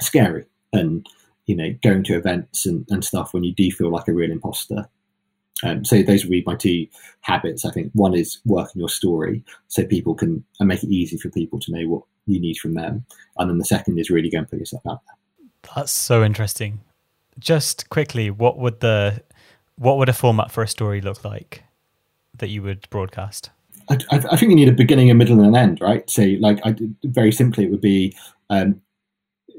scary 0.00 0.44
and 0.72 1.06
you 1.46 1.56
know 1.56 1.74
going 1.82 2.04
to 2.04 2.16
events 2.16 2.66
and, 2.66 2.86
and 2.90 3.04
stuff 3.04 3.34
when 3.34 3.44
you 3.44 3.54
do 3.54 3.70
feel 3.70 3.90
like 3.90 4.08
a 4.08 4.12
real 4.12 4.30
imposter. 4.30 4.88
Um, 5.64 5.84
so 5.84 6.02
those 6.02 6.24
would 6.24 6.30
be 6.30 6.44
my 6.46 6.54
two 6.54 6.86
habits. 7.22 7.64
I 7.64 7.72
think 7.72 7.90
one 7.92 8.14
is 8.14 8.38
working 8.44 8.78
your 8.78 8.88
story 8.88 9.42
so 9.66 9.84
people 9.84 10.14
can 10.14 10.44
and 10.60 10.68
make 10.68 10.84
it 10.84 10.90
easy 10.90 11.16
for 11.18 11.30
people 11.30 11.58
to 11.60 11.72
know 11.72 11.88
what 11.88 12.02
you 12.26 12.40
need 12.40 12.58
from 12.58 12.74
them, 12.74 13.04
and 13.38 13.50
then 13.50 13.58
the 13.58 13.64
second 13.64 13.98
is 13.98 14.10
really 14.10 14.30
go 14.30 14.38
and 14.38 14.48
put 14.48 14.60
yourself 14.60 14.82
out 14.86 15.00
there. 15.06 15.17
That's 15.74 15.92
so 15.92 16.24
interesting. 16.24 16.80
Just 17.38 17.88
quickly, 17.88 18.30
what 18.30 18.58
would 18.58 18.80
the 18.80 19.22
what 19.76 19.98
would 19.98 20.08
a 20.08 20.12
format 20.12 20.50
for 20.50 20.62
a 20.62 20.68
story 20.68 21.00
look 21.00 21.24
like 21.24 21.62
that 22.36 22.48
you 22.48 22.62
would 22.62 22.88
broadcast? 22.90 23.50
I, 23.90 23.98
I 24.10 24.36
think 24.36 24.50
you 24.50 24.56
need 24.56 24.68
a 24.68 24.72
beginning, 24.72 25.10
a 25.10 25.14
middle, 25.14 25.38
and 25.38 25.46
an 25.46 25.56
end, 25.56 25.80
right? 25.80 26.08
So, 26.10 26.22
like, 26.40 26.60
I, 26.62 26.74
very 27.04 27.32
simply, 27.32 27.64
it 27.64 27.70
would 27.70 27.80
be 27.80 28.14
um, 28.50 28.82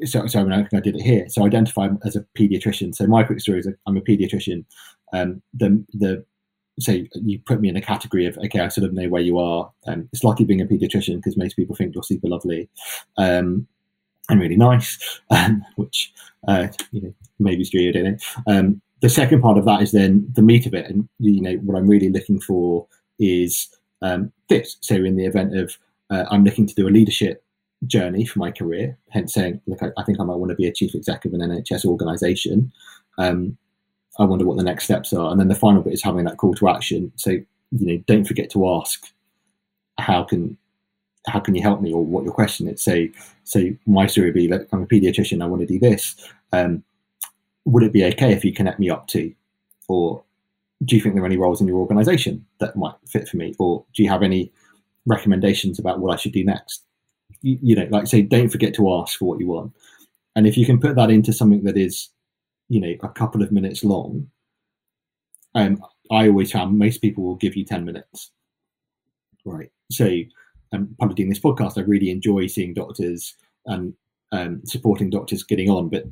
so, 0.05 0.25
so 0.27 0.39
I, 0.39 0.43
mean, 0.43 0.53
I 0.53 0.77
I 0.77 0.79
did 0.79 0.95
it 0.95 1.01
here. 1.01 1.27
So 1.29 1.45
identify 1.45 1.89
as 2.05 2.15
a 2.15 2.25
pediatrician. 2.37 2.95
So 2.95 3.05
my 3.07 3.23
quick 3.23 3.39
story 3.39 3.59
is 3.59 3.69
I'm 3.87 3.97
a 3.97 4.01
pediatrician. 4.01 4.65
Um, 5.13 5.41
the 5.53 5.83
the 5.93 6.25
say 6.79 7.09
you 7.13 7.39
put 7.45 7.59
me 7.59 7.69
in 7.69 7.75
a 7.75 7.81
category 7.81 8.25
of 8.25 8.37
okay, 8.37 8.59
I 8.59 8.69
sort 8.69 8.85
of 8.85 8.93
know 8.93 9.09
where 9.09 9.21
you 9.21 9.37
are. 9.37 9.71
Um, 9.87 10.07
it's 10.13 10.23
lucky 10.23 10.45
being 10.45 10.61
a 10.61 10.65
pediatrician 10.65 11.17
because 11.17 11.37
most 11.37 11.55
people 11.55 11.75
think 11.75 11.93
you're 11.93 12.03
super 12.03 12.27
lovely 12.27 12.69
um, 13.17 13.67
and 14.29 14.39
really 14.39 14.57
nice, 14.57 15.19
um, 15.29 15.63
which 15.75 16.13
uh, 16.47 16.67
you 16.91 17.01
know 17.01 17.13
maybe 17.39 17.61
is 17.61 17.69
true. 17.69 17.89
I 17.89 17.91
don't 17.91 18.03
know. 18.03 18.17
Um, 18.47 18.81
the 19.01 19.09
second 19.09 19.41
part 19.41 19.57
of 19.57 19.65
that 19.65 19.81
is 19.81 19.91
then 19.91 20.27
the 20.33 20.41
meat 20.41 20.65
of 20.65 20.73
it, 20.73 20.89
and 20.89 21.07
you 21.19 21.41
know 21.41 21.55
what 21.57 21.77
I'm 21.77 21.87
really 21.87 22.09
looking 22.09 22.39
for 22.39 22.87
is 23.19 23.69
um, 24.01 24.31
this. 24.47 24.77
So 24.81 24.95
in 24.95 25.15
the 25.15 25.25
event 25.25 25.57
of 25.57 25.77
uh, 26.09 26.25
I'm 26.29 26.43
looking 26.43 26.67
to 26.67 26.75
do 26.75 26.87
a 26.87 26.89
leadership 26.89 27.43
journey 27.87 28.25
for 28.25 28.39
my 28.39 28.51
career, 28.51 28.97
hence 29.09 29.33
saying, 29.33 29.61
look, 29.67 29.81
I, 29.81 29.89
I 29.97 30.03
think 30.03 30.19
I 30.19 30.23
might 30.23 30.35
want 30.35 30.49
to 30.49 30.55
be 30.55 30.67
a 30.67 30.73
chief 30.73 30.95
executive 30.95 31.39
of 31.39 31.41
an 31.41 31.49
NHS 31.49 31.85
organisation. 31.85 32.71
Um, 33.17 33.57
I 34.17 34.25
wonder 34.25 34.45
what 34.45 34.57
the 34.57 34.63
next 34.63 34.85
steps 34.85 35.13
are. 35.13 35.31
And 35.31 35.39
then 35.39 35.47
the 35.47 35.55
final 35.55 35.81
bit 35.81 35.93
is 35.93 36.03
having 36.03 36.25
that 36.25 36.37
call 36.37 36.53
to 36.55 36.69
action. 36.69 37.11
So, 37.15 37.31
you 37.31 37.45
know, 37.71 37.97
don't 38.05 38.25
forget 38.25 38.49
to 38.51 38.69
ask 38.69 39.05
how 39.97 40.23
can 40.23 40.57
how 41.29 41.39
can 41.39 41.55
you 41.55 41.61
help 41.61 41.81
me 41.81 41.93
or 41.93 42.03
what 42.03 42.23
your 42.23 42.33
question 42.33 42.67
is. 42.67 42.81
Say, 42.81 43.11
so 43.43 43.69
my 43.85 44.07
story 44.07 44.27
would 44.27 44.35
be 44.35 44.47
like 44.47 44.67
I'm 44.71 44.83
a 44.83 44.87
pediatrician, 44.87 45.41
I 45.41 45.47
want 45.47 45.61
to 45.61 45.67
do 45.67 45.79
this. 45.79 46.15
Um, 46.51 46.83
would 47.65 47.83
it 47.83 47.93
be 47.93 48.05
okay 48.05 48.33
if 48.33 48.43
you 48.43 48.53
connect 48.53 48.79
me 48.79 48.89
up 48.89 49.07
to? 49.09 49.33
Or 49.87 50.23
do 50.85 50.95
you 50.95 51.01
think 51.01 51.15
there 51.15 51.23
are 51.23 51.27
any 51.27 51.37
roles 51.37 51.61
in 51.61 51.67
your 51.67 51.77
organization 51.77 52.45
that 52.59 52.75
might 52.75 52.95
fit 53.05 53.27
for 53.27 53.37
me? 53.37 53.53
Or 53.59 53.83
do 53.93 54.03
you 54.03 54.09
have 54.09 54.23
any 54.23 54.51
recommendations 55.05 55.79
about 55.79 55.99
what 55.99 56.13
I 56.13 56.17
should 56.17 56.31
do 56.31 56.43
next? 56.43 56.83
you, 57.41 57.57
you 57.61 57.75
know, 57.75 57.87
like 57.89 58.07
say, 58.07 58.21
don't 58.21 58.49
forget 58.49 58.73
to 58.75 58.93
ask 58.93 59.17
for 59.17 59.25
what 59.25 59.39
you 59.39 59.47
want. 59.47 59.73
And 60.35 60.47
if 60.47 60.57
you 60.57 60.65
can 60.65 60.79
put 60.79 60.95
that 60.95 61.09
into 61.09 61.33
something 61.33 61.63
that 61.63 61.77
is, 61.77 62.09
you 62.69 62.79
know, 62.79 62.93
a 63.01 63.09
couple 63.09 63.41
of 63.41 63.51
minutes 63.51 63.83
long, 63.83 64.29
um, 65.55 65.83
I 66.11 66.27
always 66.27 66.51
found 66.51 66.77
most 66.77 66.99
people 66.99 67.23
will 67.23 67.35
give 67.35 67.55
you 67.55 67.65
10 67.65 67.85
minutes. 67.85 68.31
Right. 69.45 69.71
So, 69.91 70.09
um, 70.73 70.95
probably 70.97 71.15
doing 71.15 71.29
this 71.29 71.39
podcast, 71.39 71.77
I 71.77 71.81
really 71.81 72.09
enjoy 72.09 72.47
seeing 72.47 72.73
doctors 72.73 73.35
and 73.65 73.93
um, 74.31 74.61
supporting 74.65 75.09
doctors 75.09 75.43
getting 75.43 75.69
on. 75.69 75.89
But, 75.89 76.05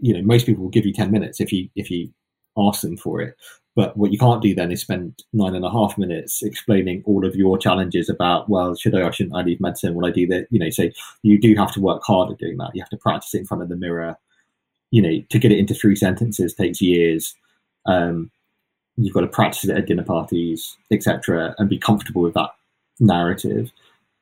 you 0.00 0.14
know, 0.14 0.22
most 0.22 0.46
people 0.46 0.64
will 0.64 0.70
give 0.70 0.86
you 0.86 0.92
10 0.92 1.10
minutes 1.10 1.40
if 1.40 1.52
you, 1.52 1.68
if 1.76 1.90
you 1.90 2.10
ask 2.56 2.82
them 2.82 2.96
for 2.96 3.20
it. 3.20 3.36
But 3.76 3.96
what 3.96 4.12
you 4.12 4.18
can't 4.18 4.42
do 4.42 4.54
then 4.54 4.70
is 4.70 4.82
spend 4.82 5.24
nine 5.32 5.54
and 5.54 5.64
a 5.64 5.70
half 5.70 5.98
minutes 5.98 6.42
explaining 6.42 7.02
all 7.06 7.26
of 7.26 7.34
your 7.34 7.58
challenges 7.58 8.08
about, 8.08 8.48
well, 8.48 8.76
should 8.76 8.94
I 8.94 9.00
or 9.00 9.12
shouldn't 9.12 9.34
I 9.34 9.42
leave 9.42 9.60
medicine? 9.60 9.94
Will 9.94 10.06
I 10.06 10.12
do 10.12 10.26
that? 10.28 10.46
You 10.50 10.60
know, 10.60 10.70
so 10.70 10.90
you 11.22 11.40
do 11.40 11.54
have 11.56 11.72
to 11.72 11.80
work 11.80 12.02
hard 12.04 12.30
at 12.30 12.38
doing 12.38 12.56
that. 12.58 12.70
You 12.74 12.82
have 12.82 12.90
to 12.90 12.96
practice 12.96 13.34
it 13.34 13.38
in 13.38 13.46
front 13.46 13.64
of 13.64 13.68
the 13.68 13.76
mirror. 13.76 14.16
You 14.92 15.02
know, 15.02 15.24
to 15.28 15.38
get 15.40 15.50
it 15.50 15.58
into 15.58 15.74
three 15.74 15.96
sentences 15.96 16.54
takes 16.54 16.80
years. 16.80 17.34
Um, 17.86 18.30
you've 18.96 19.14
got 19.14 19.22
to 19.22 19.26
practice 19.26 19.64
it 19.64 19.76
at 19.76 19.86
dinner 19.86 20.04
parties, 20.04 20.76
etc., 20.92 21.56
and 21.58 21.68
be 21.68 21.78
comfortable 21.78 22.22
with 22.22 22.34
that 22.34 22.50
narrative. 23.00 23.70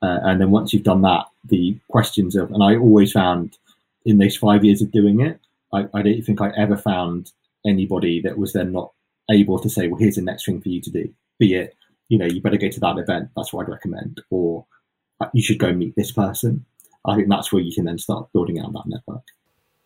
Uh, 0.03 0.19
and 0.25 0.41
then 0.41 0.51
once 0.51 0.73
you've 0.73 0.83
done 0.83 1.03
that, 1.03 1.27
the 1.45 1.79
questions 1.89 2.37
of, 2.37 2.51
and 2.51 2.63
I 2.63 2.77
always 2.77 3.13
found 3.13 3.57
in 4.05 4.19
those 4.19 4.37
five 4.37 4.65
years 4.65 4.83
of 4.83 4.91
doing 4.91 5.21
it, 5.21 5.39
I, 5.73 5.87
I 5.95 6.03
don't 6.03 6.23
think 6.23 6.41
I 6.41 6.51
ever 6.57 6.77
found 6.77 7.33
anybody 7.67 8.21
that 8.23 8.39
was 8.39 8.53
then 8.53 8.73
not 8.73 8.93
able 9.31 9.59
to 9.61 9.69
say, 9.71 9.89
well, 9.89 10.01
here's 10.01 10.17
the 10.17 10.23
next 10.23 10.47
thing 10.47 10.61
for 10.61 10.69
you 10.69 10.81
to 10.81 10.91
do. 10.91 11.13
Be 11.39 11.55
it, 11.55 11.77
you 12.09 12.19
know, 12.19 12.27
you 12.27 12.43
better 12.43 12.57
go 12.57 12.69
to 12.69 12.81
that 12.81 12.99
event. 12.99 13.31
That's 13.37 13.53
what 13.53 13.67
I'd 13.67 13.73
recommend. 13.73 14.21
Or 14.31 14.67
uh, 15.21 15.29
you 15.33 15.43
should 15.43 15.59
go 15.59 15.73
meet 15.73 15.95
this 15.97 16.13
person. 16.13 16.65
I 17.05 17.17
think 17.17 17.29
that's 17.29 17.53
where 17.53 17.63
you 17.63 17.73
can 17.73 17.85
then 17.85 17.99
start 17.99 18.33
building 18.33 18.61
out 18.61 18.73
that 18.73 18.87
network. 18.87 19.23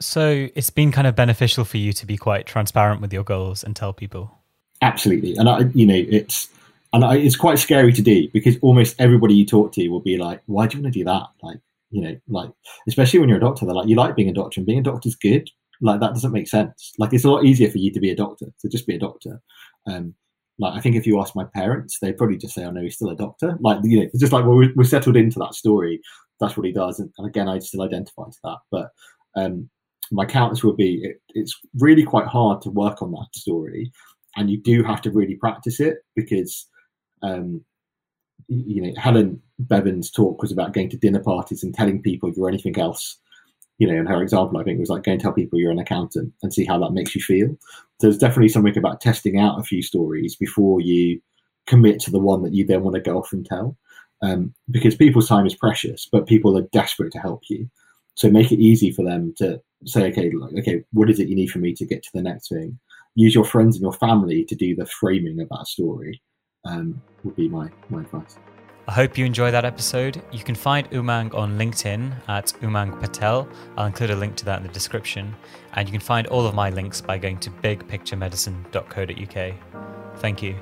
So 0.01 0.49
it's 0.55 0.71
been 0.71 0.93
kind 0.93 1.07
of 1.07 1.17
beneficial 1.17 1.65
for 1.65 1.79
you 1.79 1.93
to 1.95 2.07
be 2.07 2.17
quite 2.17 2.47
transparent 2.47 3.01
with 3.01 3.13
your 3.13 3.25
goals 3.25 3.65
and 3.65 3.75
tell 3.75 3.93
people. 3.93 4.37
Absolutely, 4.83 5.35
and 5.37 5.49
I, 5.49 5.61
you 5.73 5.87
know, 5.87 5.95
it's 5.95 6.49
and 6.97 7.05
I, 7.05 7.17
it's 7.17 7.37
quite 7.37 7.59
scary 7.59 7.93
to 7.93 8.03
do 8.03 8.29
because 8.33 8.57
almost 8.63 8.97
everybody 8.99 9.35
you 9.35 9.47
talk 9.47 9.73
to 9.73 9.89
will 9.89 10.01
be 10.01 10.17
like, 10.17 10.43
"Why 10.47 10.67
do 10.67 10.77
you 10.77 10.83
want 10.83 10.93
to 10.93 10.99
do 10.99 11.05
that?" 11.05 11.27
Like, 11.43 11.59
you 11.91 12.03
know, 12.03 12.17
like 12.29 12.51
especially 12.89 13.21
when 13.21 13.29
you're 13.29 13.39
a 13.39 13.41
doctor, 13.41 13.65
they're 13.65 13.75
like, 13.75 13.89
"You 13.89 13.97
like 13.97 14.17
being 14.17 14.29
a 14.29 14.35
doctor, 14.35 14.61
and 14.61 14.67
being 14.67 14.81
a 14.81 14.83
doctor 14.83 15.09
is 15.09 15.17
good." 15.17 15.51
like 15.81 16.01
that 16.01 16.15
doesn't 16.15 16.33
make 16.33 16.49
sense. 16.49 16.93
Like 16.99 17.13
it's 17.13 17.25
a 17.25 17.31
lot 17.31 17.45
easier 17.45 17.71
for 17.71 17.79
you 17.79 17.93
to 17.93 18.01
be 18.01 18.11
a 18.11 18.17
doctor, 18.17 18.47
so 18.59 18.69
just 18.69 18.87
be 18.87 18.95
a 18.95 18.99
doctor. 18.99 19.41
Um, 19.87 20.15
like 20.59 20.75
I 20.75 20.81
think 20.81 20.97
if 20.97 21.07
you 21.07 21.21
ask 21.21 21.37
my 21.37 21.45
parents, 21.45 21.99
they 22.01 22.13
probably 22.13 22.39
just 22.39 22.55
say, 22.55 22.65
"Oh 22.65 22.71
no, 22.71 22.83
he's 22.83 22.95
still 22.95 23.11
a 23.11 23.17
doctor." 23.17 23.57
Like 23.61 23.81
you 23.83 24.01
know, 24.01 24.07
it's 24.07 24.21
just 24.21 24.33
like 24.33 24.45
well, 24.45 24.57
we're, 24.57 24.73
we're 24.75 24.85
settled 24.85 25.17
into 25.17 25.39
that 25.41 25.55
story. 25.55 26.01
That's 26.41 26.57
what 26.57 26.67
he 26.67 26.73
does, 26.73 26.99
and, 26.99 27.11
and 27.19 27.27
again, 27.27 27.49
I 27.49 27.59
still 27.59 27.83
identify 27.83 28.25
to 28.25 28.39
that. 28.45 28.59
But 28.71 28.91
um, 29.37 29.69
my 30.11 30.25
counter 30.25 30.67
would 30.67 30.77
be, 30.77 31.03
it, 31.03 31.21
it's 31.31 31.59
really 31.79 32.05
quite 32.05 32.27
hard 32.27 32.63
to 32.63 32.71
work 32.71 33.03
on 33.03 33.13
that 33.13 33.29
story, 33.35 33.93
and 34.37 34.51
you 34.51 34.59
do 34.59 34.83
have 34.83 35.03
to 35.03 35.11
really 35.11 35.35
practice 35.37 35.81
it 35.81 35.99
because, 36.15 36.67
um, 37.23 37.65
you 38.49 38.83
know, 38.83 38.93
Helen 39.01 39.43
Bevan's 39.59 40.11
talk 40.11 40.43
was 40.43 40.53
about 40.53 40.73
going 40.73 40.89
to 40.91 40.97
dinner 40.97 41.21
parties 41.21 41.63
and 41.63 41.75
telling 41.75 42.03
people 42.03 42.33
you're 42.35 42.49
anything 42.49 42.79
else 42.79 43.19
you 43.79 43.87
know, 43.87 43.99
and 43.99 44.09
her 44.09 44.23
example, 44.23 44.59
I 44.59 44.65
think 44.65 44.81
was 44.81 44.89
like 44.89 45.03
go 45.03 45.13
and 45.13 45.21
tell 45.21 45.33
people 45.33 45.59
you're 45.59 45.71
an 45.71 45.79
accountant 45.79 46.33
and 46.43 46.53
see 46.53 46.65
how 46.65 46.79
that 46.79 46.93
makes 46.93 47.15
you 47.15 47.21
feel. 47.21 47.49
So 47.49 48.07
there's 48.07 48.19
definitely 48.19 48.49
something 48.49 48.77
about 48.77 49.01
testing 49.01 49.39
out 49.39 49.61
a 49.61 49.65
few 49.65 49.83
stories 49.83 50.35
before 50.35 50.81
you 50.81 51.21
commit 51.67 52.01
to 52.01 52.11
the 52.11 52.19
one 52.19 52.43
that 52.43 52.55
you 52.55 52.65
then 52.65 52.83
want 52.83 52.95
to 52.95 53.01
go 53.01 53.19
off 53.19 53.33
and 53.33 53.45
tell. 53.45 53.77
Um, 54.23 54.55
because 54.71 54.97
people's 54.97 55.29
time 55.29 55.45
is 55.45 55.55
precious, 55.55 56.09
but 56.11 56.27
people 56.27 56.57
are 56.57 56.69
desperate 56.73 57.13
to 57.13 57.19
help 57.19 57.43
you. 57.51 57.69
So 58.15 58.31
make 58.31 58.51
it 58.51 58.61
easy 58.61 58.91
for 58.91 59.05
them 59.05 59.35
to 59.37 59.61
say, 59.85 60.07
okay, 60.07 60.31
like, 60.31 60.55
okay, 60.61 60.83
what 60.93 61.11
is 61.11 61.21
it 61.21 61.29
you 61.29 61.37
need 61.37 61.51
from 61.51 61.61
me 61.61 61.75
to 61.75 61.85
get 61.85 62.03
to 62.05 62.11
the 62.15 62.23
next 62.23 62.49
thing? 62.49 62.79
Use 63.15 63.35
your 63.35 63.45
friends 63.45 63.77
and 63.77 63.83
your 63.83 63.93
family 63.93 64.43
to 64.47 64.55
do 64.55 64.75
the 64.75 64.87
framing 64.87 65.39
of 65.39 65.51
that 65.51 65.67
story. 65.67 66.23
Um, 66.67 67.01
would 67.25 67.37
be 67.37 67.49
my 67.49 67.71
my 67.91 68.03
advice. 68.03 68.39
I 68.89 68.93
hope 68.93 69.19
you 69.19 69.27
enjoy 69.27 69.51
that 69.51 69.65
episode. 69.65 70.23
You 70.31 70.45
can 70.45 70.55
find 70.55 70.89
Umang 70.91 71.35
on 71.35 71.59
LinkedIn 71.59 72.13
at 72.29 72.53
Umang 72.63 73.01
Patel. 73.01 73.49
I'll 73.77 73.87
include 73.87 74.11
a 74.11 74.17
link 74.17 74.37
to 74.37 74.45
that 74.45 74.61
in 74.61 74.67
the 74.67 74.73
description. 74.73 75.35
And 75.73 75.89
you 75.89 75.93
can 75.93 76.01
find 76.01 76.29
all 76.29 76.47
of 76.47 76.55
my 76.55 76.71
links 76.71 77.01
by 77.01 77.19
going 77.19 77.41
to 77.41 77.51
bigpicturemedicine.co.uk. 77.51 80.21
Thank 80.21 80.41
you. 80.41 80.55